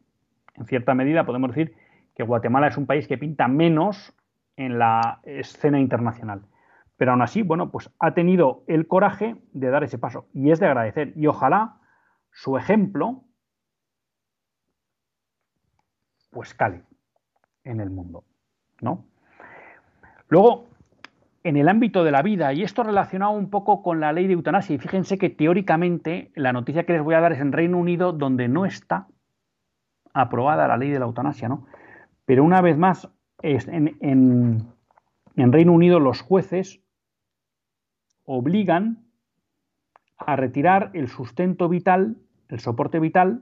en 0.55 0.65
cierta 0.65 0.93
medida 0.95 1.25
podemos 1.25 1.53
decir 1.53 1.75
que 2.15 2.23
Guatemala 2.23 2.67
es 2.67 2.77
un 2.77 2.85
país 2.85 3.07
que 3.07 3.17
pinta 3.17 3.49
menos 3.49 4.15
en 4.55 4.79
la 4.79 5.19
escena 5.23 5.79
internacional. 5.79 6.43
Pero 6.95 7.11
aún 7.11 7.21
así, 7.21 7.41
bueno, 7.41 7.71
pues 7.71 7.89
ha 7.99 8.13
tenido 8.13 8.63
el 8.67 8.87
coraje 8.87 9.35
de 9.51 9.69
dar 9.69 9.83
ese 9.83 9.97
paso. 9.97 10.27
Y 10.33 10.51
es 10.51 10.61
de 10.61 10.67
agradecer. 10.67 11.11
Y 11.17 11.27
ojalá 11.27 11.75
su 12.31 12.57
ejemplo 12.57 13.23
pues 16.29 16.53
cale 16.53 16.83
en 17.63 17.81
el 17.81 17.89
mundo, 17.89 18.23
¿no? 18.81 19.05
Luego, 20.27 20.67
en 21.43 21.57
el 21.57 21.69
ámbito 21.69 22.03
de 22.03 22.11
la 22.11 22.21
vida, 22.21 22.53
y 22.53 22.63
esto 22.63 22.83
relacionado 22.83 23.31
un 23.31 23.49
poco 23.49 23.81
con 23.81 23.99
la 23.99 24.13
ley 24.13 24.27
de 24.27 24.33
eutanasia, 24.33 24.75
y 24.75 24.79
fíjense 24.79 25.17
que 25.17 25.29
teóricamente 25.29 26.31
la 26.35 26.53
noticia 26.53 26.85
que 26.85 26.93
les 26.93 27.01
voy 27.01 27.15
a 27.15 27.21
dar 27.21 27.33
es 27.33 27.39
en 27.39 27.51
Reino 27.51 27.77
Unido, 27.77 28.11
donde 28.13 28.47
no 28.47 28.65
está 28.65 29.07
aprobada 30.13 30.67
la 30.67 30.77
ley 30.77 30.89
de 30.89 30.99
la 30.99 31.05
eutanasia, 31.05 31.49
¿no? 31.49 31.65
Pero 32.25 32.43
una 32.43 32.61
vez 32.61 32.77
más, 32.77 33.09
en, 33.41 33.95
en 34.01 35.51
Reino 35.51 35.73
Unido 35.73 35.99
los 35.99 36.21
jueces 36.21 36.81
obligan 38.25 39.05
a 40.17 40.35
retirar 40.35 40.91
el 40.93 41.07
sustento 41.07 41.69
vital, 41.69 42.17
el 42.49 42.59
soporte 42.59 42.99
vital 42.99 43.41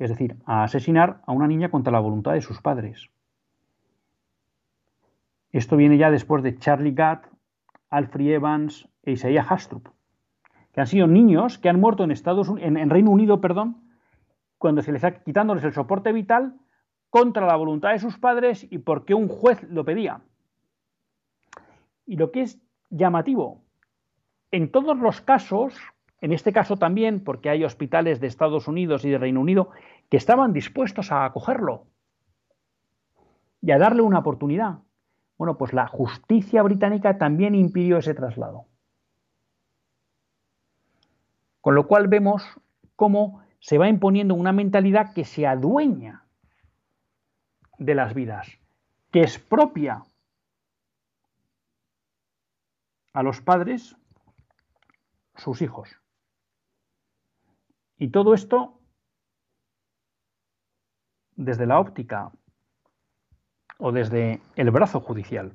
es 0.00 0.08
decir, 0.08 0.36
a 0.46 0.64
asesinar 0.64 1.20
a 1.26 1.32
una 1.32 1.46
niña 1.46 1.70
contra 1.70 1.92
la 1.92 2.00
voluntad 2.00 2.32
de 2.32 2.40
sus 2.40 2.60
padres. 2.62 3.10
Esto 5.52 5.76
viene 5.76 5.98
ya 5.98 6.10
después 6.10 6.42
de 6.42 6.56
Charlie 6.58 6.92
Gatt, 6.92 7.26
Alfred 7.90 8.28
Evans 8.28 8.88
e 9.02 9.12
Isaiah 9.12 9.46
Hastrup, 9.48 9.88
que 10.72 10.80
han 10.80 10.86
sido 10.86 11.06
niños 11.06 11.58
que 11.58 11.68
han 11.68 11.78
muerto 11.78 12.02
en, 12.02 12.12
Estados, 12.12 12.48
en, 12.60 12.78
en 12.78 12.88
Reino 12.88 13.10
Unido, 13.10 13.42
perdón, 13.42 13.90
cuando 14.56 14.80
se 14.80 14.90
les 14.90 15.04
está 15.04 15.22
quitándoles 15.22 15.64
el 15.64 15.74
soporte 15.74 16.12
vital 16.12 16.54
contra 17.10 17.46
la 17.46 17.56
voluntad 17.56 17.90
de 17.90 17.98
sus 17.98 18.18
padres 18.18 18.66
y 18.70 18.78
porque 18.78 19.12
un 19.12 19.28
juez 19.28 19.62
lo 19.64 19.84
pedía. 19.84 20.22
Y 22.06 22.16
lo 22.16 22.30
que 22.30 22.42
es 22.42 22.58
llamativo, 22.88 23.64
en 24.50 24.72
todos 24.72 24.96
los 24.96 25.20
casos 25.20 25.78
en 26.20 26.32
este 26.32 26.52
caso 26.52 26.76
también 26.76 27.24
porque 27.24 27.50
hay 27.50 27.64
hospitales 27.64 28.20
de 28.20 28.26
Estados 28.26 28.68
Unidos 28.68 29.04
y 29.04 29.10
de 29.10 29.18
Reino 29.18 29.40
Unido 29.40 29.70
que 30.08 30.16
estaban 30.16 30.52
dispuestos 30.52 31.12
a 31.12 31.24
acogerlo 31.24 31.86
y 33.62 33.70
a 33.70 33.78
darle 33.78 34.02
una 34.02 34.18
oportunidad. 34.18 34.80
Bueno, 35.38 35.56
pues 35.56 35.72
la 35.72 35.86
justicia 35.86 36.62
británica 36.62 37.16
también 37.16 37.54
impidió 37.54 37.98
ese 37.98 38.14
traslado. 38.14 38.66
Con 41.60 41.74
lo 41.74 41.86
cual 41.86 42.08
vemos 42.08 42.42
cómo 42.96 43.42
se 43.58 43.78
va 43.78 43.88
imponiendo 43.88 44.34
una 44.34 44.52
mentalidad 44.52 45.12
que 45.14 45.24
se 45.24 45.46
adueña 45.46 46.24
de 47.78 47.94
las 47.94 48.14
vidas, 48.14 48.48
que 49.10 49.20
es 49.20 49.38
propia 49.38 50.02
a 53.12 53.22
los 53.22 53.40
padres 53.40 53.96
sus 55.36 55.62
hijos. 55.62 55.99
Y 58.00 58.08
todo 58.08 58.32
esto 58.32 58.80
desde 61.36 61.66
la 61.66 61.78
óptica 61.78 62.32
o 63.78 63.92
desde 63.92 64.40
el 64.56 64.70
brazo 64.70 65.00
judicial. 65.00 65.52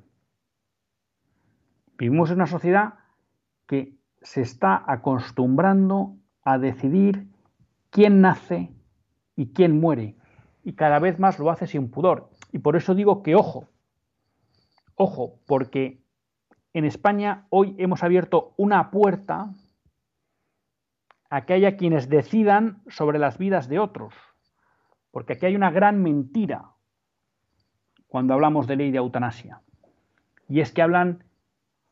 Vivimos 1.98 2.30
en 2.30 2.36
una 2.36 2.46
sociedad 2.46 3.00
que 3.66 3.98
se 4.22 4.42
está 4.42 4.84
acostumbrando 4.86 6.18
a 6.44 6.60
decidir 6.60 7.28
quién 7.90 8.22
nace 8.22 8.72
y 9.36 9.52
quién 9.52 9.80
muere. 9.80 10.16
Y 10.64 10.74
cada 10.74 11.00
vez 11.00 11.18
más 11.18 11.40
lo 11.40 11.50
hace 11.50 11.66
sin 11.66 11.90
pudor. 11.90 12.30
Y 12.52 12.60
por 12.60 12.76
eso 12.76 12.94
digo 12.94 13.24
que 13.24 13.34
ojo, 13.34 13.70
ojo, 14.94 15.40
porque 15.48 16.00
en 16.74 16.86
España 16.86 17.48
hoy 17.50 17.76
hemos 17.80 18.04
abierto 18.04 18.54
una 18.56 18.92
puerta 18.92 19.50
a 21.30 21.46
que 21.46 21.54
haya 21.54 21.78
quienes 21.78 22.10
decidan 22.10 22.82
sobre 22.88 23.20
las 23.20 23.38
vidas 23.38 23.68
de 23.68 23.80
otros. 23.80 24.14
Porque 25.12 25.34
aquí 25.34 25.46
hay 25.46 25.56
una 25.56 25.72
gran 25.72 26.02
mentira 26.02 26.72
cuando 28.08 28.34
hablamos 28.34 28.68
de 28.68 28.76
ley 28.76 28.92
de 28.92 28.98
eutanasia. 28.98 29.62
Y 30.48 30.60
es 30.60 30.72
que 30.72 30.82
hablan 30.82 31.24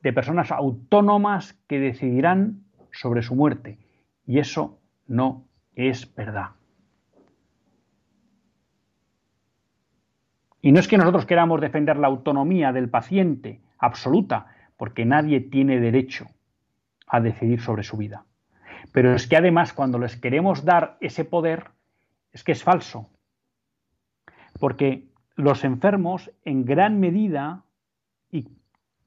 de 0.01 0.13
personas 0.13 0.51
autónomas 0.51 1.53
que 1.67 1.79
decidirán 1.79 2.63
sobre 2.91 3.21
su 3.21 3.35
muerte. 3.35 3.79
Y 4.25 4.39
eso 4.39 4.79
no 5.07 5.45
es 5.75 6.13
verdad. 6.15 6.51
Y 10.61 10.71
no 10.71 10.79
es 10.79 10.87
que 10.87 10.97
nosotros 10.97 11.25
queramos 11.25 11.59
defender 11.59 11.97
la 11.97 12.07
autonomía 12.07 12.71
del 12.71 12.89
paciente 12.89 13.61
absoluta, 13.77 14.47
porque 14.77 15.03
nadie 15.03 15.41
tiene 15.41 15.79
derecho 15.79 16.27
a 17.07 17.19
decidir 17.19 17.59
sobre 17.59 17.83
su 17.83 17.97
vida. 17.97 18.25
Pero 18.93 19.15
es 19.15 19.27
que 19.27 19.35
además 19.35 19.73
cuando 19.73 19.97
les 19.97 20.15
queremos 20.15 20.63
dar 20.63 20.97
ese 21.01 21.25
poder, 21.25 21.71
es 22.31 22.43
que 22.43 22.53
es 22.53 22.63
falso. 22.63 23.09
Porque 24.59 25.09
los 25.35 25.63
enfermos 25.63 26.31
en 26.45 26.63
gran 26.63 26.99
medida, 26.99 27.65
y, 28.31 28.47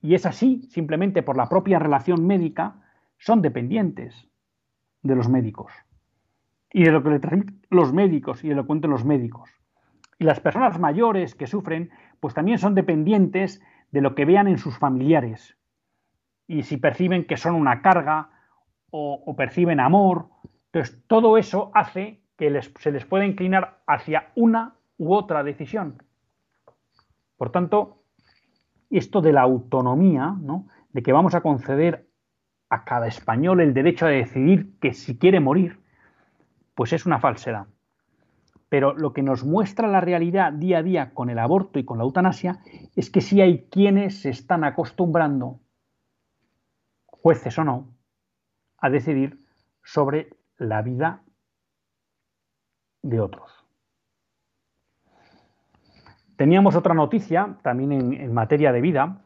es 0.02 0.26
así 0.26 0.68
simplemente 0.70 1.22
por 1.22 1.36
la 1.36 1.48
propia 1.48 1.78
relación 1.78 2.26
médica, 2.26 2.82
son 3.16 3.40
dependientes 3.42 4.28
de 5.02 5.14
los 5.14 5.28
médicos. 5.28 5.72
Y 6.72 6.82
de 6.82 6.90
lo 6.90 7.02
que 7.02 7.10
le 7.10 7.20
transmiten 7.20 7.62
los 7.70 7.92
médicos 7.92 8.42
y 8.42 8.48
de 8.48 8.56
lo 8.56 8.62
que 8.62 8.66
cuentan 8.66 8.90
los 8.90 9.04
médicos. 9.04 9.50
Y 10.18 10.24
las 10.24 10.40
personas 10.40 10.80
mayores 10.80 11.36
que 11.36 11.46
sufren, 11.46 11.90
pues 12.18 12.34
también 12.34 12.58
son 12.58 12.74
dependientes 12.74 13.62
de 13.92 14.00
lo 14.00 14.16
que 14.16 14.24
vean 14.24 14.48
en 14.48 14.58
sus 14.58 14.78
familiares. 14.78 15.56
Y 16.48 16.64
si 16.64 16.76
perciben 16.76 17.24
que 17.24 17.36
son 17.36 17.54
una 17.54 17.82
carga, 17.82 18.35
o, 18.98 19.36
perciben 19.36 19.80
amor, 19.80 20.28
Entonces, 20.72 21.02
todo 21.06 21.36
eso 21.36 21.70
hace 21.74 22.22
que 22.36 22.60
se 22.80 22.92
les 22.92 23.04
pueda 23.04 23.24
inclinar 23.24 23.82
hacia 23.86 24.30
una 24.34 24.74
u 24.98 25.14
otra 25.14 25.42
decisión. 25.42 26.02
Por 27.36 27.50
tanto, 27.50 28.02
esto 28.90 29.20
de 29.20 29.32
la 29.32 29.42
autonomía, 29.42 30.34
¿no? 30.40 30.68
de 30.92 31.02
que 31.02 31.12
vamos 31.12 31.34
a 31.34 31.42
conceder 31.42 32.08
a 32.70 32.84
cada 32.84 33.06
español 33.06 33.60
el 33.60 33.74
derecho 33.74 34.06
a 34.06 34.10
decidir 34.10 34.78
que 34.80 34.92
si 34.92 35.18
quiere 35.18 35.40
morir, 35.40 35.80
pues 36.74 36.92
es 36.92 37.06
una 37.06 37.20
falsedad. 37.20 37.66
Pero 38.68 38.94
lo 38.94 39.12
que 39.12 39.22
nos 39.22 39.44
muestra 39.44 39.88
la 39.88 40.00
realidad 40.00 40.52
día 40.52 40.78
a 40.78 40.82
día 40.82 41.14
con 41.14 41.30
el 41.30 41.38
aborto 41.38 41.78
y 41.78 41.84
con 41.84 41.98
la 41.98 42.04
eutanasia 42.04 42.60
es 42.96 43.10
que 43.10 43.20
sí 43.20 43.40
hay 43.40 43.66
quienes 43.70 44.22
se 44.22 44.30
están 44.30 44.64
acostumbrando, 44.64 45.60
jueces 47.06 47.58
o 47.58 47.64
no, 47.64 47.95
a 48.78 48.90
decidir 48.90 49.38
sobre 49.82 50.30
la 50.58 50.82
vida 50.82 51.22
de 53.02 53.20
otros. 53.20 53.50
Teníamos 56.36 56.76
otra 56.76 56.92
noticia, 56.92 57.56
también 57.62 57.92
en, 57.92 58.34
materia 58.34 58.72
de 58.72 58.80
vida, 58.80 59.22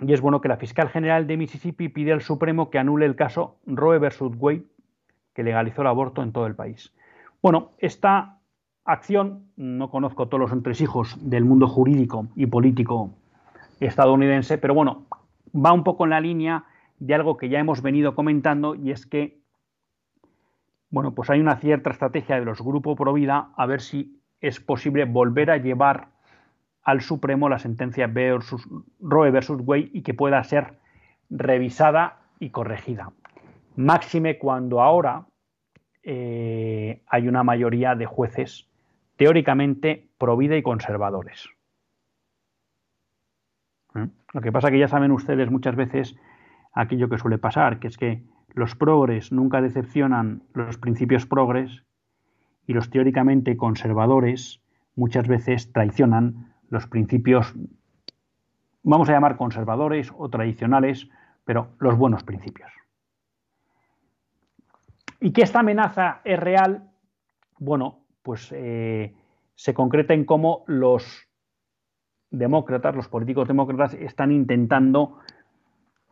y 0.00 0.12
es 0.12 0.20
bueno 0.20 0.40
que 0.40 0.48
la 0.48 0.56
fiscal 0.56 0.88
general 0.88 1.26
de 1.26 1.36
Mississippi 1.36 1.88
pide 1.88 2.12
al 2.12 2.22
Supremo 2.22 2.70
que 2.70 2.78
anule 2.78 3.06
el 3.06 3.16
caso 3.16 3.58
Roe 3.66 3.98
versus 3.98 4.34
Wade, 4.38 4.64
que 5.34 5.42
legalizó 5.42 5.82
el 5.82 5.88
aborto 5.88 6.22
en 6.22 6.32
todo 6.32 6.46
el 6.46 6.54
país. 6.54 6.94
Bueno, 7.42 7.72
esta 7.78 8.38
acción, 8.84 9.50
no 9.56 9.90
conozco 9.90 10.28
todos 10.28 10.40
los 10.40 10.52
entresijos 10.52 11.16
del 11.20 11.44
mundo 11.44 11.66
jurídico 11.66 12.28
y 12.36 12.46
político 12.46 13.10
estadounidense, 13.80 14.58
pero 14.58 14.74
bueno, 14.74 15.06
va 15.54 15.72
un 15.72 15.84
poco 15.84 16.04
en 16.04 16.10
la 16.10 16.20
línea 16.20 16.64
de 17.00 17.14
algo 17.14 17.36
que 17.36 17.48
ya 17.48 17.58
hemos 17.58 17.82
venido 17.82 18.14
comentando 18.14 18.74
y 18.74 18.92
es 18.92 19.06
que, 19.06 19.40
bueno, 20.90 21.14
pues 21.14 21.30
hay 21.30 21.40
una 21.40 21.56
cierta 21.56 21.90
estrategia 21.90 22.38
de 22.38 22.44
los 22.44 22.60
grupos 22.60 22.96
pro 22.96 23.12
vida 23.12 23.50
a 23.56 23.66
ver 23.66 23.80
si 23.80 24.20
es 24.40 24.60
posible 24.60 25.06
volver 25.06 25.50
a 25.50 25.56
llevar 25.56 26.08
al 26.82 27.00
Supremo 27.00 27.48
la 27.48 27.58
sentencia 27.58 28.06
versus, 28.06 28.66
Roe 29.00 29.30
versus 29.30 29.60
Wade 29.64 29.90
y 29.92 30.02
que 30.02 30.14
pueda 30.14 30.42
ser 30.44 30.78
revisada 31.30 32.18
y 32.38 32.50
corregida. 32.50 33.12
Máxime 33.76 34.38
cuando 34.38 34.82
ahora 34.82 35.26
eh, 36.02 37.02
hay 37.06 37.28
una 37.28 37.42
mayoría 37.44 37.94
de 37.94 38.06
jueces 38.06 38.68
teóricamente 39.16 40.08
provida 40.18 40.56
y 40.56 40.62
conservadores. 40.62 41.48
¿Eh? 43.94 44.06
Lo 44.32 44.40
que 44.40 44.52
pasa 44.52 44.70
que 44.70 44.78
ya 44.78 44.88
saben 44.88 45.12
ustedes 45.12 45.50
muchas 45.50 45.76
veces 45.76 46.16
aquello 46.72 47.08
que 47.08 47.18
suele 47.18 47.38
pasar, 47.38 47.78
que 47.78 47.88
es 47.88 47.96
que 47.96 48.22
los 48.54 48.74
progres 48.74 49.32
nunca 49.32 49.60
decepcionan 49.60 50.42
los 50.54 50.76
principios 50.78 51.26
progres 51.26 51.84
y 52.66 52.72
los 52.72 52.90
teóricamente 52.90 53.56
conservadores 53.56 54.62
muchas 54.94 55.26
veces 55.26 55.72
traicionan 55.72 56.54
los 56.68 56.86
principios, 56.86 57.54
vamos 58.82 59.08
a 59.08 59.12
llamar 59.12 59.36
conservadores 59.36 60.12
o 60.16 60.28
tradicionales, 60.28 61.08
pero 61.44 61.68
los 61.78 61.96
buenos 61.96 62.22
principios. 62.22 62.70
Y 65.20 65.32
que 65.32 65.42
esta 65.42 65.60
amenaza 65.60 66.20
es 66.24 66.38
real, 66.38 66.90
bueno, 67.58 68.04
pues 68.22 68.52
eh, 68.52 69.14
se 69.54 69.74
concreta 69.74 70.14
en 70.14 70.24
cómo 70.24 70.64
los 70.66 71.28
demócratas, 72.30 72.94
los 72.94 73.08
políticos 73.08 73.48
demócratas, 73.48 73.94
están 73.94 74.32
intentando 74.32 75.18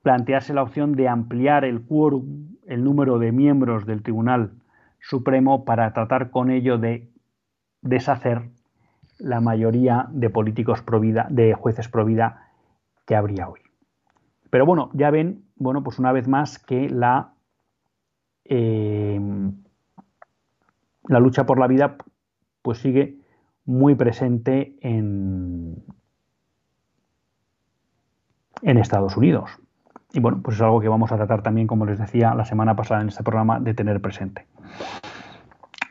plantearse 0.02 0.54
la 0.54 0.62
opción 0.62 0.92
de 0.92 1.08
ampliar 1.08 1.64
el 1.64 1.82
quórum, 1.82 2.56
el 2.66 2.84
número 2.84 3.18
de 3.18 3.32
miembros 3.32 3.86
del 3.86 4.02
Tribunal 4.02 4.52
Supremo 5.00 5.64
para 5.64 5.92
tratar 5.92 6.30
con 6.30 6.50
ello 6.50 6.78
de 6.78 7.10
deshacer 7.82 8.50
la 9.18 9.40
mayoría 9.40 10.06
de 10.10 10.30
políticos 10.30 10.82
pro 10.82 11.00
de 11.00 11.54
jueces 11.54 11.88
pro 11.88 12.04
vida 12.04 12.48
que 13.06 13.16
habría 13.16 13.48
hoy. 13.48 13.60
Pero 14.50 14.64
bueno, 14.64 14.90
ya 14.94 15.10
ven, 15.10 15.44
bueno, 15.56 15.82
pues 15.82 15.98
una 15.98 16.12
vez 16.12 16.28
más 16.28 16.58
que 16.58 16.88
la, 16.88 17.32
eh, 18.44 19.20
la 21.04 21.20
lucha 21.20 21.46
por 21.46 21.58
la 21.58 21.66
vida 21.66 21.96
pues 22.62 22.78
sigue 22.78 23.18
muy 23.64 23.94
presente 23.94 24.76
en, 24.80 25.84
en 28.62 28.78
Estados 28.78 29.16
Unidos. 29.16 29.50
Y 30.18 30.20
bueno, 30.20 30.40
pues 30.42 30.56
es 30.56 30.62
algo 30.62 30.80
que 30.80 30.88
vamos 30.88 31.12
a 31.12 31.16
tratar 31.16 31.42
también, 31.42 31.68
como 31.68 31.86
les 31.86 31.96
decía 31.96 32.34
la 32.34 32.44
semana 32.44 32.74
pasada 32.74 33.02
en 33.02 33.08
este 33.08 33.22
programa, 33.22 33.60
de 33.60 33.72
tener 33.72 34.00
presente. 34.00 34.46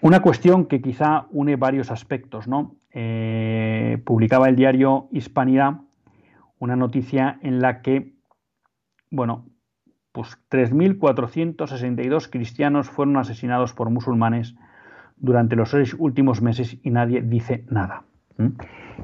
Una 0.02 0.20
cuestión 0.22 0.66
que 0.66 0.82
quizá 0.82 1.28
une 1.32 1.56
varios 1.56 1.92
aspectos, 1.92 2.46
¿no? 2.46 2.76
Eh, 2.92 4.02
publicaba 4.04 4.50
el 4.50 4.58
diario 4.58 5.08
Hispanidad 5.14 5.76
una 6.60 6.76
noticia 6.76 7.40
en 7.42 7.62
la 7.62 7.82
que, 7.82 8.16
bueno, 9.12 9.46
pues 10.12 10.38
3.462 10.52 12.30
cristianos 12.30 12.90
fueron 12.90 13.16
asesinados 13.16 13.72
por 13.72 13.90
musulmanes 13.92 14.56
durante 15.16 15.56
los 15.56 15.70
seis 15.70 15.96
últimos 15.98 16.42
meses 16.42 16.78
y 16.84 16.90
nadie 16.90 17.22
dice 17.22 17.64
nada. 17.70 18.04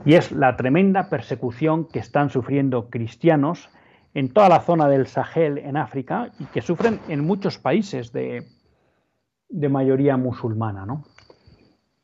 Y 0.04 0.16
es 0.16 0.34
la 0.34 0.58
tremenda 0.58 1.10
persecución 1.10 1.88
que 1.88 2.00
están 2.00 2.30
sufriendo 2.30 2.90
cristianos 2.90 3.70
en 4.14 4.30
toda 4.30 4.50
la 4.50 4.62
zona 4.62 4.88
del 4.88 5.08
Sahel 5.08 5.58
en 5.58 5.78
África 5.78 6.30
y 6.40 6.46
que 6.46 6.62
sufren 6.62 7.00
en 7.08 7.26
muchos 7.26 7.58
países 7.58 8.12
de, 8.12 8.46
mayoría 9.50 10.18
musulmana. 10.18 10.86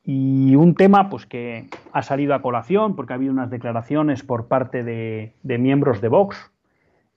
Y 0.03 0.55
un 0.55 0.75
tema 0.75 1.09
pues, 1.09 1.25
que 1.25 1.69
ha 1.91 2.01
salido 2.01 2.33
a 2.33 2.41
colación 2.41 2.95
porque 2.95 3.13
ha 3.13 3.15
habido 3.15 3.33
unas 3.33 3.49
declaraciones 3.49 4.23
por 4.23 4.47
parte 4.47 4.83
de, 4.83 5.33
miembros 5.43 6.01
de 6.01 6.07
Vox 6.07 6.51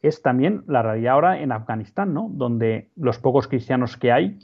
es 0.02 0.20
también 0.20 0.64
la 0.66 0.82
realidad 0.82 1.14
ahora 1.14 1.40
en 1.40 1.52
Afganistán, 1.52 2.12
¿no? 2.12 2.28
donde 2.28 2.90
los 2.96 3.18
pocos 3.18 3.46
cristianos 3.46 3.96
que 3.96 4.10
hay 4.10 4.38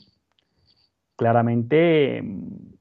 claramente 1.16 2.22
mm, 2.22 2.74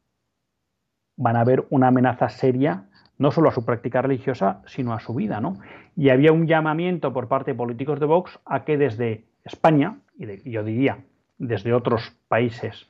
van 1.17 1.35
a 1.35 1.43
ver 1.43 1.65
una 1.71 1.87
amenaza 1.87 2.29
seria 2.29 2.85
no 3.17 3.31
solo 3.31 3.49
a 3.49 3.51
su 3.51 3.65
práctica 3.65 4.01
religiosa, 4.01 4.61
sino 4.65 4.93
a 4.93 4.99
su 4.99 5.13
vida. 5.13 5.41
¿no? 5.41 5.57
Y 5.95 6.09
había 6.09 6.31
un 6.31 6.47
llamamiento 6.47 7.13
por 7.13 7.27
parte 7.27 7.51
de 7.51 7.57
políticos 7.57 7.99
de 7.99 8.05
Vox 8.05 8.39
a 8.45 8.63
que 8.63 8.77
desde 8.77 9.25
España, 9.43 9.99
y, 10.17 10.49
yo 10.49 10.63
diría 10.63 11.03
desde 11.37 11.73
otros 11.73 12.15
países 12.27 12.87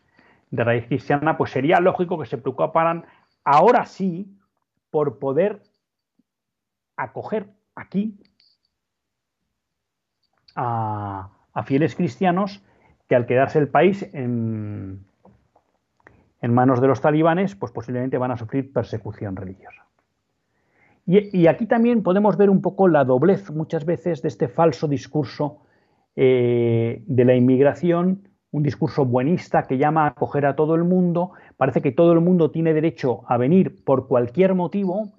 de 0.52 0.64
raíz 0.64 0.88
cristiana, 0.88 1.38
pues 1.38 1.52
sería 1.52 1.80
lógico 1.80 2.20
que 2.20 2.26
se 2.26 2.38
preocuparan 2.38 3.06
ahora 3.44 3.86
sí 3.86 4.38
por 4.90 5.20
poder 5.20 5.62
acoger 6.96 7.48
aquí 7.76 8.20
a, 10.56 11.30
a 11.54 11.64
fieles 11.64 11.96
cristianos 11.96 12.64
que 13.08 13.16
al 13.16 13.26
quedarse 13.26 13.60
el 13.60 13.68
país 13.68 14.10
en, 14.14 15.06
en 16.42 16.54
manos 16.54 16.82
de 16.82 16.88
los 16.88 17.02
talibanes, 17.02 17.56
pues 17.56 17.72
posiblemente 17.72 18.18
van 18.18 18.32
a 18.32 18.38
sufrir 18.38 18.72
persecución 18.72 19.36
religiosa. 19.36 19.87
Y, 21.10 21.48
aquí 21.48 21.66
también 21.68 22.04
podemos 22.04 22.36
ver 22.36 22.50
un 22.50 22.62
poco 22.62 22.90
la 22.90 23.06
doblez 23.06 23.50
muchas 23.50 23.86
veces 23.86 24.22
de 24.22 24.28
este 24.28 24.50
falso 24.50 24.90
discurso 24.90 25.62
eh, 26.18 27.02
de 27.08 27.24
la 27.24 27.34
inmigración, 27.34 28.28
un 28.52 28.62
discurso 28.62 29.06
buenista 29.06 29.64
que 29.64 29.78
llama 29.78 30.04
a 30.04 30.08
acoger 30.10 30.46
a 30.46 30.58
todo 30.58 30.76
el 30.76 30.84
mundo. 30.84 31.32
Parece 31.56 31.82
que 31.82 31.94
todo 31.94 32.12
el 32.12 32.20
mundo 32.20 32.52
tiene 32.52 32.74
derecho 32.74 33.22
a 33.30 33.38
venir 33.38 33.86
por 33.86 34.10
cualquier 34.10 34.54
motivo, 34.54 35.14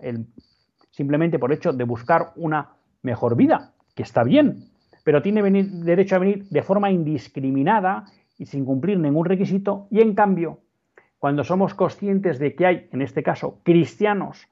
simplemente 0.90 1.38
por 1.38 1.52
hecho 1.52 1.72
de 1.72 1.84
buscar 1.84 2.32
una 2.36 2.74
mejor 3.00 3.34
vida, 3.34 3.72
que 3.94 4.02
está 4.02 4.24
bien, 4.24 4.64
pero 5.04 5.22
tiene 5.22 5.40
derecho 5.42 6.16
a 6.16 6.18
venir 6.18 6.44
de 6.50 6.62
forma 6.62 6.90
indiscriminada 6.90 8.04
y 8.36 8.44
sin 8.44 8.66
cumplir 8.66 8.98
ningún 8.98 9.24
requisito. 9.24 9.86
Y 9.90 10.02
en 10.02 10.14
cambio, 10.14 10.58
cuando 11.18 11.44
somos 11.44 11.72
conscientes 11.72 12.38
de 12.38 12.54
que 12.54 12.66
hay, 12.66 12.88
en 12.92 13.00
este 13.00 13.22
caso, 13.22 13.60
cristianos 13.62 14.48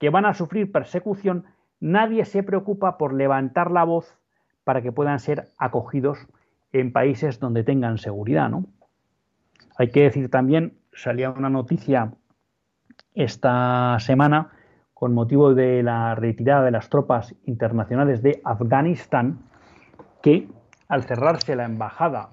que 0.00 0.10
van 0.10 0.24
a 0.24 0.34
sufrir 0.34 0.72
persecución, 0.72 1.44
nadie 1.78 2.24
se 2.24 2.42
preocupa 2.42 2.98
por 2.98 3.14
levantar 3.14 3.70
la 3.70 3.84
voz 3.84 4.18
para 4.64 4.82
que 4.82 4.90
puedan 4.90 5.20
ser 5.20 5.48
acogidos 5.58 6.26
en 6.72 6.92
países 6.92 7.38
donde 7.38 7.62
tengan 7.62 7.98
seguridad. 7.98 8.48
¿no? 8.48 8.64
Hay 9.76 9.90
que 9.90 10.02
decir 10.02 10.30
también, 10.30 10.78
salía 10.92 11.30
una 11.30 11.50
noticia 11.50 12.12
esta 13.14 13.98
semana 14.00 14.50
con 14.94 15.14
motivo 15.14 15.54
de 15.54 15.82
la 15.82 16.14
retirada 16.14 16.64
de 16.64 16.70
las 16.70 16.88
tropas 16.88 17.34
internacionales 17.44 18.22
de 18.22 18.40
Afganistán, 18.44 19.38
que 20.22 20.48
al 20.88 21.04
cerrarse 21.04 21.56
la 21.56 21.64
embajada 21.64 22.30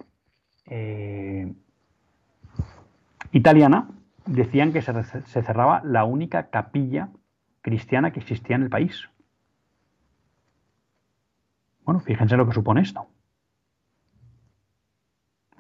eh, 0.66 1.54
italiana 3.32 3.90
decían 4.26 4.74
que 4.74 4.82
se, 4.82 5.04
cerraba 5.44 5.82
la 5.84 6.04
única 6.04 6.50
capilla 6.50 7.10
cristiana 7.68 8.14
que 8.14 8.22
existía 8.22 8.56
en 8.56 8.64
el 8.64 8.70
país. 8.70 9.10
Bueno, 11.84 12.00
fíjense 12.00 12.38
lo 12.38 12.48
que 12.48 12.54
supone 12.54 12.80
esto. 12.80 13.08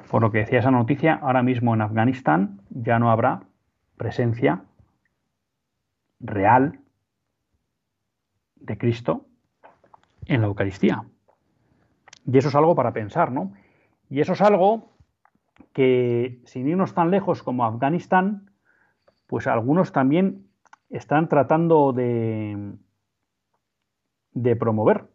por 0.09 0.21
lo 0.21 0.31
que 0.31 0.37
decía 0.37 0.59
esa 0.59 0.71
noticia, 0.71 1.15
ahora 1.15 1.43
mismo 1.43 1.73
en 1.73 1.81
Afganistán 1.81 2.61
ya 2.69 2.97
no 2.97 3.11
habrá 3.11 3.41
presencia 3.97 4.63
real 6.21 6.79
de 8.55 8.77
Cristo 8.77 9.25
en 10.27 10.39
la 10.39 10.47
Eucaristía. 10.47 11.03
Y 12.25 12.37
eso 12.37 12.47
es 12.47 12.55
algo 12.55 12.73
para 12.73 12.93
pensar, 12.93 13.33
¿no? 13.33 13.51
Y 14.09 14.21
eso 14.21 14.31
es 14.31 14.41
algo 14.41 14.95
que, 15.73 16.39
sin 16.45 16.69
irnos 16.69 16.93
tan 16.93 17.11
lejos 17.11 17.43
como 17.43 17.65
Afganistán, 17.65 18.49
pues 19.27 19.45
algunos 19.45 19.91
también 19.91 20.46
están 20.89 21.29
tratando 21.29 21.93
de, 21.93 22.73
de 24.33 24.55
promover. 24.55 25.05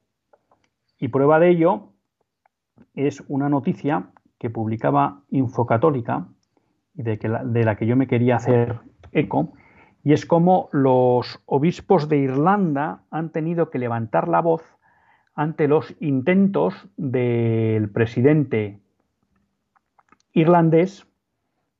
Y 0.98 1.08
prueba 1.08 1.38
de 1.38 1.50
ello 1.50 1.92
es 2.94 3.24
una 3.28 3.48
noticia 3.48 4.10
que 4.38 4.50
publicaba 4.50 5.22
Infocatólica 5.30 6.26
y 6.94 7.02
de, 7.02 7.18
que 7.18 7.28
de 7.28 7.64
la 7.64 7.76
que 7.76 7.86
yo 7.86 7.96
me 7.96 8.06
quería 8.06 8.36
hacer 8.36 8.80
eco, 9.12 9.52
y 10.04 10.12
es 10.12 10.26
como 10.26 10.68
los 10.72 11.40
obispos 11.46 12.08
de 12.08 12.18
Irlanda 12.18 13.04
han 13.10 13.30
tenido 13.30 13.70
que 13.70 13.78
levantar 13.78 14.28
la 14.28 14.40
voz 14.40 14.62
ante 15.34 15.68
los 15.68 15.94
intentos 16.00 16.88
del 16.96 17.90
presidente 17.90 18.80
irlandés 20.32 21.06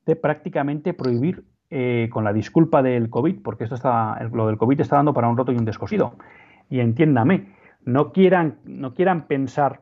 de 0.07 0.17
prácticamente 0.17 0.95
prohibir, 0.95 1.45
eh, 1.75 2.11
con 2.11 2.23
la 2.23 2.35
disculpa 2.35 2.83
del 2.83 3.09
COVID, 3.09 3.41
porque 3.43 3.65
esto 3.65 3.77
está, 3.77 4.23
lo 4.31 4.47
del 4.47 4.59
COVID 4.59 4.79
está 4.79 4.97
dando 4.97 5.15
para 5.15 5.29
un 5.29 5.39
roto 5.39 5.53
y 5.53 5.57
un 5.57 5.65
descosido. 5.65 6.17
Y 6.69 6.81
entiéndame, 6.81 7.57
no 7.83 8.13
quieran, 8.13 8.59
no 8.65 8.93
quieran 8.93 9.27
pensar 9.27 9.81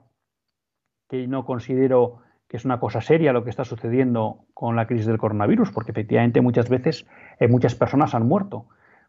que 1.09 1.27
no 1.27 1.45
considero 1.45 2.19
que 2.47 2.59
es 2.59 2.65
una 2.65 2.79
cosa 2.79 3.01
seria 3.01 3.33
lo 3.33 3.43
que 3.43 3.51
está 3.51 3.65
sucediendo 3.65 4.45
con 4.55 4.77
la 4.77 4.87
crisis 4.87 5.07
del 5.07 5.19
coronavirus, 5.19 5.73
porque 5.73 5.91
efectivamente 5.91 6.41
muchas 6.41 6.69
veces 6.69 7.09
eh, 7.41 7.49
muchas 7.49 7.75
personas 7.75 8.15
han 8.15 8.29
muerto. 8.29 8.67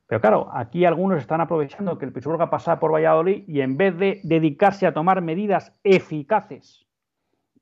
Pero 0.07 0.19
claro, 0.19 0.49
aquí 0.51 0.84
algunos 0.84 1.19
están 1.19 1.39
aprovechando 1.39 1.99
que 1.99 2.05
el 2.05 2.13
Pisuerga 2.13 2.49
pasa 2.49 2.79
por 2.79 2.91
Valladolid 2.91 3.43
y 3.47 3.61
en 3.61 3.77
vez 3.77 3.95
de 3.95 4.21
dedicarse 4.23 4.88
a 4.88 4.93
tomar 4.95 5.21
medidas 5.21 5.71
eficaces 5.84 6.88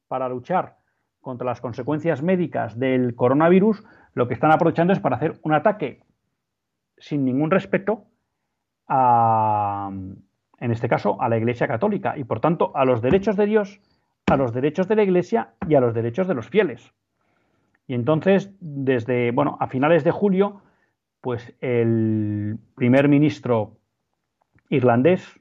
para 0.07 0.29
luchar 0.29 0.77
contra 1.19 1.45
las 1.45 1.59
consecuencias 1.59 2.23
médicas 2.23 2.79
del 2.79 3.15
coronavirus, 3.15 3.83
lo 4.13 4.27
que 4.27 4.33
están 4.33 4.51
aprovechando 4.51 4.93
es 4.93 4.99
para 4.99 5.15
hacer 5.15 5.39
un 5.43 5.53
ataque 5.53 6.01
sin 6.97 7.23
ningún 7.25 7.51
respeto 7.51 8.05
a, 8.87 9.89
en 10.59 10.71
este 10.71 10.89
caso, 10.89 11.21
a 11.21 11.29
la 11.29 11.37
Iglesia 11.37 11.67
Católica 11.67 12.17
y, 12.17 12.23
por 12.23 12.39
tanto, 12.39 12.75
a 12.75 12.85
los 12.85 13.01
derechos 13.01 13.35
de 13.37 13.45
Dios, 13.45 13.79
a 14.27 14.35
los 14.35 14.53
derechos 14.53 14.87
de 14.87 14.95
la 14.95 15.03
Iglesia 15.03 15.53
y 15.67 15.75
a 15.75 15.79
los 15.79 15.93
derechos 15.93 16.27
de 16.27 16.33
los 16.33 16.49
fieles. 16.49 16.93
Y 17.87 17.93
entonces, 17.93 18.51
desde, 18.59 19.31
bueno, 19.31 19.57
a 19.59 19.67
finales 19.67 20.03
de 20.03 20.11
julio, 20.11 20.61
pues 21.21 21.55
el 21.61 22.57
primer 22.75 23.07
ministro 23.07 23.77
irlandés, 24.69 25.39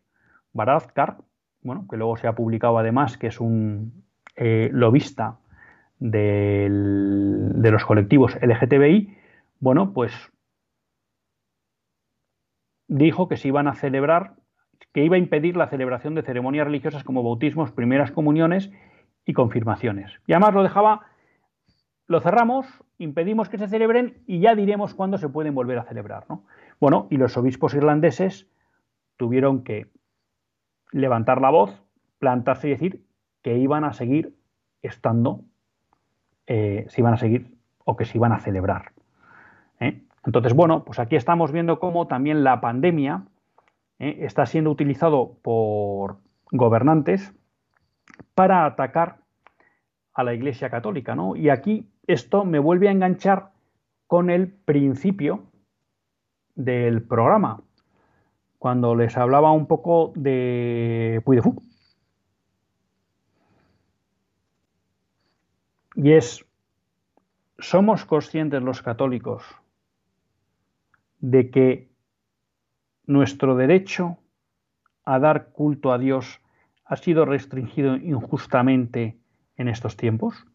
Varadkar, 0.52 1.18
bueno, 1.62 1.86
que 1.90 1.96
luego 1.96 2.16
se 2.16 2.26
ha 2.26 2.34
publicado 2.34 2.78
además 2.78 3.18
que 3.18 3.26
es 3.26 3.40
un 3.40 4.04
eh, 4.36 4.70
lobista 4.72 5.38
de 5.98 7.70
los 7.70 7.84
colectivos 7.84 8.36
LGTBI, 8.40 9.16
bueno, 9.60 9.92
pues 9.92 10.12
dijo 12.86 13.28
que 13.28 13.36
se 13.36 13.48
iban 13.48 13.68
a 13.68 13.74
celebrar, 13.74 14.34
que 14.92 15.04
iba 15.04 15.16
a 15.16 15.18
impedir 15.18 15.56
la 15.56 15.68
celebración 15.68 16.14
de 16.14 16.22
ceremonias 16.22 16.66
religiosas 16.66 17.04
como 17.04 17.22
bautismos, 17.22 17.72
primeras 17.72 18.12
comuniones 18.12 18.70
y 19.26 19.32
confirmaciones. 19.32 20.12
Y 20.26 20.32
además 20.32 20.54
lo 20.54 20.62
dejaba, 20.62 21.06
lo 22.06 22.20
cerramos 22.20 22.66
impedimos 22.98 23.48
que 23.48 23.58
se 23.58 23.68
celebren 23.68 24.22
y 24.26 24.40
ya 24.40 24.54
diremos 24.54 24.94
cuándo 24.94 25.18
se 25.18 25.28
pueden 25.28 25.54
volver 25.54 25.78
a 25.78 25.84
celebrar. 25.84 26.26
¿no? 26.28 26.44
Bueno, 26.80 27.06
y 27.10 27.16
los 27.16 27.36
obispos 27.36 27.74
irlandeses 27.74 28.48
tuvieron 29.16 29.64
que 29.64 29.86
levantar 30.92 31.40
la 31.40 31.50
voz, 31.50 31.82
plantarse 32.18 32.68
y 32.68 32.72
decir 32.72 33.04
que 33.42 33.56
iban 33.56 33.84
a 33.84 33.92
seguir 33.92 34.34
estando, 34.82 35.44
eh, 36.48 36.86
se 36.88 37.02
iban 37.02 37.12
a 37.12 37.18
seguir 37.18 37.54
o 37.84 37.94
que 37.94 38.06
se 38.06 38.16
iban 38.16 38.32
a 38.32 38.40
celebrar. 38.40 38.92
¿eh? 39.80 40.02
Entonces, 40.24 40.54
bueno, 40.54 40.82
pues 40.82 40.98
aquí 40.98 41.14
estamos 41.14 41.52
viendo 41.52 41.78
cómo 41.78 42.06
también 42.06 42.42
la 42.42 42.60
pandemia 42.60 43.24
¿eh? 43.98 44.16
está 44.20 44.46
siendo 44.46 44.70
utilizado 44.70 45.36
por 45.42 46.16
gobernantes 46.50 47.34
para 48.34 48.64
atacar 48.64 49.18
a 50.14 50.24
la 50.24 50.32
Iglesia 50.32 50.70
Católica, 50.70 51.14
¿no? 51.14 51.36
Y 51.36 51.50
aquí 51.50 51.86
esto 52.06 52.44
me 52.46 52.58
vuelve 52.58 52.88
a 52.88 52.92
enganchar 52.92 53.50
con 54.06 54.30
el 54.30 54.48
principio 54.48 55.44
del 56.54 57.02
programa, 57.02 57.60
cuando 58.58 58.96
les 58.96 59.16
hablaba 59.16 59.52
un 59.52 59.66
poco 59.66 60.12
de 60.16 61.20
Puy. 61.24 61.40
Y 66.00 66.12
es, 66.12 66.46
somos 67.58 68.04
conscientes 68.04 68.62
los 68.62 68.82
católicos 68.82 69.42
de 71.18 71.50
que 71.50 71.90
nuestro 73.06 73.56
derecho 73.56 74.16
a 75.04 75.18
dar 75.18 75.48
culto 75.48 75.92
a 75.92 75.98
Dios 75.98 76.40
ha 76.84 76.94
sido 76.94 77.24
restringido 77.24 77.96
injustamente 77.96 79.18
en 79.56 79.66
estos 79.66 79.96
tiempos? 79.96 80.46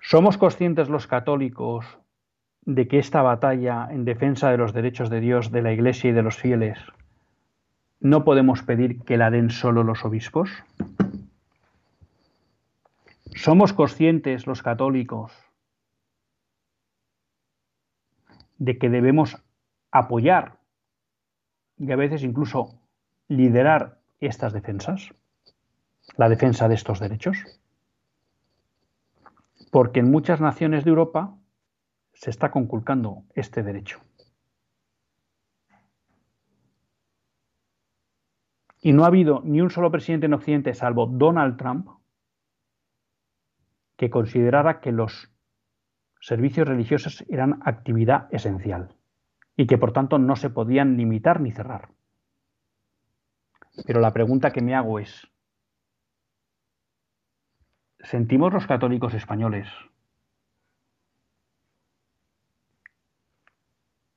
¿Somos 0.00 0.38
conscientes 0.38 0.88
los 0.88 1.06
católicos 1.06 1.84
de 2.62 2.88
que 2.88 2.98
esta 2.98 3.20
batalla 3.20 3.88
en 3.90 4.06
defensa 4.06 4.50
de 4.50 4.56
los 4.56 4.72
derechos 4.72 5.10
de 5.10 5.20
Dios, 5.20 5.50
de 5.50 5.60
la 5.60 5.74
Iglesia 5.74 6.08
y 6.08 6.12
de 6.14 6.22
los 6.22 6.38
fieles, 6.38 6.78
no 8.00 8.24
podemos 8.24 8.62
pedir 8.62 9.02
que 9.02 9.18
la 9.18 9.30
den 9.30 9.50
solo 9.50 9.84
los 9.84 10.02
obispos? 10.06 10.50
¿Somos 13.34 13.72
conscientes 13.72 14.46
los 14.46 14.62
católicos 14.62 15.32
de 18.58 18.78
que 18.78 18.88
debemos 18.88 19.42
apoyar 19.90 20.58
y 21.76 21.90
a 21.92 21.96
veces 21.96 22.22
incluso 22.22 22.80
liderar 23.28 23.98
estas 24.20 24.52
defensas? 24.52 25.14
La 26.16 26.28
defensa 26.28 26.68
de 26.68 26.74
estos 26.74 27.00
derechos 27.00 27.44
porque 29.74 29.98
en 29.98 30.08
muchas 30.08 30.40
naciones 30.40 30.84
de 30.84 30.90
Europa 30.90 31.36
se 32.12 32.30
está 32.30 32.52
conculcando 32.52 33.24
este 33.34 33.64
derecho. 33.64 33.98
Y 38.80 38.92
no 38.92 39.02
ha 39.02 39.08
habido 39.08 39.42
ni 39.44 39.60
un 39.60 39.70
solo 39.70 39.90
presidente 39.90 40.26
en 40.26 40.34
Occidente, 40.34 40.74
salvo 40.74 41.06
Donald 41.06 41.56
Trump, 41.56 41.88
que 43.96 44.10
considerara 44.10 44.80
que 44.80 44.92
los 44.92 45.30
servicios 46.20 46.66
religiosos 46.66 47.24
eran 47.28 47.60
actividad 47.64 48.28
esencial 48.32 48.96
y 49.56 49.66
que 49.66 49.78
por 49.78 49.92
tanto 49.92 50.18
no 50.18 50.36
se 50.36 50.50
podían 50.50 50.96
limitar 50.96 51.40
ni 51.40 51.52
cerrar. 51.52 51.90
Pero 53.86 54.00
la 54.00 54.12
pregunta 54.12 54.52
que 54.52 54.62
me 54.62 54.74
hago 54.74 54.98
es, 54.98 55.28
sentimos 58.00 58.52
los 58.52 58.66
católicos 58.66 59.14
españoles 59.14 59.68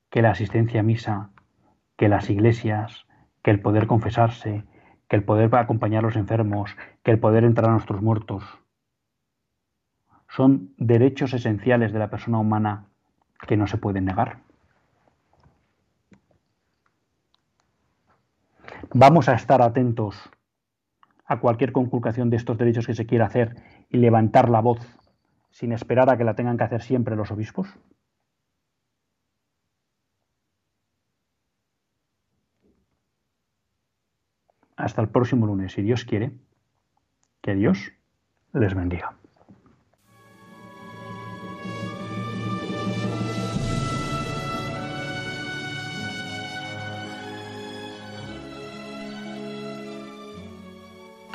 que 0.09 0.21
la 0.21 0.31
asistencia 0.31 0.79
a 0.79 0.83
misa, 0.83 1.31
que 1.95 2.09
las 2.09 2.29
iglesias, 2.29 3.05
que 3.43 3.51
el 3.51 3.61
poder 3.61 3.87
confesarse, 3.87 4.63
que 5.07 5.15
el 5.15 5.23
poder 5.23 5.53
acompañar 5.55 6.03
a 6.03 6.07
los 6.07 6.15
enfermos, 6.15 6.75
que 7.03 7.11
el 7.11 7.19
poder 7.19 7.43
entrar 7.43 7.69
a 7.69 7.73
nuestros 7.73 8.01
muertos, 8.01 8.43
son 10.27 10.73
derechos 10.77 11.33
esenciales 11.33 11.93
de 11.93 11.99
la 11.99 12.09
persona 12.09 12.39
humana 12.39 12.87
que 13.47 13.57
no 13.57 13.67
se 13.67 13.77
pueden 13.77 14.05
negar. 14.05 14.39
Vamos 18.93 19.29
a 19.29 19.33
estar 19.33 19.61
atentos 19.61 20.29
a 21.25 21.39
cualquier 21.39 21.71
conculcación 21.71 22.29
de 22.29 22.37
estos 22.37 22.57
derechos 22.57 22.87
que 22.87 22.95
se 22.95 23.05
quiera 23.05 23.25
hacer 23.25 23.55
y 23.89 23.97
levantar 23.97 24.49
la 24.49 24.61
voz 24.61 24.79
sin 25.57 25.71
esperar 25.71 26.09
a 26.09 26.17
que 26.17 26.23
la 26.23 26.35
tengan 26.35 26.57
que 26.57 26.63
hacer 26.63 26.83
siempre 26.83 27.15
los 27.15 27.31
obispos? 27.31 27.67
Hasta 34.75 35.01
el 35.01 35.09
próximo 35.09 35.47
lunes, 35.47 35.73
si 35.73 35.81
Dios 35.81 36.05
quiere. 36.05 36.31
Que 37.41 37.55
Dios 37.55 37.91
les 38.53 38.75
bendiga. 38.75 39.17